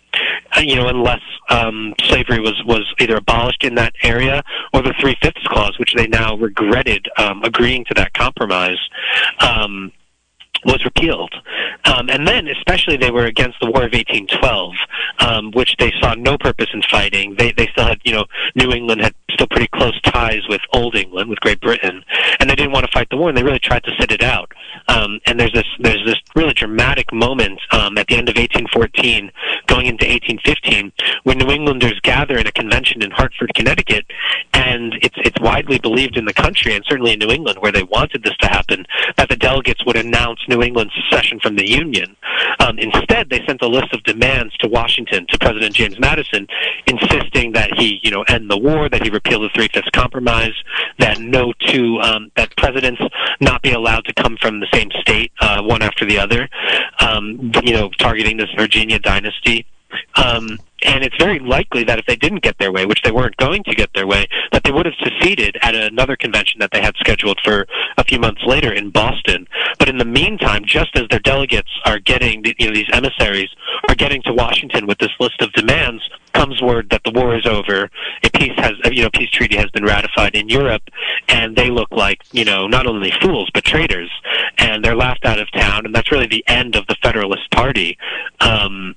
you 0.62 0.76
know, 0.76 0.88
unless 0.88 1.22
um, 1.50 1.94
slavery 2.02 2.40
was 2.40 2.62
was 2.66 2.86
either 3.00 3.18
abolished 3.18 3.64
in 3.64 3.76
that 3.76 3.94
area 4.04 4.44
or 4.74 4.82
the 4.82 4.94
Three 5.00 5.16
Fifths 5.22 5.46
Clause, 5.48 5.78
which 5.80 5.94
they 5.96 6.08
now 6.08 6.36
regretted 6.38 7.08
um, 7.18 7.44
agreeing 7.44 7.86
to 7.86 7.94
that 7.96 8.14
compromise. 8.14 8.80
Um, 9.40 9.92
was 10.66 10.84
repealed. 10.84 11.34
Um, 11.86 12.10
and 12.10 12.28
then, 12.28 12.48
especially, 12.48 12.98
they 12.98 13.12
were 13.12 13.26
against 13.26 13.60
the 13.60 13.68
War 13.68 13.86
of 13.86 13.94
1812, 13.94 14.74
um, 15.20 15.52
which 15.52 15.76
they 15.78 15.94
saw 16.02 16.14
no 16.16 16.38
purpose 16.38 16.68
in 16.74 16.82
fighting. 16.84 17.36
They, 17.38 17.52
they 17.52 17.68
still 17.68 17.86
had, 17.86 18.00
you 18.04 18.14
know, 18.14 18.26
New 18.56 18.72
England 18.72 19.02
had 19.02 19.14
still 19.32 19.48
pretty 19.48 19.68
close 19.68 20.00
ties 20.02 20.42
with 20.50 20.62
Old 20.74 20.96
England, 20.96 21.30
with 21.30 21.40
Great 21.40 21.62
Britain, 21.62 22.04
and 22.40 22.50
they 22.50 22.56
didn't 22.56 22.72
want 22.72 22.86
to 22.86 22.92
fight 22.92 23.10
the 23.10 23.18
war, 23.18 23.30
and 23.30 23.38
they 23.38 23.44
really 23.44 23.60
tried 23.60 23.84
to 23.84 23.92
sit 24.00 24.12
it 24.12 24.24
out. 24.24 24.52
Um, 24.88 25.20
and 25.26 25.40
there's 25.40 25.54
this, 25.54 25.68
there's 25.80 26.04
this 26.06 26.18
really 26.36 26.54
dramatic 26.54 27.12
moment 27.14 27.60
um, 27.72 27.98
at 27.98 28.08
the 28.08 28.16
end 28.16 28.30
of 28.30 28.36
1814, 28.36 29.32
going 29.68 29.86
into 29.86 30.06
1815, 30.06 30.92
when 31.24 31.38
New 31.38 31.52
Englanders 31.52 32.00
gather 32.02 32.38
in 32.38 32.48
a 32.48 32.52
convention 32.52 33.02
in 33.04 33.12
Hartford, 33.12 33.54
Connecticut, 33.54 34.06
and 34.54 34.94
it's, 35.02 35.16
it's 35.18 35.40
widely 35.40 35.80
believed 35.80 36.18
in 36.18 36.26
the 36.26 36.34
country, 36.34 36.74
and 36.76 36.84
certainly 36.88 37.14
in 37.14 37.20
New 37.20 37.30
England, 37.30 37.60
where 37.60 37.72
they 37.72 37.84
wanted 37.84 38.24
this 38.24 38.36
to 38.38 38.48
happen, 38.48 38.86
that 39.18 39.30
the 39.30 39.36
delegates 39.36 39.86
would 39.86 39.98
announce 39.98 40.40
New 40.48 40.62
England's 40.62 40.94
secession 40.96 41.40
from 41.40 41.56
the 41.56 41.70
Union. 41.70 42.16
Um, 42.60 42.80
instead, 42.80 43.30
they 43.30 43.46
sent 43.46 43.62
a 43.62 43.68
list 43.68 43.94
of 43.94 44.04
demands 44.04 44.56
to 44.58 44.68
Washington, 44.68 45.26
to 45.30 45.38
President 45.38 45.76
James 45.76 46.00
Madison, 46.00 46.48
insisting 46.86 47.54
that 47.54 47.72
he, 47.78 48.00
you 48.04 48.12
know, 48.12 48.24
end 48.24 48.50
the 48.50 48.58
war, 48.58 48.90
that 48.90 49.04
he 49.04 49.10
repeal 49.10 49.42
the 49.42 49.50
Three 49.50 49.70
Fifths 49.74 49.90
Compromise, 49.94 50.54
that 51.00 51.20
no 51.20 51.54
two, 51.68 52.00
um, 52.02 52.32
that 52.36 52.56
presidents 52.58 53.02
not 53.40 53.62
be 53.62 53.72
allowed 53.72 54.06
to 54.06 54.14
come 54.14 54.38
from 54.42 54.60
the 54.60 54.68
same 54.74 54.90
state, 55.02 55.32
uh, 55.40 55.62
one 55.62 55.82
after 55.82 56.06
the 56.06 56.18
other, 56.18 56.50
um, 57.00 57.52
you 57.64 57.74
know, 57.74 57.90
targeting 57.98 58.38
this 58.38 58.50
Virginia 58.58 59.00
dynasty. 59.00 59.57
Um, 60.16 60.60
and 60.84 61.04
it's 61.04 61.16
very 61.18 61.40
likely 61.40 61.84
that 61.86 61.98
if 61.98 62.06
they 62.06 62.16
didn't 62.16 62.44
get 62.44 62.58
their 62.60 62.72
way, 62.72 62.86
which 62.86 63.02
they 63.04 63.12
weren't 63.12 63.36
going 63.38 63.64
to 63.64 63.74
get 63.74 63.90
their 63.96 64.06
way, 64.06 64.28
that 64.52 64.64
they 64.64 64.72
would 64.72 64.86
have 64.86 64.96
seceded 65.04 65.58
at 65.62 65.74
another 65.74 66.16
convention 66.16 66.60
that 66.60 66.70
they 66.72 66.82
had 66.82 66.96
scheduled 66.98 67.40
for 67.44 67.66
a 67.98 68.04
few 68.04 68.20
months 68.20 68.42
later 68.46 68.72
in 68.72 68.92
Boston. 68.92 69.48
But 69.80 69.90
in 69.90 69.98
the 69.98 70.06
meantime, 70.06 70.64
just 70.66 70.96
as 70.96 71.08
their 71.10 71.20
delegates 71.20 71.70
are 71.86 72.00
getting, 72.00 72.44
you 72.60 72.68
know, 72.68 72.74
these 72.74 72.90
emissaries 72.94 73.50
are 73.90 73.96
getting 73.96 74.22
to 74.24 74.34
Washington 74.34 74.86
with 74.86 75.00
this 75.00 75.12
list 75.20 75.42
of 75.42 75.52
demands, 75.54 76.04
comes 76.34 76.62
word 76.62 76.90
that 76.92 77.02
the 77.04 77.12
war 77.12 77.36
is 77.36 77.48
over. 77.48 77.90
A 78.24 78.30
peace 78.30 78.54
has, 78.58 78.74
you 78.92 79.02
know, 79.02 79.10
peace 79.12 79.32
treaty 79.32 79.58
has 79.58 79.70
been 79.72 79.84
ratified 79.84 80.36
in 80.36 80.48
Europe, 80.48 80.84
and 81.28 81.56
they 81.56 81.72
look 81.72 81.92
like, 81.92 82.22
you 82.32 82.46
know, 82.46 82.68
not 82.68 82.86
only 82.86 83.12
fools 83.22 83.50
but 83.54 83.64
traitors, 83.64 84.12
and 84.60 84.86
they're 84.86 84.96
laughed 84.96 85.26
out 85.26 85.40
of 85.40 85.52
town. 85.52 85.86
And 85.86 85.96
that's 85.96 86.12
really 86.12 86.28
the 86.28 86.44
end 86.48 86.76
of 86.76 86.86
the 86.88 86.96
Federalist 87.02 87.50
Party. 87.52 87.98
Um, 88.40 88.96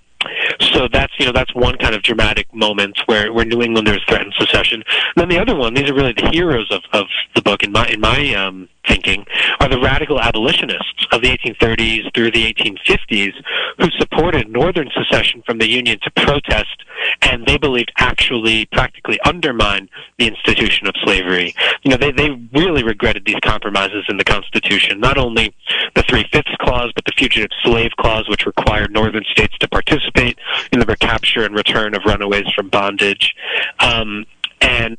so 0.60 0.88
that's 0.88 1.12
you 1.18 1.26
know 1.26 1.32
that's 1.32 1.54
one 1.54 1.76
kind 1.76 1.94
of 1.94 2.02
dramatic 2.02 2.52
moment 2.54 2.98
where 3.06 3.32
where 3.32 3.44
New 3.44 3.62
Englanders 3.62 4.02
threaten 4.08 4.32
secession. 4.38 4.82
And 4.82 5.16
then 5.16 5.28
the 5.28 5.38
other 5.38 5.54
one, 5.54 5.74
these 5.74 5.88
are 5.90 5.94
really 5.94 6.12
the 6.12 6.28
heroes 6.30 6.70
of 6.70 6.82
of 6.92 7.06
the 7.34 7.42
book 7.42 7.62
in 7.62 7.72
my 7.72 7.86
in 7.88 8.00
my 8.00 8.34
um, 8.34 8.68
thinking, 8.86 9.26
are 9.60 9.68
the 9.68 9.80
radical 9.80 10.20
abolitionists 10.20 11.06
of 11.12 11.22
the 11.22 11.28
1830s 11.28 12.12
through 12.14 12.30
the 12.30 12.52
1850s 12.52 13.32
who 13.78 13.90
supported 13.98 14.48
Northern 14.48 14.90
secession 14.96 15.42
from 15.44 15.58
the 15.58 15.68
Union 15.68 15.98
to 16.02 16.10
protest, 16.10 16.84
and 17.22 17.46
they 17.46 17.58
believed 17.58 17.92
actually 17.98 18.66
practically 18.66 19.18
undermine 19.24 19.88
the 20.18 20.26
institution 20.26 20.86
of 20.86 20.94
slavery. 21.04 21.54
You 21.82 21.90
know, 21.90 21.96
they 21.96 22.12
they 22.12 22.30
really 22.52 22.82
regretted 22.82 23.24
these 23.24 23.40
compromises 23.42 24.04
in 24.08 24.16
the 24.16 24.24
Constitution, 24.24 25.00
not 25.00 25.18
only 25.18 25.54
the 25.94 26.02
Three 26.02 26.26
Fifths 26.32 26.54
Clause, 26.60 26.92
but 26.94 27.04
the 27.04 27.12
Fugitive 27.16 27.50
Slave 27.62 27.92
Clause, 27.98 28.28
which 28.28 28.46
required 28.46 28.92
Northern 28.92 29.24
states 29.24 29.56
to 29.58 29.68
participate 29.68 30.38
in 30.72 30.80
the 30.80 30.86
recapture 30.86 31.44
and 31.44 31.54
return 31.54 31.94
of 31.94 32.02
runaways 32.04 32.50
from 32.54 32.68
bondage. 32.68 33.34
Um, 33.78 34.24
and 34.60 34.96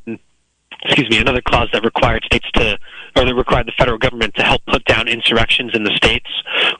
excuse 0.84 1.08
me, 1.10 1.18
another 1.18 1.42
clause 1.42 1.68
that 1.72 1.84
required 1.84 2.24
states 2.24 2.50
to, 2.54 2.78
or 3.16 3.24
that 3.24 3.34
required 3.34 3.66
the 3.66 3.72
federal 3.78 3.98
government 3.98 4.34
to 4.34 4.42
help 4.42 4.64
put 4.66 4.84
down 4.84 5.08
insurrections 5.08 5.72
in 5.74 5.84
the 5.84 5.94
states, 5.96 6.28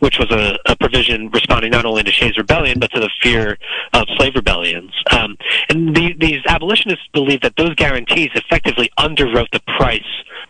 which 0.00 0.18
was 0.18 0.30
a, 0.30 0.58
a 0.66 0.76
provision 0.76 1.30
responding 1.30 1.70
not 1.70 1.84
only 1.84 2.02
to 2.02 2.10
Shays' 2.10 2.36
Rebellion, 2.36 2.78
but 2.78 2.90
to 2.92 3.00
the 3.00 3.10
fear 3.20 3.58
of 3.92 4.06
slave 4.16 4.34
rebellions. 4.34 4.92
Um, 5.10 5.36
and 5.68 5.94
the, 5.94 6.14
these 6.18 6.40
abolitionists 6.46 7.06
believed 7.12 7.42
that 7.44 7.56
those 7.56 7.74
guarantees 7.74 8.30
effectively 8.34 8.90
underwrote 8.98 9.50
the 9.52 9.60
price 9.78 10.02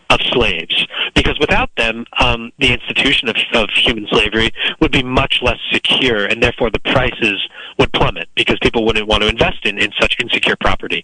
of 0.09 0.19
slaves, 0.31 0.85
because 1.15 1.39
without 1.39 1.69
them, 1.75 2.05
um, 2.19 2.51
the 2.59 2.71
institution 2.71 3.29
of, 3.29 3.35
of 3.53 3.69
human 3.69 4.05
slavery 4.07 4.51
would 4.79 4.91
be 4.91 5.01
much 5.01 5.39
less 5.41 5.57
secure, 5.71 6.25
and 6.25 6.43
therefore 6.43 6.69
the 6.69 6.79
prices 6.79 7.47
would 7.79 7.91
plummet 7.93 8.27
because 8.35 8.57
people 8.61 8.85
wouldn't 8.85 9.07
want 9.07 9.23
to 9.23 9.29
invest 9.29 9.65
in, 9.65 9.79
in 9.79 9.91
such 9.99 10.17
insecure 10.19 10.55
property. 10.59 11.03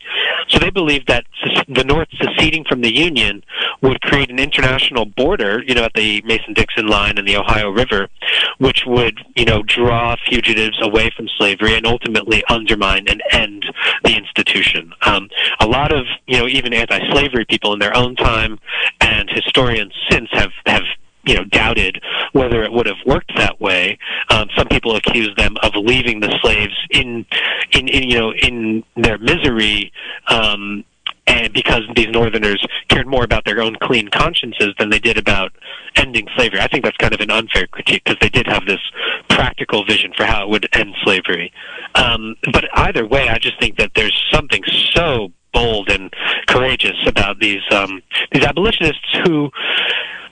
So 0.50 0.60
they 0.60 0.70
believed 0.70 1.08
that 1.08 1.26
the 1.68 1.84
North 1.84 2.10
seceding 2.22 2.66
from 2.66 2.82
the 2.82 2.94
Union 2.94 3.44
would 3.82 4.02
create 4.02 4.30
an 4.30 4.40
international 4.40 5.06
border, 5.06 5.64
you 5.66 5.74
know, 5.74 5.84
at 5.84 5.94
the 5.94 6.22
Mason-Dixon 6.26 6.88
line 6.88 7.18
and 7.18 7.28
the 7.28 7.38
Ohio 7.38 7.70
River, 7.70 8.10
which 8.58 8.84
would, 8.86 9.20
you 9.36 9.46
know, 9.46 9.64
draw 9.64 10.16
fugitives 10.28 10.78
away 10.82 11.12
from 11.16 11.28
slavery 11.38 11.76
and 11.76 11.86
ultimately 11.86 12.44
undermine 12.50 13.08
and 13.08 13.22
end 13.32 13.66
the 14.04 14.16
institution. 14.16 14.94
Um, 15.02 15.30
a 15.60 15.68
lot 15.68 15.94
of, 15.94 16.06
you 16.28 16.38
know, 16.40 16.48
even 16.48 16.74
anti-slavery 16.74 17.46
people 17.46 17.74
in 17.74 17.80
their 17.80 17.96
own 17.96 18.16
time 18.16 18.60
and 19.02 19.30
historians 19.30 19.94
since 20.10 20.30
have 20.34 20.52
have 20.66 20.84
you 21.26 21.36
know 21.36 21.44
doubted 21.46 22.02
whether 22.32 22.64
it 22.64 22.72
would 22.72 22.86
have 22.86 22.98
worked 23.06 23.32
that 23.36 23.60
way. 23.60 23.98
Um, 24.30 24.48
some 24.58 24.68
people 24.68 24.96
accuse 24.96 25.34
them 25.36 25.56
of 25.62 25.74
leaving 25.76 26.20
the 26.20 26.38
slaves 26.42 26.76
in 26.90 27.26
in, 27.72 27.88
in 27.88 28.04
you 28.04 28.20
know 28.20 28.34
in 28.34 28.84
their 28.96 29.18
misery. 29.18 29.92
Um, 30.28 30.84
and 31.30 31.54
because 31.54 31.84
these 31.96 32.10
Northerners 32.10 32.66
cared 32.90 33.08
more 33.08 33.24
about 33.24 33.46
their 33.46 33.62
own 33.62 33.76
clean 33.82 34.08
consciences 34.10 34.74
than 34.80 34.90
they 34.90 35.00
did 35.00 35.18
about 35.18 35.52
ending 35.96 36.28
slavery. 36.36 36.60
I 36.60 36.68
think 36.68 36.84
that's 36.84 36.98
kind 36.98 37.14
of 37.14 37.22
an 37.22 37.32
unfair 37.32 37.68
critique 37.68 38.04
because 38.04 38.18
they 38.20 38.30
did 38.30 38.48
have 38.48 38.66
this 38.66 38.82
practical 39.30 39.86
vision 39.86 40.12
for 40.18 40.26
how 40.26 40.44
it 40.44 40.50
would 40.50 40.68
end 40.74 40.96
slavery. 41.04 41.54
Um, 41.96 42.36
but 42.52 42.66
either 42.74 43.06
way, 43.06 43.30
I 43.30 43.38
just 43.38 43.60
think 43.60 43.78
that 43.78 43.92
there's 43.96 44.20
something 44.32 44.64
so 44.94 45.32
bold 45.54 45.89
and 45.89 46.14
courageous 46.47 46.97
about 47.08 47.39
these 47.39 47.62
um, 47.72 48.02
these 48.32 48.43
abolitionists 48.43 49.08
who 49.26 49.52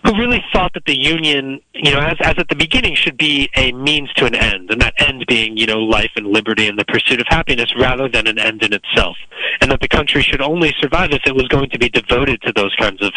who 0.07 0.17
really 0.17 0.43
thought 0.53 0.73
that 0.73 0.85
the 0.85 0.97
union, 0.97 1.59
you 1.73 1.91
know, 1.91 1.99
as, 1.99 2.15
as 2.21 2.35
at 2.37 2.47
the 2.49 2.55
beginning, 2.55 2.95
should 2.95 3.17
be 3.17 3.49
a 3.55 3.71
means 3.73 4.11
to 4.13 4.25
an 4.25 4.35
end, 4.35 4.71
and 4.71 4.79
that 4.79 4.93
end 4.97 5.25
being, 5.27 5.57
you 5.57 5.65
know, 5.65 5.79
life 5.79 6.11
and 6.15 6.27
liberty 6.27 6.67
and 6.67 6.79
the 6.79 6.85
pursuit 6.85 7.19
of 7.19 7.27
happiness 7.27 7.73
rather 7.77 8.07
than 8.07 8.27
an 8.27 8.39
end 8.39 8.63
in 8.63 8.73
itself, 8.73 9.17
and 9.59 9.71
that 9.71 9.81
the 9.81 9.87
country 9.87 10.21
should 10.21 10.41
only 10.41 10.73
survive 10.79 11.11
if 11.11 11.21
it 11.25 11.35
was 11.35 11.47
going 11.47 11.69
to 11.69 11.79
be 11.79 11.89
devoted 11.89 12.41
to 12.41 12.53
those 12.53 12.73
kinds 12.75 13.01
of 13.01 13.11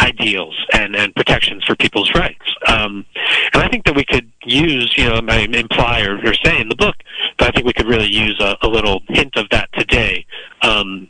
ideals 0.00 0.54
and, 0.72 0.94
and 0.94 1.14
protections 1.14 1.64
for 1.64 1.74
people's 1.74 2.14
rights. 2.14 2.44
Um, 2.68 3.04
and 3.52 3.62
I 3.62 3.68
think 3.68 3.84
that 3.86 3.96
we 3.96 4.04
could 4.04 4.30
use, 4.44 4.94
you 4.96 5.04
know, 5.04 5.20
I 5.28 5.40
imply 5.40 6.02
or, 6.02 6.18
or 6.18 6.34
say 6.44 6.60
in 6.60 6.68
the 6.68 6.76
book, 6.76 6.96
but 7.38 7.48
I 7.48 7.50
think 7.50 7.66
we 7.66 7.72
could 7.72 7.86
really 7.86 8.12
use 8.12 8.38
a, 8.40 8.56
a 8.62 8.68
little 8.68 9.02
hint 9.08 9.36
of 9.36 9.48
that 9.50 9.68
today. 9.72 10.26
Um, 10.62 11.08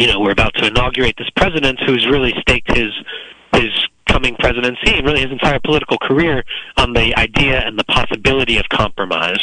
you 0.00 0.06
know, 0.06 0.18
we're 0.18 0.30
about 0.32 0.54
to 0.54 0.66
inaugurate 0.66 1.14
this 1.18 1.28
president 1.36 1.78
who's 1.84 2.06
really 2.08 2.32
staked 2.40 2.74
his 2.74 2.90
his 3.52 3.68
coming 4.08 4.34
presidency 4.36 4.94
and 4.94 5.06
really 5.06 5.20
his 5.20 5.30
entire 5.30 5.60
political 5.60 5.98
career 5.98 6.42
on 6.78 6.94
the 6.94 7.14
idea 7.16 7.60
and 7.60 7.78
the 7.78 7.84
possibility 7.84 8.56
of 8.56 8.64
compromise. 8.70 9.40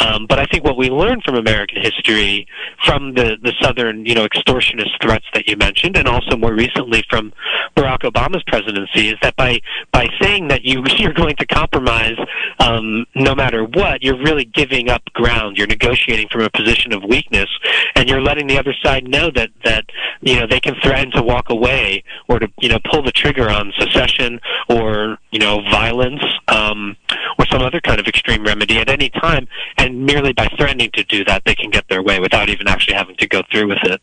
Um, 0.00 0.26
but 0.26 0.38
I 0.38 0.44
think 0.46 0.64
what 0.64 0.76
we 0.76 0.90
learn 0.90 1.20
from 1.22 1.36
American 1.36 1.80
history, 1.80 2.46
from 2.84 3.14
the, 3.14 3.36
the 3.42 3.52
southern, 3.60 4.04
you 4.04 4.14
know, 4.14 4.26
extortionist 4.26 5.00
threats 5.00 5.24
that 5.34 5.46
you 5.46 5.56
mentioned, 5.56 5.96
and 5.96 6.08
also 6.08 6.36
more 6.36 6.52
recently 6.52 7.04
from 7.08 7.32
Barack 7.76 8.00
Obama's 8.00 8.42
presidency, 8.46 9.08
is 9.08 9.16
that 9.22 9.36
by 9.36 9.60
by 9.92 10.08
saying 10.20 10.48
that 10.48 10.64
you 10.64 10.82
you're 10.98 11.12
going 11.12 11.36
to 11.36 11.46
compromise 11.46 12.16
um, 12.58 13.06
no 13.14 13.34
matter 13.34 13.64
what, 13.64 14.02
you're 14.02 14.22
really 14.22 14.44
giving 14.44 14.88
up 14.88 15.02
ground. 15.12 15.56
You're 15.56 15.66
negotiating 15.66 16.28
from 16.30 16.42
a 16.42 16.50
position 16.50 16.92
of 16.92 17.02
weakness, 17.04 17.48
and 17.94 18.08
you're 18.08 18.22
letting 18.22 18.46
the 18.46 18.58
other 18.58 18.74
side 18.82 19.08
know 19.08 19.30
that 19.34 19.50
that 19.64 19.84
you 20.20 20.38
know 20.38 20.46
they 20.46 20.60
can 20.60 20.74
threaten 20.82 21.10
to 21.12 21.22
walk 21.22 21.50
away 21.50 22.04
or 22.28 22.38
to 22.38 22.48
you 22.60 22.68
know 22.68 22.78
pull 22.90 23.02
the 23.02 23.12
trigger 23.12 23.50
on 23.50 23.72
secession 23.78 24.40
or 24.68 25.18
you 25.32 25.38
know 25.38 25.60
violence 25.70 26.22
um, 26.48 26.96
or 27.38 27.46
some 27.46 27.62
other 27.62 27.80
kind 27.80 27.98
of 27.98 28.06
extreme 28.06 28.44
remedy 28.44 28.78
at 28.78 28.88
any 28.88 29.10
time, 29.10 29.48
and 29.78 30.06
merely 30.06 30.32
by 30.32 30.48
threatening 30.56 30.90
to 30.94 31.02
do 31.04 31.24
that, 31.24 31.42
they 31.44 31.54
can 31.54 31.70
get 31.70 31.84
their 31.88 32.02
way 32.02 32.20
without 32.20 32.48
even 32.48 32.68
actually 32.68 32.94
having 32.94 33.16
to 33.16 33.26
go 33.26 33.42
through 33.50 33.68
with 33.68 33.82
it. 33.84 34.00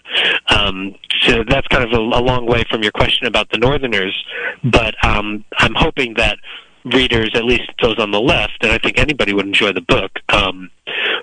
Um, 0.50 0.96
so 1.22 1.44
that's 1.48 1.68
kind 1.68 1.84
of 1.84 1.92
a, 1.92 2.02
a 2.02 2.22
long 2.22 2.46
way 2.46 2.64
from 2.70 2.84
your 2.84 2.92
question 2.92 3.28
about 3.28 3.50
the 3.52 3.58
Northerners, 3.58 4.16
but 4.64 4.96
um, 5.06 5.46
I'm 5.60 5.76
hoping 5.76 6.16
that 6.16 6.38
readers, 6.86 7.32
at 7.36 7.46
least 7.46 7.72
those 7.82 8.00
on 8.00 8.12
the 8.12 8.22
left, 8.22 8.58
and 8.62 8.72
I 8.72 8.78
think 8.78 8.98
anybody 8.98 9.34
would 9.34 9.46
enjoy 9.46 9.74
the 9.74 9.82
book. 9.82 10.12
Um, 10.30 10.70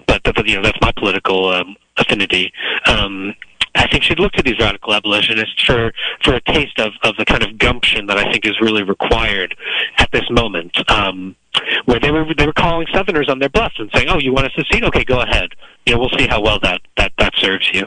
but, 0.07 0.22
but 0.22 0.46
you 0.46 0.57
know, 0.57 0.62
that's 0.62 0.78
my 0.80 0.92
political 0.96 1.48
um, 1.48 1.76
affinity. 1.96 2.52
Um, 2.86 3.34
I 3.76 3.86
think 3.88 4.02
should 4.02 4.18
look 4.18 4.32
to 4.32 4.42
these 4.42 4.58
radical 4.58 4.94
abolitionists 4.94 5.62
for 5.62 5.92
for 6.24 6.34
a 6.34 6.40
taste 6.40 6.78
of 6.78 6.92
of 7.02 7.16
the 7.16 7.24
kind 7.24 7.42
of 7.42 7.58
gumption 7.58 8.06
that 8.06 8.18
I 8.18 8.30
think 8.30 8.46
is 8.46 8.60
really 8.60 8.82
required 8.82 9.56
at 9.98 10.10
this 10.12 10.28
moment. 10.30 10.78
Um, 10.90 11.36
where 11.84 12.00
they 12.00 12.10
were 12.10 12.26
they 12.36 12.46
were 12.46 12.52
calling 12.52 12.86
Southerners 12.92 13.28
on 13.28 13.38
their 13.38 13.48
bluff 13.48 13.72
and 13.78 13.90
saying, 13.94 14.08
"Oh, 14.08 14.18
you 14.18 14.32
want 14.32 14.50
to 14.52 14.64
secede? 14.64 14.84
Okay, 14.84 15.04
go 15.04 15.20
ahead. 15.20 15.50
You 15.86 15.94
know, 15.94 16.00
we'll 16.00 16.18
see 16.18 16.26
how 16.26 16.40
well 16.40 16.58
that 16.60 16.80
that 16.96 17.12
that 17.18 17.34
serves 17.36 17.70
you." 17.72 17.86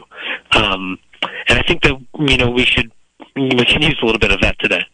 Um, 0.52 0.98
and 1.48 1.58
I 1.58 1.62
think 1.62 1.82
that 1.82 2.00
you 2.18 2.36
know 2.36 2.50
we 2.50 2.64
should 2.64 2.90
we 3.36 3.64
can 3.64 3.82
use 3.82 3.98
a 4.02 4.06
little 4.06 4.18
bit 4.18 4.32
of 4.32 4.40
that 4.40 4.58
today. 4.58 4.84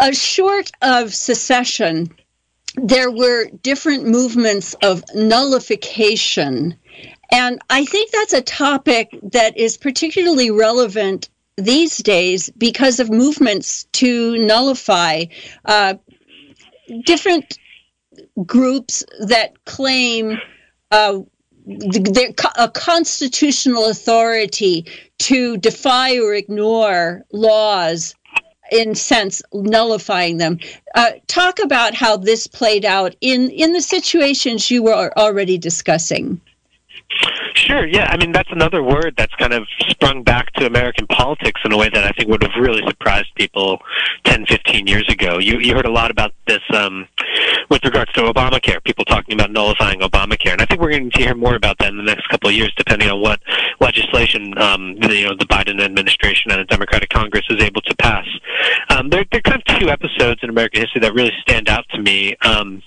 A 0.00 0.12
short 0.12 0.72
of 0.82 1.14
secession, 1.14 2.10
there 2.76 3.10
were 3.10 3.48
different 3.62 4.06
movements 4.06 4.74
of 4.82 5.02
nullification. 5.14 6.76
And 7.32 7.60
I 7.70 7.84
think 7.84 8.10
that's 8.12 8.32
a 8.32 8.42
topic 8.42 9.08
that 9.32 9.56
is 9.56 9.76
particularly 9.76 10.50
relevant 10.50 11.28
these 11.56 11.98
days 11.98 12.50
because 12.58 13.00
of 13.00 13.10
movements 13.10 13.84
to 13.92 14.36
nullify 14.38 15.24
uh, 15.64 15.94
different 17.04 17.58
groups 18.44 19.04
that 19.26 19.64
claim 19.64 20.38
uh, 20.90 21.20
a 22.58 22.68
constitutional 22.68 23.86
authority 23.86 24.86
to 25.18 25.56
defy 25.56 26.18
or 26.18 26.34
ignore 26.34 27.24
laws 27.32 28.14
in 28.70 28.94
sense 28.94 29.42
nullifying 29.52 30.36
them. 30.38 30.58
Uh, 30.94 31.12
talk 31.26 31.58
about 31.58 31.94
how 31.94 32.16
this 32.16 32.46
played 32.46 32.84
out 32.84 33.14
in 33.20 33.50
in 33.50 33.72
the 33.72 33.80
situations 33.80 34.70
you 34.70 34.82
were 34.82 35.16
already 35.18 35.58
discussing 35.58 36.40
Sure, 37.54 37.86
yeah. 37.86 38.08
I 38.10 38.16
mean, 38.16 38.32
that's 38.32 38.50
another 38.52 38.82
word 38.82 39.14
that's 39.16 39.34
kind 39.36 39.52
of 39.52 39.66
sprung 39.88 40.22
back 40.22 40.52
to 40.54 40.66
American 40.66 41.06
politics 41.06 41.60
in 41.64 41.72
a 41.72 41.76
way 41.76 41.88
that 41.88 42.04
I 42.04 42.10
think 42.10 42.28
would 42.28 42.42
have 42.42 42.52
really 42.60 42.82
surprised 42.86 43.34
people 43.34 43.80
10, 44.24 44.46
15 44.46 44.86
years 44.86 45.08
ago. 45.08 45.38
You, 45.38 45.58
you 45.58 45.74
heard 45.74 45.86
a 45.86 45.90
lot 45.90 46.10
about 46.10 46.32
this 46.46 46.60
um, 46.74 47.08
with 47.70 47.82
regards 47.84 48.12
to 48.12 48.20
Obamacare, 48.22 48.82
people 48.84 49.04
talking 49.04 49.34
about 49.34 49.50
nullifying 49.50 50.00
Obamacare. 50.00 50.52
And 50.52 50.62
I 50.62 50.66
think 50.66 50.80
we're 50.80 50.90
going 50.90 51.10
to 51.10 51.18
hear 51.18 51.34
more 51.34 51.54
about 51.54 51.78
that 51.78 51.88
in 51.88 51.96
the 51.96 52.02
next 52.02 52.28
couple 52.28 52.50
of 52.50 52.54
years, 52.54 52.72
depending 52.76 53.08
on 53.10 53.20
what 53.20 53.40
legislation 53.80 54.56
um, 54.58 54.96
the, 55.00 55.16
you 55.16 55.24
know, 55.26 55.34
the 55.36 55.46
Biden 55.46 55.82
administration 55.82 56.50
and 56.50 56.60
the 56.60 56.64
Democratic 56.64 57.08
Congress 57.08 57.44
is 57.50 57.62
able 57.62 57.80
to 57.82 57.96
pass. 57.96 58.26
Um, 58.90 59.08
there, 59.08 59.24
there 59.32 59.40
are 59.44 59.50
kind 59.50 59.62
of 59.66 59.78
two 59.78 59.88
episodes 59.88 60.40
in 60.42 60.50
American 60.50 60.82
history 60.82 61.00
that 61.00 61.14
really 61.14 61.32
stand 61.40 61.68
out 61.68 61.84
to 61.90 62.02
me. 62.02 62.36
Um, 62.42 62.82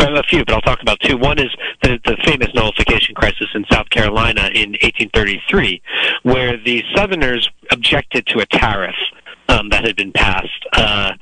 a 0.00 0.22
few, 0.24 0.44
but 0.44 0.54
I'll 0.54 0.60
talk 0.60 0.82
about 0.82 1.00
two. 1.00 1.16
One 1.16 1.38
is 1.38 1.50
the, 1.82 1.98
the 2.04 2.16
famous 2.24 2.48
nullification 2.54 3.14
crisis 3.14 3.48
in 3.54 3.64
South 3.70 3.88
Carolina 3.90 4.50
in 4.54 4.72
1833, 4.82 5.82
where 6.22 6.56
the 6.56 6.82
Southerners 6.94 7.48
objected 7.70 8.26
to 8.28 8.40
a 8.40 8.46
tariff 8.46 8.96
um, 9.48 9.68
that 9.70 9.84
had 9.84 9.96
been 9.96 10.12
passed, 10.12 10.66
uh, 10.72 11.12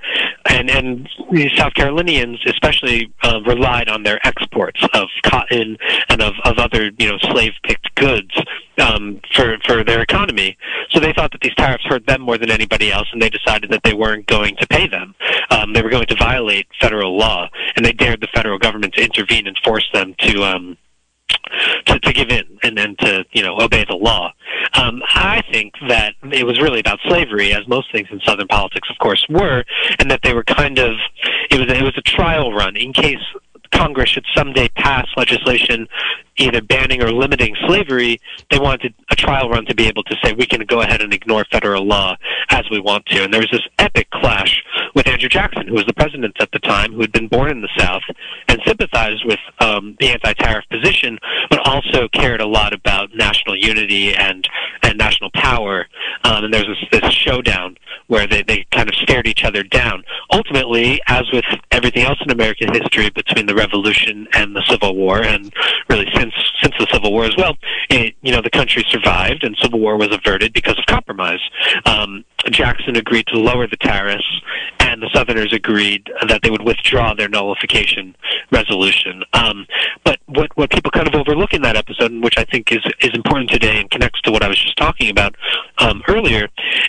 and 0.48 0.70
and 0.70 1.08
the 1.32 1.50
South 1.56 1.74
Carolinians 1.74 2.38
especially 2.46 3.12
uh, 3.22 3.40
relied 3.46 3.88
on 3.88 4.02
their 4.02 4.24
exports 4.26 4.80
of 4.94 5.08
cotton 5.24 5.76
and 6.08 6.22
of, 6.22 6.34
of 6.44 6.58
other 6.58 6.90
you 6.98 7.08
know 7.08 7.18
slave 7.18 7.52
picked 7.64 7.94
goods 7.94 8.30
um, 8.78 9.20
for 9.34 9.56
for 9.66 9.84
their 9.84 10.00
economy. 10.00 10.56
So 10.90 11.00
they 11.00 11.12
thought 11.12 11.32
that 11.32 11.40
these 11.40 11.54
tariffs 11.56 11.84
hurt 11.86 12.06
them 12.06 12.22
more 12.22 12.38
than 12.38 12.50
anybody 12.50 12.92
else, 12.92 13.08
and 13.12 13.20
they 13.20 13.30
decided 13.30 13.70
that 13.70 13.82
they 13.84 13.94
weren't 13.94 14.26
going 14.26 14.56
to 14.56 14.66
pay 14.66 14.86
them. 14.86 15.14
Um, 15.50 15.72
they 15.72 15.82
were 15.82 15.90
going 15.90 16.06
to 16.06 16.16
violate 16.16 16.66
federal 16.80 17.16
law, 17.16 17.48
and 17.76 17.84
they 17.84 17.92
dared 17.92 18.20
the 18.20 18.28
federal 18.40 18.58
government 18.58 18.94
to 18.94 19.04
intervene 19.04 19.46
and 19.46 19.58
force 19.64 19.88
them 19.92 20.14
to. 20.18 20.42
Um, 20.42 20.76
to, 21.86 21.98
to 22.00 22.12
give 22.12 22.28
in 22.28 22.58
and 22.62 22.76
then 22.76 22.96
to 22.96 23.24
you 23.32 23.42
know 23.42 23.56
obey 23.60 23.84
the 23.88 23.94
law. 23.94 24.32
Um, 24.74 25.00
I 25.08 25.42
think 25.52 25.74
that 25.88 26.14
it 26.32 26.44
was 26.44 26.60
really 26.60 26.80
about 26.80 26.98
slavery, 27.06 27.52
as 27.52 27.66
most 27.68 27.90
things 27.92 28.08
in 28.10 28.20
Southern 28.26 28.48
politics, 28.48 28.88
of 28.90 28.98
course, 28.98 29.24
were, 29.28 29.64
and 29.98 30.10
that 30.10 30.20
they 30.22 30.34
were 30.34 30.44
kind 30.44 30.78
of 30.78 30.96
it 31.50 31.58
was 31.58 31.68
it 31.68 31.82
was 31.82 31.96
a 31.96 32.02
trial 32.02 32.52
run 32.52 32.76
in 32.76 32.92
case 32.92 33.22
Congress 33.72 34.10
should 34.10 34.26
someday 34.34 34.68
pass 34.76 35.06
legislation 35.16 35.88
either 36.40 36.62
banning 36.62 37.02
or 37.02 37.12
limiting 37.12 37.54
slavery, 37.66 38.20
they 38.50 38.58
wanted 38.58 38.94
a 39.10 39.16
trial 39.16 39.48
run 39.48 39.64
to 39.66 39.74
be 39.74 39.86
able 39.86 40.02
to 40.04 40.16
say 40.22 40.32
we 40.32 40.46
can 40.46 40.64
go 40.66 40.80
ahead 40.80 41.00
and 41.02 41.12
ignore 41.12 41.44
federal 41.50 41.84
law 41.84 42.16
as 42.50 42.64
we 42.70 42.80
want 42.80 43.06
to. 43.06 43.22
And 43.22 43.32
there 43.32 43.40
was 43.40 43.50
this 43.50 43.66
epic 43.78 44.08
clash 44.10 44.62
with 44.94 45.06
Andrew 45.06 45.28
Jackson, 45.28 45.66
who 45.68 45.74
was 45.74 45.86
the 45.86 45.94
president 45.94 46.36
at 46.40 46.50
the 46.52 46.58
time, 46.58 46.92
who 46.92 47.00
had 47.00 47.12
been 47.12 47.28
born 47.28 47.50
in 47.50 47.60
the 47.60 47.68
South 47.78 48.02
and 48.48 48.60
sympathized 48.66 49.24
with 49.24 49.38
um, 49.60 49.96
the 50.00 50.08
anti-tariff 50.08 50.64
position, 50.70 51.18
but 51.50 51.60
also 51.66 52.08
cared 52.08 52.40
a 52.40 52.46
lot 52.46 52.72
about 52.72 53.14
national 53.14 53.56
unity 53.56 54.14
and 54.14 54.48
and 54.82 54.98
national 54.98 55.30
power. 55.34 55.86
Um, 56.24 56.44
and 56.44 56.54
there 56.54 56.64
was 56.66 56.76
this, 56.90 57.00
this 57.00 57.12
showdown 57.12 57.76
where 58.06 58.26
they, 58.26 58.42
they 58.42 58.66
kind 58.72 58.88
of 58.88 58.94
stared 58.96 59.26
each 59.26 59.44
other 59.44 59.62
down. 59.62 60.02
Ultimately, 60.32 61.00
as 61.06 61.24
with 61.32 61.44
everything 61.70 62.04
else 62.04 62.18
in 62.24 62.30
American 62.30 62.72
history 62.72 63.10
between 63.10 63.46
the 63.46 63.54
Revolution 63.54 64.26
and 64.32 64.56
the 64.56 64.64
Civil 64.68 64.96
War, 64.96 65.22
and 65.22 65.52
really 65.88 66.08
since 66.14 66.29
since 66.62 66.74
the 66.78 66.86
Civil 66.92 67.12
War 67.12 67.24
as 67.24 67.36
well, 67.36 67.56
it, 67.88 68.14
you 68.22 68.32
know, 68.32 68.40
the 68.42 68.50
country 68.50 68.84
survived 68.88 69.44
and 69.44 69.56
civil 69.60 69.80
war 69.80 69.96
was 69.96 70.08
averted 70.12 70.52
because 70.52 70.78
of 70.78 70.86
compromise. 70.86 71.40
Um, 71.86 72.24
Jackson 72.50 72.96
agreed 72.96 73.26
to 73.28 73.38
lower 73.38 73.66
the 73.66 73.76
tariffs, 73.76 74.40
and 74.78 75.02
the 75.02 75.10
Southerners 75.12 75.52
agreed 75.52 76.10
that 76.26 76.40
they 76.42 76.50
would 76.50 76.62
withdraw 76.62 77.14
their 77.14 77.28
nullification 77.28 78.16
resolution. 78.50 79.22
Um, 79.32 79.66
but 80.04 80.18
what 80.26 80.56
what 80.56 80.70
people 80.70 80.90
kind 80.90 81.06
of 81.06 81.14
overlook 81.14 81.52
in 81.52 81.62
that 81.62 81.76
episode, 81.76 82.12
which 82.22 82.34
I 82.38 82.44
think 82.44 82.72
is 82.72 82.84
is 83.00 83.10
important 83.14 83.50
today 83.50 83.80
and 83.80 83.90
connects 83.90 84.20
to 84.22 84.30
what 84.30 84.42
I 84.42 84.48
was 84.48 84.58
just 84.58 84.76
talking 84.76 85.10
about 85.10 85.34
um, 85.78 86.02
earlier, 86.08 86.48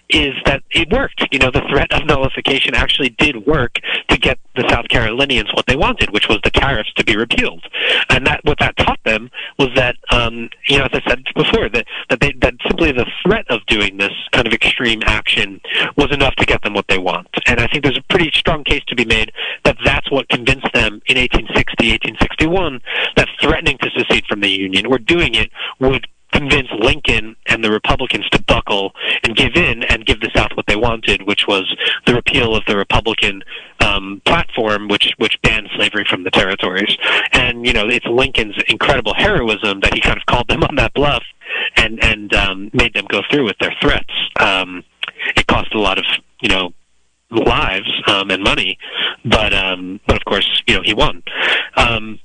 is 0.09 0.33
that 0.45 0.63
it 0.71 0.89
worked. 0.91 1.27
You 1.31 1.39
know, 1.39 1.51
the 1.51 1.61
threat 1.69 1.91
of 1.91 2.05
nullification 2.05 2.75
actually 2.75 3.09
did 3.09 3.45
work 3.45 3.79
to 4.09 4.17
get 4.17 4.39
the 4.55 4.67
South 4.69 4.87
Carolinians 4.89 5.49
what 5.53 5.65
they 5.65 5.75
wanted, 5.75 6.11
which 6.11 6.27
was 6.27 6.39
the 6.43 6.51
tariffs 6.51 6.91
to 6.93 7.03
be 7.03 7.15
repealed. 7.15 7.63
And 8.09 8.25
that 8.27 8.41
what 8.43 8.59
that 8.59 8.75
taught 8.77 8.99
them 9.03 9.29
was 9.57 9.69
that, 9.75 9.95
um, 10.11 10.49
you 10.67 10.77
know, 10.77 10.85
as 10.85 10.91
I 10.93 11.09
said 11.09 11.23
before, 11.35 11.69
that 11.69 11.85
that, 12.09 12.19
they, 12.19 12.33
that 12.41 12.55
simply 12.67 12.91
the 12.91 13.05
threat 13.23 13.45
of 13.49 13.65
doing 13.67 13.97
this 13.97 14.13
kind 14.31 14.47
of 14.47 14.53
extreme 14.53 15.01
action 15.05 15.61
was 15.97 16.11
enough 16.11 16.35
to 16.35 16.45
get 16.45 16.61
them 16.63 16.73
what 16.73 16.85
they 16.87 16.97
want. 16.97 17.27
And 17.47 17.59
I 17.59 17.67
think 17.67 17.83
there's 17.83 17.97
a 17.97 18.13
pretty 18.13 18.31
strong 18.33 18.63
case 18.63 18.83
to 18.87 18.95
be 18.95 19.05
made 19.05 19.31
that 19.63 19.77
that's 19.83 20.09
what 20.11 20.29
convinced 20.29 20.71
them 20.73 21.01
in 21.07 21.17
1860, 21.17 21.91
1861 21.91 22.81
that 23.15 23.27
threatening 23.41 23.77
to 23.79 23.89
secede 23.91 24.25
from 24.27 24.41
the 24.41 24.49
Union 24.49 24.85
or 24.85 24.97
doing 24.97 25.35
it 25.35 25.49
would 25.79 26.07
convince 26.31 26.67
Lincoln 26.79 27.35
and 27.47 27.63
the 27.63 27.71
Republicans 27.71 28.27
to 28.29 28.41
buckle 28.43 28.93
and 29.23 29.35
give 29.35 29.55
in 29.55 29.83
and 29.83 30.05
give 30.05 30.19
the 30.21 30.31
South 30.35 30.51
what 30.55 30.65
they 30.67 30.75
wanted, 30.75 31.23
which 31.23 31.47
was 31.47 31.73
the 32.05 32.13
repeal 32.13 32.55
of 32.55 32.63
the 32.67 32.75
Republican 32.75 33.43
um, 33.79 34.21
platform, 34.25 34.87
which 34.87 35.13
which 35.17 35.41
banned 35.41 35.69
slavery 35.75 36.05
from 36.09 36.23
the 36.23 36.31
territories. 36.31 36.97
And 37.33 37.65
you 37.65 37.73
know, 37.73 37.87
it's 37.87 38.05
Lincoln's 38.05 38.55
incredible 38.67 39.13
heroism 39.13 39.79
that 39.81 39.93
he 39.93 40.01
kind 40.01 40.17
of 40.17 40.25
called 40.25 40.47
them 40.47 40.63
on 40.63 40.75
that 40.75 40.93
bluff 40.93 41.23
and 41.75 42.03
and 42.03 42.33
um, 42.33 42.69
made 42.73 42.93
them 42.93 43.05
go 43.07 43.21
through 43.29 43.45
with 43.45 43.57
their 43.59 43.75
threats. 43.81 44.13
Um, 44.39 44.83
it 45.35 45.47
cost 45.47 45.73
a 45.73 45.79
lot 45.79 45.97
of 45.97 46.05
you 46.41 46.49
know 46.49 46.73
lives 47.29 47.91
um, 48.07 48.29
and 48.31 48.43
money, 48.43 48.77
but 49.25 49.53
um, 49.53 49.99
but 50.07 50.17
of 50.17 50.25
course 50.25 50.63
you 50.67 50.75
know 50.75 50.81
he 50.81 50.93
won. 50.93 51.23
Um, 51.75 52.19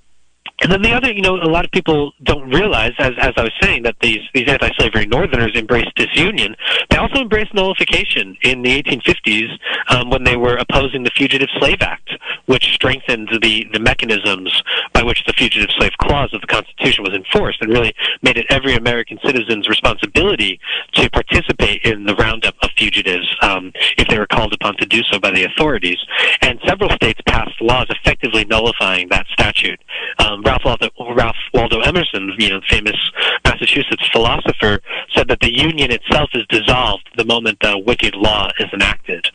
and 0.63 0.73
then 0.73 0.81
the 0.81 0.93
other, 0.93 1.13
you 1.13 1.21
know, 1.21 1.37
a 1.37 1.51
lot 1.51 1.65
of 1.65 1.71
people 1.71 2.13
don't 2.23 2.49
realize, 2.51 2.93
as 2.99 3.13
as 3.19 3.33
I 3.37 3.43
was 3.43 3.53
saying, 3.61 3.83
that 3.83 3.97
these 4.01 4.21
these 4.33 4.49
anti-slavery 4.49 5.07
Northerners 5.07 5.53
embraced 5.55 5.95
disunion. 5.97 6.57
They 6.89 6.97
also 6.97 7.21
embraced 7.21 7.53
nullification 7.53 8.37
in 8.43 8.63
the 8.63 8.83
1850s 8.83 9.49
um, 9.89 10.09
when 10.11 10.25
they 10.25 10.37
were 10.37 10.57
opposing 10.57 11.03
the 11.03 11.11
Fugitive 11.15 11.49
Slave 11.59 11.83
Act, 11.83 12.11
which 12.47 12.65
strengthened 12.73 13.29
the 13.43 13.67
the 13.73 13.81
mechanisms 13.81 14.63
by 14.93 15.03
which 15.03 15.25
the 15.27 15.33
Fugitive 15.33 15.71
Slave 15.77 15.93
Clause 16.01 16.33
of 16.33 16.41
the 16.41 16.47
Constitution 16.47 17.05
was 17.05 17.15
enforced, 17.15 17.61
and 17.61 17.73
really 17.73 17.95
made 18.23 18.37
it 18.37 18.47
every 18.51 18.75
American 18.75 19.19
citizen's 19.25 19.69
responsibility 19.69 20.59
to 20.93 21.11
participate 21.11 21.83
in 21.85 22.05
the 22.05 22.15
roundup 22.17 22.55
of 22.63 22.71
fugitives 22.77 23.37
um, 23.43 23.73
if 23.99 24.09
they 24.09 24.19
were 24.19 24.27
called 24.27 24.53
upon 24.53 24.77
to 24.77 24.87
do 24.87 25.03
so 25.05 25.19
by 25.19 25.31
the 25.31 25.45
authorities. 25.45 25.99
And 26.43 26.59
several 26.67 26.91
states 26.91 27.21
passed 27.27 27.61
laws 27.61 27.87
effectively 27.91 28.45
nullifying 28.45 29.09
that 29.11 29.27
statute. 29.33 29.81
Um, 30.19 30.43
Ralph 30.43 30.63
Waldo, 30.65 30.89
Ralph 31.15 31.37
Waldo 31.55 31.81
Emerson, 31.81 32.33
you 32.39 32.51
know, 32.51 32.61
famous 32.69 32.97
Massachusetts 33.45 34.09
philosopher, 34.13 34.81
said 35.15 35.29
that 35.29 35.41
the 35.41 35.53
Union 35.53 35.91
itself 35.91 36.31
is 36.35 36.47
dissolved 36.49 37.09
the 37.17 37.25
moment 37.25 37.59
the 37.61 37.79
wicked 37.79 38.15
law 38.15 38.51
is 38.59 38.67
enacted. 38.73 39.27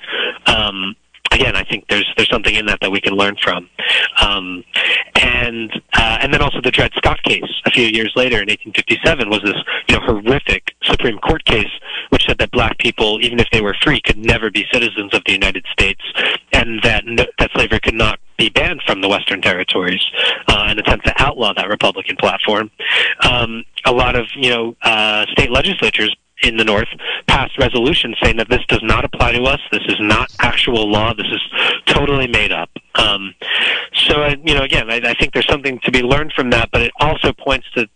Um, 0.45 0.95
again, 1.31 1.55
I 1.55 1.63
think 1.63 1.85
there's 1.89 2.07
there's 2.17 2.29
something 2.29 2.53
in 2.53 2.65
that 2.67 2.79
that 2.81 2.91
we 2.91 3.01
can 3.01 3.13
learn 3.13 3.35
from, 3.41 3.69
um, 4.21 4.63
and 5.15 5.71
uh, 5.93 6.19
and 6.21 6.33
then 6.33 6.41
also 6.41 6.61
the 6.61 6.71
Dred 6.71 6.91
Scott 6.95 7.21
case 7.23 7.43
a 7.65 7.71
few 7.71 7.85
years 7.85 8.13
later 8.15 8.41
in 8.41 8.49
1857 8.49 9.29
was 9.29 9.41
this 9.41 9.55
you 9.89 9.95
know 9.95 10.01
horrific 10.05 10.75
Supreme 10.83 11.17
Court 11.19 11.43
case 11.45 11.71
which 12.09 12.25
said 12.27 12.37
that 12.39 12.51
black 12.51 12.77
people, 12.77 13.19
even 13.21 13.39
if 13.39 13.47
they 13.51 13.61
were 13.61 13.75
free, 13.81 14.01
could 14.01 14.17
never 14.17 14.51
be 14.51 14.65
citizens 14.71 15.13
of 15.13 15.23
the 15.25 15.31
United 15.31 15.65
States, 15.71 16.01
and 16.53 16.81
that 16.83 17.03
that 17.39 17.49
slavery 17.53 17.79
could 17.79 17.95
not 17.95 18.19
be 18.37 18.49
banned 18.49 18.81
from 18.85 19.01
the 19.01 19.07
Western 19.07 19.41
territories, 19.41 20.01
uh, 20.47 20.65
an 20.67 20.79
attempt 20.79 21.05
to 21.05 21.13
outlaw 21.17 21.53
that 21.53 21.69
Republican 21.69 22.15
platform. 22.17 22.69
Um, 23.29 23.63
a 23.85 23.91
lot 23.91 24.15
of 24.15 24.27
you 24.35 24.49
know 24.49 24.75
uh, 24.81 25.25
state 25.31 25.51
legislatures 25.51 26.15
in 26.43 26.57
the 26.57 26.63
North 26.63 26.87
passed 27.27 27.57
resolutions 27.57 28.17
saying 28.21 28.37
that 28.37 28.49
this 28.49 28.65
does 28.67 28.81
not 28.83 29.05
apply 29.05 29.31
to 29.33 29.43
us. 29.43 29.59
This 29.71 29.83
is 29.87 29.97
not 29.99 30.31
actual 30.39 30.89
law. 30.89 31.13
This 31.13 31.27
is 31.27 31.41
totally 31.85 32.27
made 32.27 32.51
up. 32.51 32.69
Um, 32.95 33.33
so, 33.93 34.21
I, 34.21 34.35
you 34.43 34.53
know, 34.53 34.63
again, 34.63 34.89
I, 34.89 35.01
I 35.03 35.13
think 35.13 35.33
there's 35.33 35.47
something 35.47 35.79
to 35.83 35.91
be 35.91 36.01
learned 36.01 36.33
from 36.33 36.49
that, 36.51 36.69
but 36.71 36.81
it 36.81 36.91
also 36.99 37.33
points 37.33 37.67
to 37.75 37.87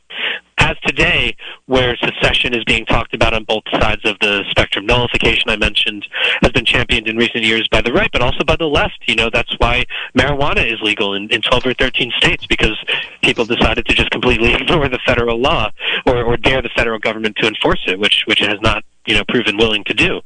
as 0.58 0.76
today, 0.86 1.36
where 1.66 1.95
secession 1.97 2.53
is 2.53 2.64
being 2.64 2.86
talked 2.86 3.14
about 3.14 3.34
on 3.34 3.43
both 3.43 3.64
sides 3.72 4.01
of 4.06 4.18
the 4.20 4.43
spectrum, 4.49 4.86
nullification 4.86 5.49
I 5.49 5.58
mentioned 5.58 6.08
has 6.41 6.51
been 6.51 6.66
championed 6.66 7.08
in 7.08 7.18
recent 7.18 7.43
years 7.43 7.68
by 7.72 7.82
the 7.82 7.91
right, 7.91 8.10
but 8.12 8.22
also 8.22 8.43
by 8.45 8.56
the 8.56 8.66
left. 8.66 8.99
You 9.08 9.16
know, 9.16 9.30
that's 9.32 9.53
why 9.60 9.86
marijuana 10.18 10.66
is 10.66 10.80
legal 10.82 11.14
in, 11.14 11.30
in 11.30 11.41
12 11.41 11.66
or 11.66 11.74
13 11.74 12.12
states 12.18 12.45
because 12.47 12.78
people 13.22 13.45
decided 13.45 13.86
to 13.86 13.93
just 13.93 14.12
completely 14.12 14.53
ignore 14.60 14.88
the 14.88 14.99
federal 15.06 15.39
law 15.39 15.72
or, 16.06 16.24
or 16.24 16.38
dare 16.38 16.62
the 16.62 16.70
federal 16.76 16.99
government 16.99 17.36
to 17.38 17.47
enforce 17.47 17.84
it, 17.88 17.99
which 17.99 18.24
which 18.28 18.41
it 18.41 18.49
has 18.49 18.62
not 18.62 18.84
you 19.06 19.16
know 19.16 19.24
proven 19.28 19.58
willing 19.58 19.84
to 19.86 19.93
do. 19.93 20.22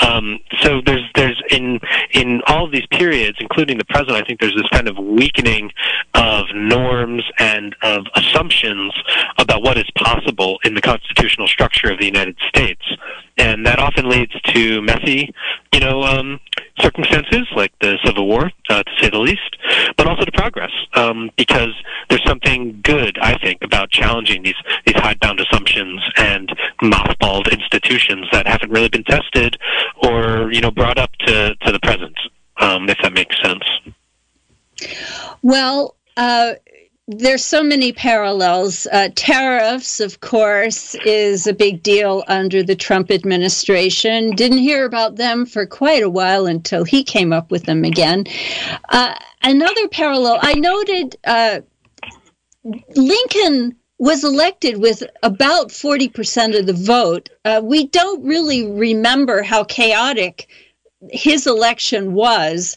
Um, 0.00 0.38
so 0.60 0.80
there's 0.84 1.04
there's 1.14 1.27
in 1.50 1.80
in 2.12 2.42
all 2.46 2.64
of 2.66 2.72
these 2.72 2.86
periods, 2.90 3.38
including 3.40 3.78
the 3.78 3.84
present, 3.84 4.12
I 4.12 4.22
think 4.22 4.40
there's 4.40 4.54
this 4.54 4.68
kind 4.70 4.88
of 4.88 4.96
weakening 4.98 5.70
of 6.14 6.46
norms 6.54 7.24
and 7.38 7.74
of 7.82 8.06
assumptions 8.14 8.94
about 9.38 9.62
what 9.62 9.78
is 9.78 9.90
possible 9.96 10.58
in 10.64 10.74
the 10.74 10.80
constitutional 10.80 11.46
structure 11.46 11.90
of 11.90 11.98
the 11.98 12.06
United 12.06 12.36
States, 12.48 12.82
and 13.36 13.66
that 13.66 13.78
often 13.78 14.08
leads 14.08 14.32
to 14.40 14.82
messy, 14.82 15.32
you 15.72 15.80
know, 15.80 16.02
um, 16.02 16.40
circumstances 16.80 17.46
like 17.54 17.72
the 17.80 17.98
Civil 18.04 18.26
War, 18.26 18.50
uh, 18.70 18.82
to 18.82 18.92
say 19.00 19.10
the 19.10 19.18
least, 19.18 19.56
but 19.96 20.06
also 20.06 20.24
to 20.24 20.32
progress, 20.32 20.70
um, 20.94 21.30
because 21.36 21.74
there's 22.08 22.24
something 22.24 22.80
good, 22.82 23.18
I 23.20 23.38
think, 23.38 23.62
about 23.62 23.90
challenging 23.90 24.42
these 24.42 24.56
these 24.86 24.96
hidebound 24.96 25.40
assumptions 25.40 26.00
and 26.16 26.48
mothballed 26.82 27.50
institutions 27.50 28.26
that 28.32 28.46
haven't 28.46 28.70
really 28.70 28.88
been 28.88 29.04
tested 29.04 29.56
or 30.02 30.50
you 30.52 30.60
know 30.60 30.70
brought 30.70 30.98
up 30.98 31.10
to 31.26 31.54
to 31.54 31.72
the 31.72 31.80
present, 31.80 32.16
um, 32.58 32.88
if 32.88 32.98
that 33.02 33.12
makes 33.12 33.36
sense. 33.42 33.64
Well. 35.42 35.94
Uh, 36.16 36.54
there's 37.08 37.42
so 37.42 37.62
many 37.62 37.90
parallels. 37.90 38.86
Uh, 38.92 39.08
tariffs, 39.14 39.98
of 39.98 40.20
course, 40.20 40.94
is 41.06 41.46
a 41.46 41.54
big 41.54 41.82
deal 41.82 42.22
under 42.28 42.62
the 42.62 42.76
Trump 42.76 43.10
administration. 43.10 44.32
Didn't 44.32 44.58
hear 44.58 44.84
about 44.84 45.16
them 45.16 45.46
for 45.46 45.64
quite 45.64 46.02
a 46.02 46.10
while 46.10 46.44
until 46.44 46.84
he 46.84 47.02
came 47.02 47.32
up 47.32 47.50
with 47.50 47.64
them 47.64 47.82
again. 47.82 48.26
Uh, 48.90 49.14
another 49.42 49.88
parallel, 49.88 50.38
I 50.42 50.52
noted 50.54 51.16
uh, 51.24 51.60
Lincoln 52.94 53.74
was 53.96 54.22
elected 54.22 54.78
with 54.78 55.02
about 55.22 55.70
40% 55.70 56.58
of 56.58 56.66
the 56.66 56.74
vote. 56.74 57.30
Uh, 57.46 57.62
we 57.64 57.86
don't 57.86 58.22
really 58.22 58.70
remember 58.70 59.42
how 59.42 59.64
chaotic 59.64 60.48
his 61.10 61.46
election 61.46 62.12
was, 62.12 62.76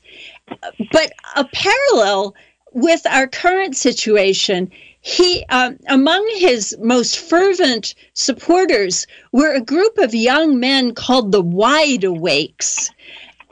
but 0.91 1.11
a 1.35 1.43
parallel 1.43 2.33
with 2.71 3.05
our 3.05 3.27
current 3.27 3.75
situation, 3.75 4.71
he 5.01 5.43
um, 5.49 5.77
among 5.87 6.27
his 6.37 6.77
most 6.79 7.19
fervent 7.19 7.95
supporters 8.13 9.07
were 9.31 9.53
a 9.53 9.61
group 9.61 9.97
of 9.97 10.13
young 10.13 10.59
men 10.59 10.93
called 10.93 11.31
the 11.31 11.41
Wide 11.41 12.03
Awakes, 12.03 12.89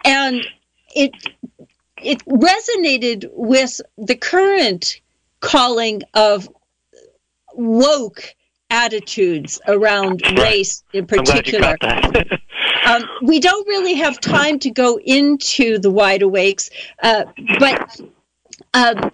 and 0.06 0.46
it 0.96 1.12
it 2.02 2.24
resonated 2.26 3.30
with 3.34 3.82
the 3.98 4.16
current 4.16 5.02
calling 5.40 6.02
of 6.14 6.48
woke 7.54 8.36
attitudes 8.70 9.60
around 9.68 10.22
race 10.38 10.84
in 10.94 11.08
particular. 11.08 11.76
um, 12.86 13.04
we 13.24 13.40
don't 13.40 13.68
really 13.68 13.96
have 13.96 14.20
time 14.20 14.60
to 14.60 14.70
go 14.70 15.00
into 15.04 15.80
the 15.80 15.90
wide 15.90 16.22
awakes, 16.22 16.70
uh, 17.02 17.26
but 17.58 18.00
um, 18.74 19.12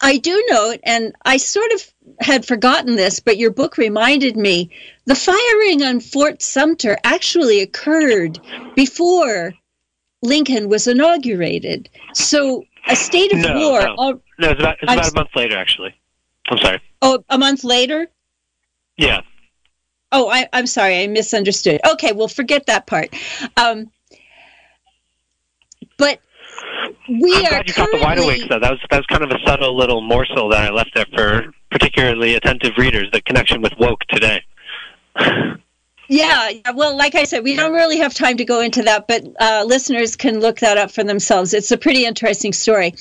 I 0.00 0.18
do 0.18 0.44
note, 0.50 0.80
and 0.84 1.14
I 1.24 1.36
sort 1.38 1.72
of 1.72 1.92
had 2.20 2.46
forgotten 2.46 2.96
this, 2.96 3.20
but 3.20 3.38
your 3.38 3.50
book 3.50 3.78
reminded 3.78 4.36
me 4.36 4.70
the 5.06 5.14
firing 5.14 5.82
on 5.82 6.00
Fort 6.00 6.42
Sumter 6.42 6.96
actually 7.04 7.60
occurred 7.60 8.38
before 8.74 9.54
Lincoln 10.22 10.68
was 10.68 10.86
inaugurated. 10.86 11.88
So 12.14 12.64
a 12.86 12.96
state 12.96 13.32
of 13.32 13.38
no, 13.38 13.58
war. 13.58 13.82
No, 13.82 13.94
all, 13.96 14.12
no 14.38 14.50
it's 14.50 14.60
about, 14.60 14.76
it's 14.82 14.92
about 14.92 15.12
a 15.12 15.14
month 15.14 15.30
later, 15.34 15.56
actually. 15.56 15.94
I'm 16.48 16.58
sorry. 16.58 16.80
Oh, 17.02 17.24
a 17.28 17.38
month 17.38 17.64
later? 17.64 18.08
Yeah. 18.96 19.20
Oh, 20.10 20.28
I, 20.30 20.48
am 20.52 20.66
sorry. 20.66 21.02
I 21.02 21.06
misunderstood. 21.06 21.80
Okay, 21.92 22.12
well, 22.12 22.28
forget 22.28 22.66
that 22.66 22.86
part. 22.86 23.14
Um, 23.56 23.90
but 25.98 26.20
we 27.08 27.34
I'm 27.34 27.46
are 27.46 27.48
glad 27.48 27.68
you 27.68 27.74
caught 27.74 27.90
the 27.90 27.98
wide 27.98 28.18
awake 28.18 28.42
though. 28.48 28.58
That 28.58 28.70
was 28.70 28.80
that 28.90 28.98
was 28.98 29.06
kind 29.06 29.22
of 29.22 29.30
a 29.30 29.38
subtle 29.46 29.76
little 29.76 30.00
morsel 30.00 30.48
that 30.50 30.70
I 30.70 30.70
left 30.70 30.90
there 30.94 31.06
for 31.14 31.52
particularly 31.70 32.34
attentive 32.34 32.72
readers. 32.76 33.08
The 33.12 33.20
connection 33.22 33.62
with 33.62 33.72
woke 33.78 34.00
today. 34.08 34.42
Yeah, 36.10 36.52
well, 36.74 36.96
like 36.96 37.14
I 37.14 37.24
said, 37.24 37.44
we 37.44 37.54
don't 37.54 37.74
really 37.74 37.98
have 37.98 38.14
time 38.14 38.38
to 38.38 38.44
go 38.44 38.62
into 38.62 38.82
that, 38.82 39.06
but 39.06 39.26
uh, 39.38 39.64
listeners 39.66 40.16
can 40.16 40.40
look 40.40 40.60
that 40.60 40.78
up 40.78 40.90
for 40.90 41.04
themselves. 41.04 41.52
It's 41.52 41.70
a 41.70 41.76
pretty 41.76 42.06
interesting 42.06 42.54
story. 42.54 42.94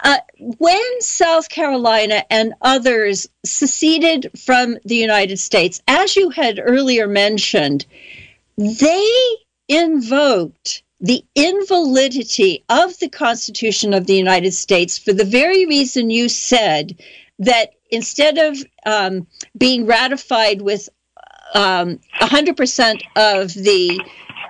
Uh, 0.00 0.16
when 0.38 1.00
South 1.00 1.50
Carolina 1.50 2.24
and 2.30 2.54
others 2.62 3.28
seceded 3.44 4.30
from 4.38 4.78
the 4.86 4.94
United 4.94 5.38
States, 5.38 5.82
as 5.88 6.16
you 6.16 6.30
had 6.30 6.58
earlier 6.62 7.06
mentioned, 7.06 7.84
they 8.56 9.36
invoked 9.68 10.82
the 11.04 11.22
invalidity 11.34 12.64
of 12.70 12.98
the 12.98 13.10
Constitution 13.10 13.92
of 13.92 14.06
the 14.06 14.14
United 14.14 14.52
States 14.52 14.96
for 14.96 15.12
the 15.12 15.24
very 15.24 15.66
reason 15.66 16.08
you 16.08 16.30
said 16.30 16.98
that 17.38 17.74
instead 17.90 18.38
of 18.38 18.56
um, 18.86 19.26
being 19.58 19.84
ratified 19.84 20.62
with 20.62 20.88
um, 21.54 22.00
100% 22.22 23.02
of 23.16 23.52
the 23.52 24.00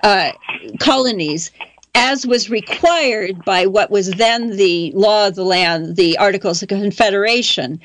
uh, 0.04 0.30
colonies 0.78 1.50
as 1.96 2.24
was 2.24 2.48
required 2.48 3.44
by 3.44 3.66
what 3.66 3.90
was 3.90 4.12
then 4.12 4.56
the 4.56 4.92
law 4.94 5.26
of 5.26 5.34
the 5.34 5.44
land, 5.44 5.96
the 5.96 6.16
Articles 6.18 6.62
of 6.62 6.68
Confederation. 6.68 7.80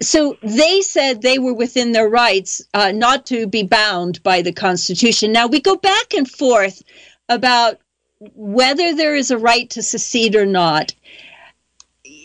So 0.00 0.38
they 0.42 0.80
said 0.80 1.20
they 1.20 1.38
were 1.38 1.54
within 1.54 1.92
their 1.92 2.08
rights 2.08 2.62
uh, 2.72 2.92
not 2.92 3.26
to 3.26 3.46
be 3.46 3.62
bound 3.62 4.22
by 4.22 4.40
the 4.40 4.52
Constitution. 4.52 5.32
Now 5.32 5.46
we 5.46 5.60
go 5.60 5.76
back 5.76 6.14
and 6.14 6.30
forth 6.30 6.82
about 7.28 7.78
whether 8.20 8.94
there 8.94 9.14
is 9.14 9.30
a 9.30 9.38
right 9.38 9.68
to 9.70 9.82
secede 9.82 10.34
or 10.34 10.46
not. 10.46 10.94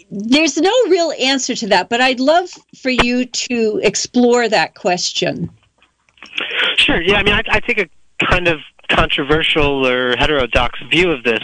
There's 0.09 0.57
no 0.57 0.73
real 0.89 1.13
answer 1.21 1.55
to 1.55 1.67
that, 1.67 1.89
but 1.89 2.01
I'd 2.01 2.19
love 2.19 2.49
for 2.81 2.89
you 2.89 3.25
to 3.25 3.79
explore 3.83 4.49
that 4.49 4.75
question. 4.75 5.49
Sure. 6.77 7.01
Yeah. 7.01 7.15
I 7.17 7.23
mean, 7.23 7.33
I, 7.33 7.43
I 7.49 7.59
take 7.59 7.79
a 7.79 7.89
kind 8.25 8.47
of 8.47 8.59
controversial 8.89 9.87
or 9.87 10.15
heterodox 10.17 10.79
view 10.89 11.11
of 11.11 11.23
this. 11.23 11.41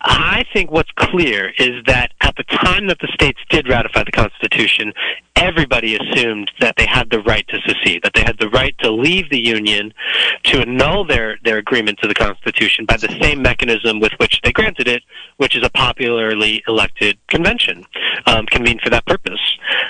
I 0.00 0.44
think 0.52 0.70
what's 0.70 0.90
clear 0.92 1.52
is 1.58 1.82
that 1.86 2.12
at 2.24 2.34
the 2.36 2.44
time 2.44 2.86
that 2.86 2.98
the 3.00 3.08
states 3.12 3.38
did 3.50 3.68
ratify 3.68 4.02
the 4.02 4.10
Constitution, 4.10 4.94
everybody 5.36 5.94
assumed 5.94 6.50
that 6.58 6.74
they 6.76 6.86
had 6.86 7.10
the 7.10 7.20
right 7.20 7.46
to 7.48 7.60
secede, 7.66 8.02
that 8.02 8.14
they 8.14 8.22
had 8.22 8.38
the 8.38 8.48
right 8.48 8.74
to 8.78 8.90
leave 8.90 9.28
the 9.28 9.38
Union, 9.38 9.92
to 10.44 10.60
annul 10.60 11.04
their, 11.04 11.36
their 11.44 11.58
agreement 11.58 11.98
to 11.98 12.08
the 12.08 12.14
Constitution 12.14 12.86
by 12.86 12.96
the 12.96 13.14
same 13.20 13.42
mechanism 13.42 14.00
with 14.00 14.12
which 14.14 14.40
they 14.42 14.52
granted 14.52 14.88
it, 14.88 15.02
which 15.36 15.54
is 15.54 15.62
a 15.62 15.68
popularly 15.68 16.62
elected 16.66 17.18
convention 17.28 17.84
um, 18.24 18.46
convened 18.46 18.80
for 18.80 18.88
that 18.88 19.04
purpose. 19.04 19.40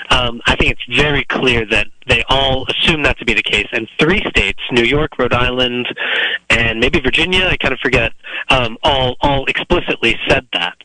Um, 0.09 0.41
I 0.45 0.57
think 0.57 0.71
it's 0.71 0.99
very 0.99 1.23
clear 1.23 1.65
that 1.67 1.87
they 2.07 2.21
all 2.27 2.67
assume 2.67 3.03
that 3.03 3.17
to 3.19 3.25
be 3.25 3.33
the 3.33 3.43
case, 3.43 3.67
and 3.71 3.87
three 3.97 4.21
states, 4.29 4.59
New 4.71 4.83
York, 4.83 5.17
Rhode 5.17 5.33
Island, 5.33 5.87
and 6.49 6.81
maybe 6.81 6.99
Virginia, 6.99 7.45
I 7.45 7.55
kind 7.55 7.73
of 7.73 7.79
forget, 7.79 8.11
um, 8.49 8.77
all, 8.83 9.15
all 9.21 9.45
explicitly 9.45 10.19
said 10.27 10.45
that. 10.51 10.75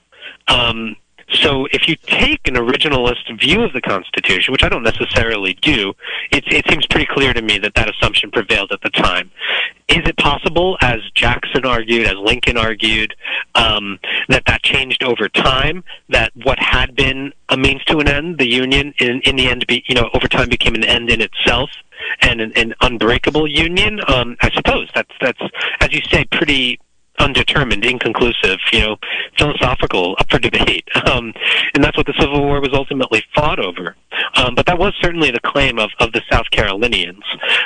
Um, 0.47 0.97
so 1.33 1.67
if 1.73 1.89
you 1.89 1.97
take 1.97 2.47
an 2.49 2.55
originalist 2.55 3.39
view 3.39 3.63
of 3.63 3.73
the 3.73 3.81
Constitution, 3.81 4.53
which 4.53 4.65
I 4.65 4.69
don't 4.69 4.83
necessarily 4.83 5.55
do, 5.55 5.93
it, 6.33 6.45
it 6.49 6.65
seems 6.69 6.87
pretty 6.87 7.07
clear 7.07 7.33
to 7.33 7.43
me 7.43 7.59
that 7.59 7.75
that 7.75 7.89
assumption 7.89 8.31
prevailed 8.31 8.73
at 8.73 8.81
the 8.83 8.91
time. 8.91 9.31
Is 9.89 10.07
it 10.07 10.17
possible, 10.17 10.77
as 10.81 11.01
Jackson 11.15 11.65
argued, 11.65 12.07
as 12.07 12.15
Lincoln 12.15 12.57
argued, 12.57 13.15
um, 13.55 13.99
that 14.29 14.45
that 14.47 14.63
changed 14.63 15.03
over 15.03 15.29
time? 15.29 15.85
That 16.09 16.33
what 16.35 16.59
had 16.59 16.95
been 16.95 17.33
a 17.49 17.57
means 17.57 17.85
to 17.85 17.99
an 17.99 18.09
end, 18.09 18.39
the 18.39 18.49
Union, 18.49 18.95
in, 18.99 19.21
in 19.23 19.37
the 19.37 19.49
end, 19.49 19.67
be, 19.67 19.85
you 19.89 19.95
know, 19.95 20.11
over 20.15 20.29
time 20.29 20.49
became 20.49 20.75
an 20.75 20.85
end 20.85 21.11
in 21.11 21.21
itself? 21.21 21.71
and 22.23 22.41
an, 22.41 22.51
an 22.57 22.75
unbreakable 22.81 23.47
union. 23.47 24.01
Um, 24.09 24.35
I 24.41 24.51
suppose 24.51 24.89
that's 24.95 25.13
that's 25.21 25.41
as 25.81 25.93
you 25.93 26.01
say, 26.11 26.25
pretty 26.25 26.81
undetermined, 27.21 27.85
inconclusive, 27.85 28.59
you 28.73 28.81
know, 28.81 28.97
philosophical, 29.39 30.17
up 30.19 30.31
for 30.31 30.39
debate. 30.39 30.89
Um, 31.11 31.33
and 31.75 31.83
that's 31.83 31.97
what 31.97 32.07
the 32.07 32.15
Civil 32.21 32.45
War 32.45 32.61
was 32.61 32.71
ultimately 32.73 33.25
fought 33.35 33.59
over. 33.59 33.97
Um, 34.35 34.55
but 34.55 34.67
that 34.67 34.79
was 34.79 34.93
certainly 35.01 35.31
the 35.31 35.41
claim 35.41 35.79
of, 35.79 35.91
of 35.99 36.13
the 36.13 36.23
South 36.31 36.51
Carolinians. 36.51 37.23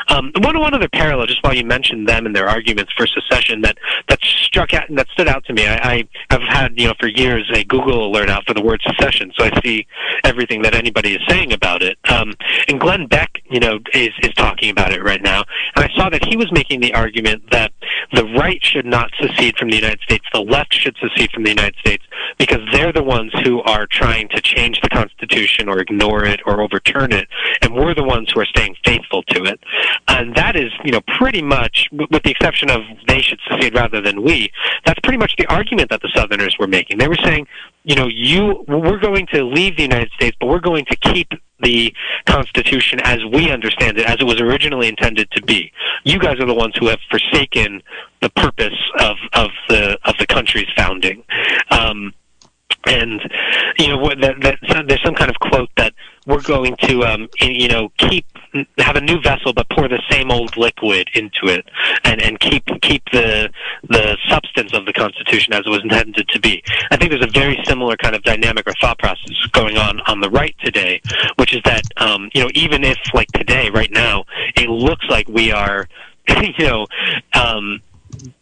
Um, 0.08 0.32
one, 0.38 0.58
one 0.58 0.74
other 0.74 0.88
parallel, 0.88 1.26
just 1.26 1.42
while 1.42 1.54
you 1.54 1.64
mentioned 1.64 2.08
them 2.08 2.26
and 2.26 2.34
their 2.34 2.48
arguments 2.48 2.92
for 2.96 3.06
secession, 3.06 3.62
that, 3.62 3.78
that 4.08 4.20
struck 4.22 4.72
out, 4.74 4.84
that 4.90 5.08
stood 5.12 5.28
out 5.28 5.44
to 5.46 5.52
me. 5.52 5.66
I, 5.66 5.76
I 5.76 6.08
have 6.30 6.42
had, 6.42 6.78
you 6.78 6.88
know, 6.88 6.94
for 6.98 7.08
years 7.08 7.50
a 7.54 7.64
Google 7.64 8.06
alert 8.06 8.30
out 8.30 8.44
for 8.46 8.54
the 8.54 8.62
word 8.62 8.80
secession, 8.86 9.32
so 9.36 9.44
I 9.44 9.60
see 9.62 9.86
everything 10.24 10.62
that 10.62 10.74
anybody 10.74 11.14
is 11.14 11.20
saying 11.28 11.52
about 11.52 11.82
it. 11.82 11.98
Um, 12.10 12.34
and 12.68 12.80
Glenn 12.80 13.06
Beck, 13.06 13.42
you 13.50 13.60
know, 13.60 13.78
is, 13.92 14.10
is 14.22 14.32
talking 14.34 14.70
about 14.70 14.92
it 14.92 15.02
right 15.02 15.22
now. 15.22 15.44
And 15.76 15.84
I 15.84 15.94
saw 15.96 16.08
that 16.10 16.24
he 16.24 16.36
was 16.36 16.50
making 16.52 16.80
the 16.80 16.94
argument 16.94 17.50
that 17.50 17.72
the 18.12 18.24
right 18.24 18.62
should 18.64 18.86
not 18.86 19.10
secede 19.20 19.56
from 19.56 19.70
the 19.70 19.76
United 19.76 20.00
States, 20.00 20.24
the 20.32 20.40
left 20.40 20.74
should 20.74 20.96
secede 21.00 21.30
from 21.32 21.44
the 21.44 21.50
United 21.50 21.76
States, 21.76 22.04
because 22.38 22.60
they're 22.72 22.92
the 22.92 23.02
ones 23.02 23.32
who 23.44 23.62
are 23.62 23.86
trying 23.86 24.28
to 24.28 24.40
change 24.40 24.80
the 24.80 24.88
Constitution 24.88 25.68
or 25.68 25.80
ignore 25.80 26.24
it 26.24 26.40
or 26.46 26.60
overturn 26.60 27.12
it, 27.12 27.28
and 27.62 27.74
we're 27.74 27.94
the 27.94 28.02
ones 28.02 28.30
who 28.32 28.40
are 28.40 28.46
staying 28.46 28.76
faithful 28.84 29.22
to 29.24 29.44
it. 29.44 29.60
And 30.08 30.34
that 30.36 30.56
is, 30.56 30.70
you 30.84 30.92
know, 30.92 31.00
pretty 31.18 31.42
much, 31.42 31.88
with 31.92 32.22
the 32.22 32.30
exception 32.30 32.70
of 32.70 32.82
they 33.06 33.20
should 33.20 33.40
secede 33.48 33.74
rather 33.74 34.00
than 34.00 34.22
we, 34.22 34.50
that's 34.84 35.00
pretty 35.00 35.18
much 35.18 35.34
the 35.36 35.46
argument 35.46 35.90
that 35.90 36.02
the 36.02 36.10
Southerners 36.14 36.56
were 36.58 36.66
making. 36.66 36.98
They 36.98 37.08
were 37.08 37.18
saying, 37.24 37.46
you 37.84 37.96
know, 37.96 38.06
you, 38.06 38.64
we're 38.68 38.98
going 38.98 39.26
to 39.32 39.44
leave 39.44 39.76
the 39.76 39.82
United 39.82 40.10
States, 40.12 40.36
but 40.40 40.46
we're 40.46 40.60
going 40.60 40.84
to 40.86 40.96
keep 40.96 41.32
the 41.60 41.94
Constitution 42.26 43.00
as 43.04 43.18
we 43.32 43.50
understand 43.50 43.98
it, 43.98 44.06
as 44.06 44.16
it 44.20 44.24
was 44.24 44.40
originally 44.40 44.88
intended 44.88 45.30
to 45.32 45.42
be. 45.42 45.72
You 46.04 46.18
guys 46.18 46.38
are 46.40 46.46
the 46.46 46.54
ones 46.54 46.74
who 46.78 46.88
have 46.88 46.98
forsaken 47.10 47.82
the 48.20 48.30
purpose 48.30 48.78
of, 48.98 49.16
of 49.32 49.50
the 49.68 49.98
of 50.04 50.14
the 50.18 50.26
country's 50.26 50.68
founding. 50.76 51.22
Um, 51.70 52.12
and 52.86 53.20
you 53.78 53.88
know 53.88 53.98
what 53.98 54.20
that, 54.20 54.40
that, 54.42 54.58
there's 54.88 55.02
some 55.02 55.14
kind 55.14 55.30
of 55.30 55.38
quote 55.40 55.70
that 55.76 55.94
we're 56.26 56.42
going 56.42 56.76
to 56.76 57.04
um, 57.04 57.28
you 57.40 57.68
know 57.68 57.90
keep 57.98 58.26
have 58.78 58.96
a 58.96 59.00
new 59.00 59.20
vessel 59.20 59.52
but 59.52 59.68
pour 59.70 59.88
the 59.88 60.00
same 60.10 60.30
old 60.30 60.56
liquid 60.56 61.08
into 61.14 61.46
it 61.46 61.66
and 62.04 62.22
and 62.22 62.38
keep 62.40 62.64
keep 62.82 63.02
the 63.12 63.50
the 63.88 64.16
substance 64.28 64.72
of 64.72 64.86
the 64.86 64.92
constitution 64.92 65.52
as 65.52 65.60
it 65.66 65.70
was 65.70 65.82
intended 65.82 66.28
to 66.28 66.40
be. 66.40 66.62
I 66.90 66.96
think 66.96 67.10
there's 67.10 67.24
a 67.24 67.30
very 67.30 67.58
similar 67.66 67.96
kind 67.96 68.14
of 68.14 68.22
dynamic 68.22 68.66
or 68.66 68.72
thought 68.80 68.98
process 68.98 69.34
going 69.52 69.76
on 69.76 70.00
on 70.06 70.20
the 70.20 70.30
right 70.30 70.54
today 70.64 71.00
which 71.36 71.54
is 71.54 71.60
that 71.64 71.82
um, 71.96 72.30
you 72.34 72.42
know 72.42 72.50
even 72.54 72.84
if 72.84 72.98
like 73.12 73.28
today 73.32 73.70
right 73.70 73.90
now 73.90 74.24
it 74.56 74.68
looks 74.68 75.04
like 75.08 75.28
we 75.28 75.52
are 75.52 75.88
you 76.58 76.66
know 76.66 76.86
um, 77.34 77.80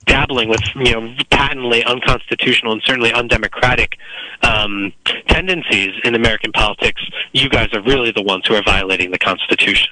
dabbling 0.06 0.48
with 0.48 0.60
you 0.74 0.92
know 0.92 1.14
patently 1.30 1.84
unconstitutional 1.84 2.72
and 2.72 2.82
certainly 2.84 3.12
undemocratic 3.12 3.98
um, 4.42 4.92
tendencies 5.28 5.92
in 6.04 6.14
American 6.14 6.52
politics, 6.52 7.02
you 7.32 7.48
guys 7.48 7.68
are 7.72 7.82
really 7.82 8.12
the 8.12 8.22
ones 8.22 8.46
who 8.46 8.54
are 8.54 8.62
violating 8.62 9.10
the 9.10 9.18
Constitution. 9.18 9.90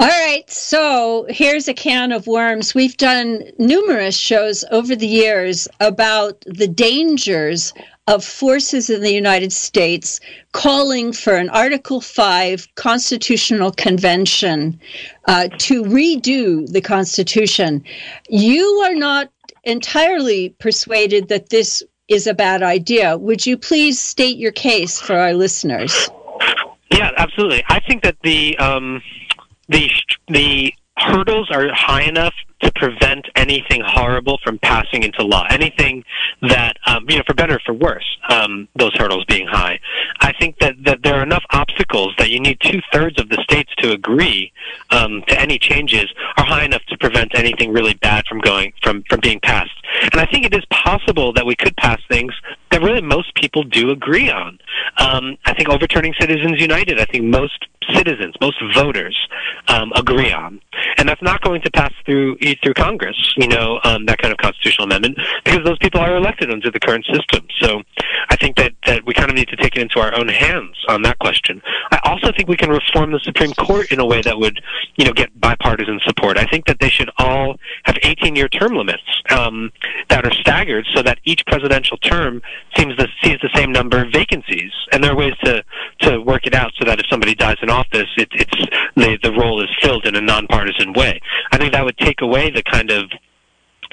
All 0.00 0.08
right, 0.08 0.42
so 0.50 1.26
here's 1.28 1.68
a 1.68 1.74
can 1.74 2.10
of 2.10 2.26
worms. 2.26 2.74
We've 2.74 2.96
done 2.96 3.44
numerous 3.58 4.16
shows 4.16 4.64
over 4.72 4.96
the 4.96 5.06
years 5.06 5.68
about 5.78 6.40
the 6.46 6.66
dangers 6.66 7.72
of 8.06 8.24
forces 8.24 8.88
in 8.88 9.00
the 9.00 9.12
United 9.12 9.52
States 9.52 10.20
calling 10.52 11.12
for 11.12 11.34
an 11.34 11.48
Article 11.50 12.00
5 12.00 12.68
constitutional 12.76 13.72
convention 13.72 14.78
uh, 15.26 15.48
to 15.58 15.82
redo 15.82 16.66
the 16.70 16.80
Constitution. 16.80 17.82
You 18.28 18.64
are 18.86 18.94
not 18.94 19.30
entirely 19.64 20.50
persuaded 20.60 21.28
that 21.28 21.50
this 21.50 21.82
is 22.08 22.26
a 22.26 22.34
bad 22.34 22.62
idea. 22.62 23.18
Would 23.18 23.44
you 23.44 23.58
please 23.58 23.98
state 23.98 24.36
your 24.36 24.52
case 24.52 25.00
for 25.00 25.16
our 25.16 25.34
listeners? 25.34 26.08
Yeah, 26.92 27.10
absolutely. 27.16 27.64
I 27.68 27.80
think 27.80 28.04
that 28.04 28.16
the 28.22 28.56
um, 28.58 29.02
the 29.68 29.90
the 30.28 30.72
hurdles 30.96 31.50
are 31.50 31.68
high 31.74 32.02
enough 32.02 32.34
to 32.66 32.72
prevent 32.74 33.26
anything 33.36 33.80
horrible 33.84 34.38
from 34.42 34.58
passing 34.58 35.02
into 35.04 35.22
law. 35.22 35.46
Anything 35.50 36.04
that, 36.42 36.76
um, 36.86 37.06
you 37.08 37.16
know, 37.16 37.22
for 37.26 37.34
better 37.34 37.56
or 37.56 37.60
for 37.64 37.72
worse, 37.72 38.04
um, 38.28 38.68
those 38.74 38.92
hurdles 38.94 39.24
being 39.26 39.46
high. 39.46 39.78
I 40.20 40.32
think 40.38 40.58
that, 40.58 40.74
that 40.84 41.02
there 41.02 41.14
are 41.14 41.22
enough 41.22 41.44
obstacles 41.50 42.14
that 42.18 42.30
you 42.30 42.40
need 42.40 42.58
two 42.60 42.80
thirds 42.92 43.20
of 43.20 43.28
the 43.28 43.40
states 43.44 43.70
to 43.78 43.92
agree 43.92 44.52
um, 44.90 45.22
to 45.28 45.40
any 45.40 45.58
changes 45.58 46.06
are 46.36 46.44
high 46.44 46.64
enough 46.64 46.82
to 46.88 46.98
prevent 46.98 47.38
anything 47.38 47.72
really 47.72 47.94
bad 47.94 48.24
from 48.26 48.40
going 48.40 48.72
from 48.82 49.04
from 49.08 49.20
being 49.20 49.40
passed. 49.40 49.70
And 50.12 50.20
I 50.20 50.26
think 50.26 50.44
it 50.44 50.54
is 50.54 50.64
possible 50.70 51.32
that 51.34 51.46
we 51.46 51.54
could 51.54 51.76
pass 51.76 52.00
things 52.08 52.32
that 52.70 52.82
really 52.82 53.00
most 53.00 53.34
people 53.34 53.62
do 53.62 53.90
agree 53.90 54.30
on. 54.30 54.58
Um, 54.98 55.36
I 55.44 55.54
think 55.54 55.68
overturning 55.68 56.14
Citizens 56.18 56.60
United. 56.60 57.00
I 57.00 57.04
think 57.04 57.24
most 57.24 57.66
citizens, 57.94 58.34
most 58.40 58.60
voters 58.74 59.16
um, 59.68 59.92
agree 59.94 60.32
on, 60.32 60.60
and 60.98 61.08
that's 61.08 61.22
not 61.22 61.40
going 61.42 61.62
to 61.62 61.70
pass 61.70 61.92
through 62.04 62.36
through 62.62 62.74
Congress. 62.74 63.16
You 63.36 63.48
know 63.48 63.80
um, 63.84 64.06
that 64.06 64.18
kind 64.18 64.32
of 64.32 64.38
constitutional 64.38 64.86
amendment 64.86 65.18
because 65.44 65.64
those 65.64 65.78
people 65.78 66.00
are 66.00 66.16
elected 66.16 66.50
under 66.50 66.70
the 66.70 66.80
current 66.80 67.06
system. 67.06 67.46
So 67.60 67.82
I 68.28 68.36
think 68.36 68.56
that 68.56 68.72
that 68.86 69.04
we 69.06 69.14
kind 69.14 69.30
of 69.30 69.36
need 69.36 69.48
to 69.48 69.56
take 69.56 69.76
it 69.76 69.82
into 69.82 70.00
our 70.00 70.14
own 70.14 70.28
hands 70.28 70.76
on 70.88 71.02
that 71.02 71.18
question. 71.18 71.62
I 71.90 72.00
also 72.04 72.32
think 72.36 72.48
we 72.48 72.56
can 72.56 72.70
reform 72.70 73.12
the 73.12 73.20
Supreme 73.20 73.52
Court 73.52 73.90
in 73.92 74.00
a 74.00 74.06
way 74.06 74.22
that 74.22 74.38
would 74.38 74.60
you 74.96 75.04
know 75.04 75.12
get 75.12 75.38
bipartisan 75.40 76.00
support. 76.04 76.38
I 76.38 76.46
think 76.46 76.66
that 76.66 76.80
they 76.80 76.88
should 76.88 77.10
all 77.18 77.56
have 77.84 77.96
18-year 77.96 78.48
term 78.48 78.74
limits 78.74 79.02
um, 79.30 79.70
that 80.08 80.24
are 80.24 80.32
staggered 80.32 80.86
so 80.94 81.02
that 81.02 81.18
each 81.24 81.44
presidential 81.46 81.96
term 81.98 82.42
seems 82.76 82.94
sees 83.22 83.38
the 83.42 83.50
same 83.54 83.72
number 83.72 84.02
of 84.02 84.12
vacancies, 84.12 84.72
and 84.92 85.02
there 85.02 85.12
are 85.12 85.16
ways 85.16 85.34
to 85.44 85.64
to 86.00 86.20
work 86.20 86.46
it 86.46 86.54
out 86.54 86.72
so 86.78 86.84
that 86.84 86.98
if 86.98 87.06
somebody 87.08 87.34
dies 87.34 87.56
in 87.62 87.70
office, 87.70 88.08
it, 88.16 88.28
it's 88.32 88.66
the 88.96 89.18
the 89.22 89.32
role 89.32 89.62
is 89.62 89.68
filled 89.80 90.06
in 90.06 90.16
a 90.16 90.20
nonpartisan 90.20 90.65
way. 90.94 91.20
I 91.52 91.58
think 91.58 91.72
that 91.72 91.84
would 91.84 91.98
take 91.98 92.20
away 92.20 92.50
the 92.50 92.62
kind 92.62 92.90
of 92.90 93.10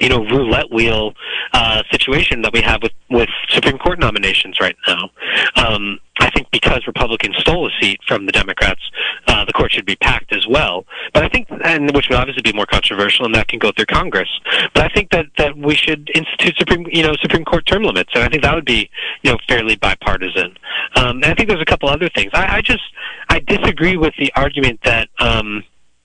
you 0.00 0.08
know 0.08 0.24
roulette 0.24 0.70
wheel 0.72 1.14
uh, 1.52 1.82
situation 1.90 2.42
that 2.42 2.52
we 2.52 2.60
have 2.60 2.82
with 2.82 2.92
with 3.10 3.28
Supreme 3.48 3.78
Court 3.78 3.98
nominations 3.98 4.58
right 4.60 4.76
now. 4.86 5.10
Um, 5.56 5.98
I 6.20 6.30
think 6.30 6.50
because 6.50 6.86
Republicans 6.86 7.36
stole 7.38 7.66
a 7.66 7.70
seat 7.80 8.00
from 8.06 8.26
the 8.26 8.32
Democrats, 8.32 8.80
uh, 9.26 9.44
the 9.44 9.52
court 9.52 9.72
should 9.72 9.84
be 9.84 9.96
packed 9.96 10.32
as 10.32 10.46
well. 10.46 10.84
But 11.12 11.24
I 11.24 11.28
think 11.28 11.48
and 11.64 11.94
which 11.94 12.08
would 12.08 12.18
obviously 12.18 12.42
be 12.42 12.52
more 12.52 12.66
controversial, 12.66 13.24
and 13.24 13.34
that 13.34 13.48
can 13.48 13.58
go 13.58 13.72
through 13.72 13.86
Congress. 13.86 14.28
But 14.74 14.84
I 14.84 14.88
think 14.94 15.10
that 15.10 15.26
that 15.38 15.56
we 15.56 15.74
should 15.74 16.10
institute 16.14 16.56
supreme, 16.56 16.86
you 16.90 17.02
know, 17.02 17.14
Supreme 17.20 17.44
Court 17.44 17.66
term 17.66 17.82
limits, 17.82 18.10
and 18.14 18.24
I 18.24 18.28
think 18.28 18.42
that 18.42 18.54
would 18.54 18.64
be, 18.64 18.90
you 19.22 19.32
know, 19.32 19.38
fairly 19.48 19.76
bipartisan. 19.76 20.56
Um, 20.96 21.16
and 21.16 21.26
I 21.26 21.34
think 21.34 21.48
there's 21.48 21.62
a 21.62 21.66
couple 21.66 21.88
other 21.88 22.08
things. 22.08 22.30
I, 22.34 22.56
I 22.56 22.60
just 22.62 22.82
I 23.28 23.40
disagree 23.40 23.96
with 23.96 24.14
the 24.18 24.32
argument 24.34 24.80
that. 24.84 25.08
Um, 25.18 25.64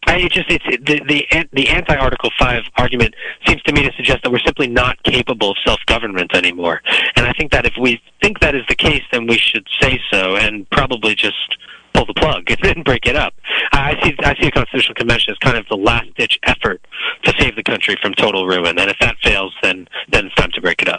I 0.09 0.27
just 0.27 0.49
it's 0.49 0.65
the 0.65 1.01
the 1.07 1.47
the 1.53 1.69
anti 1.69 1.95
Article 1.95 2.31
Five 2.39 2.63
argument 2.77 3.13
seems 3.45 3.61
to 3.63 3.73
me 3.73 3.83
to 3.83 3.91
suggest 3.95 4.23
that 4.23 4.31
we're 4.31 4.39
simply 4.39 4.67
not 4.67 5.01
capable 5.03 5.51
of 5.51 5.57
self 5.63 5.79
government 5.85 6.35
anymore. 6.35 6.81
And 7.15 7.27
I 7.27 7.33
think 7.33 7.51
that 7.51 7.65
if 7.65 7.73
we 7.79 8.01
think 8.21 8.39
that 8.39 8.55
is 8.55 8.63
the 8.67 8.75
case, 8.75 9.03
then 9.11 9.27
we 9.27 9.37
should 9.37 9.67
say 9.79 9.99
so 10.11 10.35
and 10.35 10.67
probably 10.71 11.13
just 11.13 11.57
pull 11.93 12.05
the 12.05 12.13
plug 12.15 12.49
and 12.51 12.59
then 12.63 12.81
break 12.83 13.05
it 13.05 13.15
up. 13.15 13.33
I 13.71 13.99
see 14.03 14.15
I 14.19 14.35
see 14.41 14.47
a 14.47 14.51
constitutional 14.51 14.95
convention 14.95 15.31
as 15.31 15.37
kind 15.37 15.57
of 15.57 15.67
the 15.69 15.77
last 15.77 16.13
ditch 16.15 16.39
effort 16.43 16.81
to 17.23 17.33
save 17.39 17.55
the 17.55 17.63
country 17.63 17.95
from 18.01 18.13
total 18.13 18.47
ruin. 18.47 18.79
And 18.79 18.89
if 18.89 18.97
that 19.01 19.15
fails, 19.23 19.53
then 19.61 19.87
then 20.11 20.25
it's 20.27 20.35
time 20.35 20.51
to 20.53 20.61
break 20.61 20.81
it 20.81 20.89
up. 20.89 20.98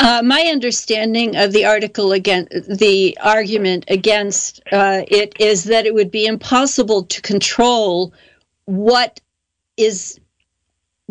Uh, 0.00 0.22
my 0.24 0.42
understanding 0.42 1.36
of 1.36 1.52
the 1.52 1.64
article 1.64 2.12
against 2.12 2.78
the 2.78 3.18
argument 3.20 3.84
against 3.88 4.60
uh, 4.70 5.02
it 5.08 5.34
is 5.40 5.64
that 5.64 5.86
it 5.86 5.94
would 5.94 6.10
be 6.10 6.26
impossible 6.26 7.02
to 7.02 7.20
control 7.20 8.12
what 8.66 9.20
is 9.76 10.20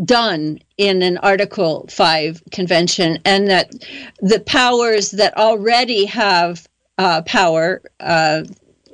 done 0.04 0.60
in 0.78 1.02
an 1.02 1.18
Article 1.18 1.88
5 1.90 2.44
convention, 2.52 3.20
and 3.26 3.48
that 3.48 3.72
the 4.20 4.40
powers 4.42 5.12
that 5.12 5.36
already 5.38 6.06
have 6.06 6.68
uh, 6.98 7.22
power, 7.24 7.82
uh, 8.00 8.44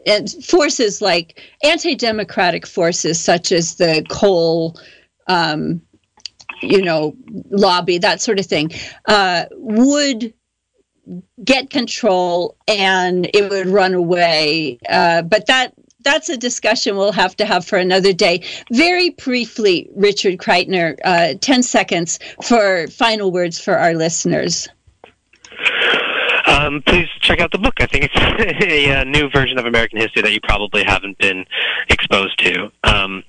and 0.05 0.29
forces 0.43 1.01
like 1.01 1.41
anti 1.63 1.95
democratic 1.95 2.65
forces 2.67 3.19
such 3.19 3.51
as 3.51 3.75
the 3.75 4.05
coal. 4.09 4.77
Um, 5.27 5.81
you 6.63 6.81
know, 6.81 7.15
lobby, 7.49 7.97
that 7.97 8.21
sort 8.21 8.39
of 8.39 8.45
thing, 8.45 8.71
uh, 9.07 9.45
would 9.51 10.33
get 11.43 11.69
control 11.69 12.55
and 12.67 13.29
it 13.33 13.49
would 13.49 13.67
run 13.67 13.93
away. 13.93 14.79
Uh, 14.89 15.21
but 15.21 15.45
that 15.47 15.73
that's 16.03 16.29
a 16.29 16.37
discussion 16.37 16.97
we'll 16.97 17.11
have 17.13 17.35
to 17.37 17.45
have 17.45 17.65
for 17.65 17.77
another 17.77 18.13
day. 18.13 18.43
Very 18.71 19.11
briefly, 19.11 19.89
Richard 19.95 20.37
Kreitner, 20.37 20.97
uh, 21.05 21.35
10 21.39 21.63
seconds 21.63 22.19
for 22.43 22.87
final 22.87 23.31
words 23.31 23.59
for 23.59 23.77
our 23.77 23.93
listeners. 23.93 24.67
Um, 26.45 26.83
please 26.85 27.07
check 27.21 27.39
out 27.39 27.51
the 27.51 27.57
book. 27.57 27.75
I 27.79 27.85
think 27.85 28.09
it's 28.11 28.15
a, 28.65 29.01
a, 29.01 29.05
new 29.05 29.29
version 29.29 29.57
of 29.57 29.65
American 29.65 29.99
history 29.99 30.21
that 30.23 30.33
you 30.33 30.41
probably 30.41 30.83
haven't 30.83 31.17
been 31.17 31.45
exposed 31.89 32.37
to. 32.39 32.69
Um, 32.83 33.23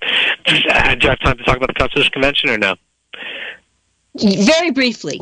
do 0.46 0.56
you 0.56 0.62
have 0.68 0.98
time 1.00 1.38
to 1.38 1.44
talk 1.44 1.56
about 1.56 1.68
the 1.68 1.74
Constitutional 1.74 2.12
Convention 2.12 2.50
or 2.50 2.58
no? 2.58 2.74
Very 4.20 4.70
briefly. 4.70 5.20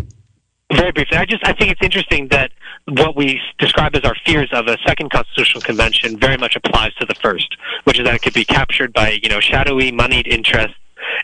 Very 0.72 0.92
briefly. 0.92 1.16
I 1.16 1.26
just 1.26 1.46
I 1.46 1.52
think 1.52 1.70
it's 1.70 1.82
interesting 1.82 2.28
that 2.28 2.50
what 2.88 3.16
we 3.16 3.40
describe 3.58 3.94
as 3.94 4.04
our 4.04 4.16
fears 4.24 4.48
of 4.52 4.66
a 4.68 4.78
second 4.86 5.10
constitutional 5.10 5.60
convention 5.60 6.18
very 6.18 6.36
much 6.36 6.56
applies 6.56 6.94
to 6.94 7.06
the 7.06 7.14
first, 7.16 7.56
which 7.84 7.98
is 7.98 8.04
that 8.04 8.14
it 8.14 8.22
could 8.22 8.34
be 8.34 8.44
captured 8.44 8.92
by 8.92 9.18
you 9.22 9.28
know 9.28 9.40
shadowy 9.40 9.92
moneyed 9.92 10.26
interests 10.26 10.76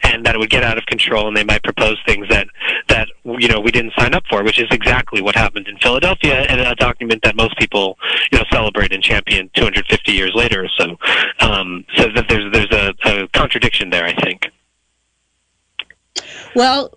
and 0.02 0.24
that 0.24 0.34
it 0.34 0.38
would 0.38 0.50
get 0.50 0.62
out 0.62 0.78
of 0.78 0.86
control 0.86 1.28
and 1.28 1.36
they 1.36 1.44
might 1.44 1.62
propose 1.62 1.98
things 2.06 2.26
that 2.28 2.48
that 2.88 3.08
you 3.24 3.48
know 3.48 3.60
we 3.60 3.70
didn't 3.70 3.92
sign 3.98 4.14
up 4.14 4.24
for 4.28 4.42
which 4.42 4.58
is 4.58 4.68
exactly 4.70 5.22
what 5.22 5.34
happened 5.34 5.66
in 5.68 5.76
Philadelphia 5.78 6.42
and 6.48 6.60
a 6.60 6.74
document 6.76 7.22
that 7.22 7.36
most 7.36 7.56
people 7.58 7.96
you 8.30 8.38
know 8.38 8.44
celebrate 8.52 8.92
and 8.92 9.02
champion 9.02 9.50
250 9.54 10.12
years 10.12 10.32
later 10.34 10.64
or 10.64 10.68
so 10.76 10.96
um, 11.40 11.84
so 11.96 12.08
that 12.14 12.26
there's 12.28 12.52
there's 12.52 12.72
a, 12.72 12.94
a 13.04 13.28
contradiction 13.28 13.90
there 13.90 14.04
I 14.04 14.14
think 14.14 14.48
well 16.58 16.90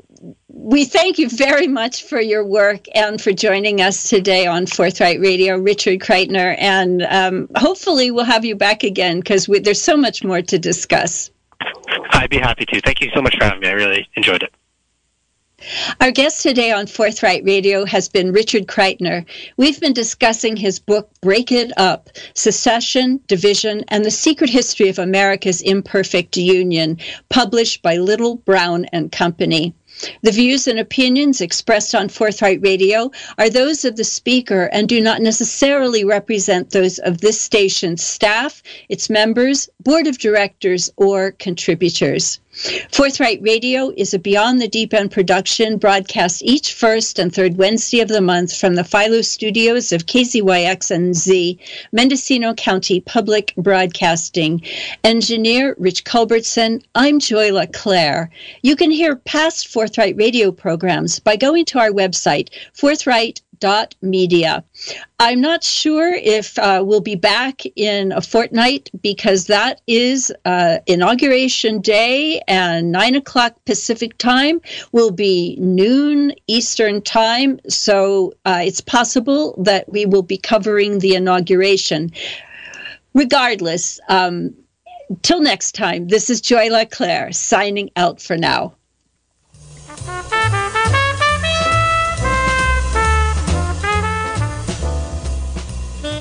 we 0.47 0.85
thank 0.85 1.17
you 1.17 1.29
very 1.29 1.67
much 1.67 2.03
for 2.03 2.19
your 2.19 2.45
work 2.45 2.85
and 2.93 3.19
for 3.19 3.31
joining 3.31 3.81
us 3.81 4.09
today 4.09 4.45
on 4.45 4.65
Forthright 4.65 5.19
Radio, 5.19 5.57
Richard 5.57 5.99
Kreitner. 5.99 6.55
And 6.59 7.01
um, 7.03 7.49
hopefully, 7.55 8.11
we'll 8.11 8.25
have 8.25 8.45
you 8.45 8.55
back 8.55 8.83
again 8.83 9.19
because 9.19 9.47
there's 9.47 9.81
so 9.81 9.97
much 9.97 10.23
more 10.23 10.41
to 10.41 10.59
discuss. 10.59 11.31
I'd 12.11 12.29
be 12.29 12.37
happy 12.37 12.65
to. 12.67 12.81
Thank 12.81 13.01
you 13.01 13.09
so 13.15 13.21
much 13.21 13.35
for 13.37 13.45
having 13.45 13.61
me. 13.61 13.69
I 13.69 13.71
really 13.71 14.07
enjoyed 14.15 14.43
it. 14.43 14.53
Our 16.01 16.09
guest 16.09 16.41
today 16.41 16.71
on 16.71 16.87
Forthright 16.87 17.43
Radio 17.45 17.85
has 17.85 18.09
been 18.09 18.33
Richard 18.33 18.65
Kreitner. 18.65 19.23
We've 19.57 19.79
been 19.79 19.93
discussing 19.93 20.57
his 20.57 20.79
book, 20.79 21.11
Break 21.21 21.51
It 21.51 21.71
Up 21.77 22.09
Secession, 22.33 23.19
Division, 23.27 23.83
and 23.89 24.03
the 24.03 24.09
Secret 24.09 24.49
History 24.49 24.89
of 24.89 24.97
America's 24.97 25.61
Imperfect 25.61 26.37
Union, 26.37 26.97
published 27.29 27.83
by 27.83 27.97
Little, 27.97 28.37
Brown 28.37 28.85
and 28.85 29.11
Company. 29.11 29.75
The 30.23 30.31
views 30.31 30.67
and 30.67 30.79
opinions 30.79 31.39
expressed 31.39 31.93
on 31.93 32.09
Forthright 32.09 32.63
Radio 32.63 33.11
are 33.37 33.51
those 33.51 33.85
of 33.85 33.95
the 33.95 34.03
speaker 34.03 34.71
and 34.73 34.89
do 34.89 35.01
not 35.01 35.21
necessarily 35.21 36.03
represent 36.03 36.71
those 36.71 36.97
of 36.97 37.21
this 37.21 37.39
station's 37.39 38.03
staff, 38.03 38.63
its 38.89 39.07
members, 39.07 39.69
board 39.79 40.07
of 40.07 40.17
directors, 40.17 40.91
or 40.97 41.33
contributors. 41.33 42.39
Forthright 42.91 43.41
Radio 43.41 43.93
is 43.95 44.13
a 44.13 44.19
Beyond 44.19 44.61
the 44.61 44.67
Deep 44.67 44.93
End 44.93 45.09
production 45.09 45.77
broadcast 45.77 46.41
each 46.43 46.73
first 46.73 47.17
and 47.17 47.33
third 47.33 47.55
Wednesday 47.55 48.01
of 48.01 48.09
the 48.09 48.19
month 48.19 48.53
from 48.53 48.75
the 48.75 48.83
Philo 48.83 49.21
studios 49.21 49.93
of 49.93 50.05
KZYX 50.05 50.91
and 50.91 51.15
Z, 51.15 51.57
Mendocino 51.93 52.53
County 52.53 52.99
Public 52.99 53.53
Broadcasting. 53.55 54.61
Engineer 55.05 55.75
Rich 55.79 56.03
Culbertson, 56.03 56.83
I'm 56.93 57.19
Joy 57.19 57.53
LeClaire. 57.53 58.29
You 58.63 58.75
can 58.75 58.91
hear 58.91 59.15
past 59.15 59.69
Forthright 59.69 60.17
Radio 60.17 60.51
programs 60.51 61.19
by 61.19 61.37
going 61.37 61.63
to 61.65 61.79
our 61.79 61.91
website, 61.91 62.49
forthright 62.73 63.35
dot 63.35 63.50
media. 64.01 64.63
I'm 65.19 65.39
not 65.41 65.63
sure 65.63 66.13
if 66.13 66.57
uh, 66.57 66.83
we'll 66.85 67.01
be 67.01 67.15
back 67.15 67.61
in 67.75 68.11
a 68.11 68.21
fortnight 68.21 68.89
because 69.01 69.47
that 69.47 69.81
is 69.87 70.33
uh, 70.45 70.79
inauguration 70.87 71.81
day 71.81 72.41
and 72.47 72.91
nine 72.91 73.15
o'clock 73.15 73.55
Pacific 73.65 74.17
time 74.17 74.61
will 74.91 75.11
be 75.11 75.55
noon 75.59 76.33
Eastern 76.47 77.01
time. 77.01 77.59
So 77.67 78.33
uh, 78.45 78.61
it's 78.63 78.81
possible 78.81 79.55
that 79.63 79.89
we 79.89 80.05
will 80.05 80.23
be 80.23 80.37
covering 80.37 80.99
the 80.99 81.15
inauguration. 81.15 82.11
Regardless, 83.13 83.99
um, 84.07 84.55
till 85.21 85.41
next 85.41 85.73
time, 85.73 86.07
this 86.07 86.29
is 86.29 86.41
Joy 86.41 86.69
LeClaire 86.69 87.31
signing 87.31 87.91
out 87.95 88.21
for 88.21 88.37
now. 88.37 88.73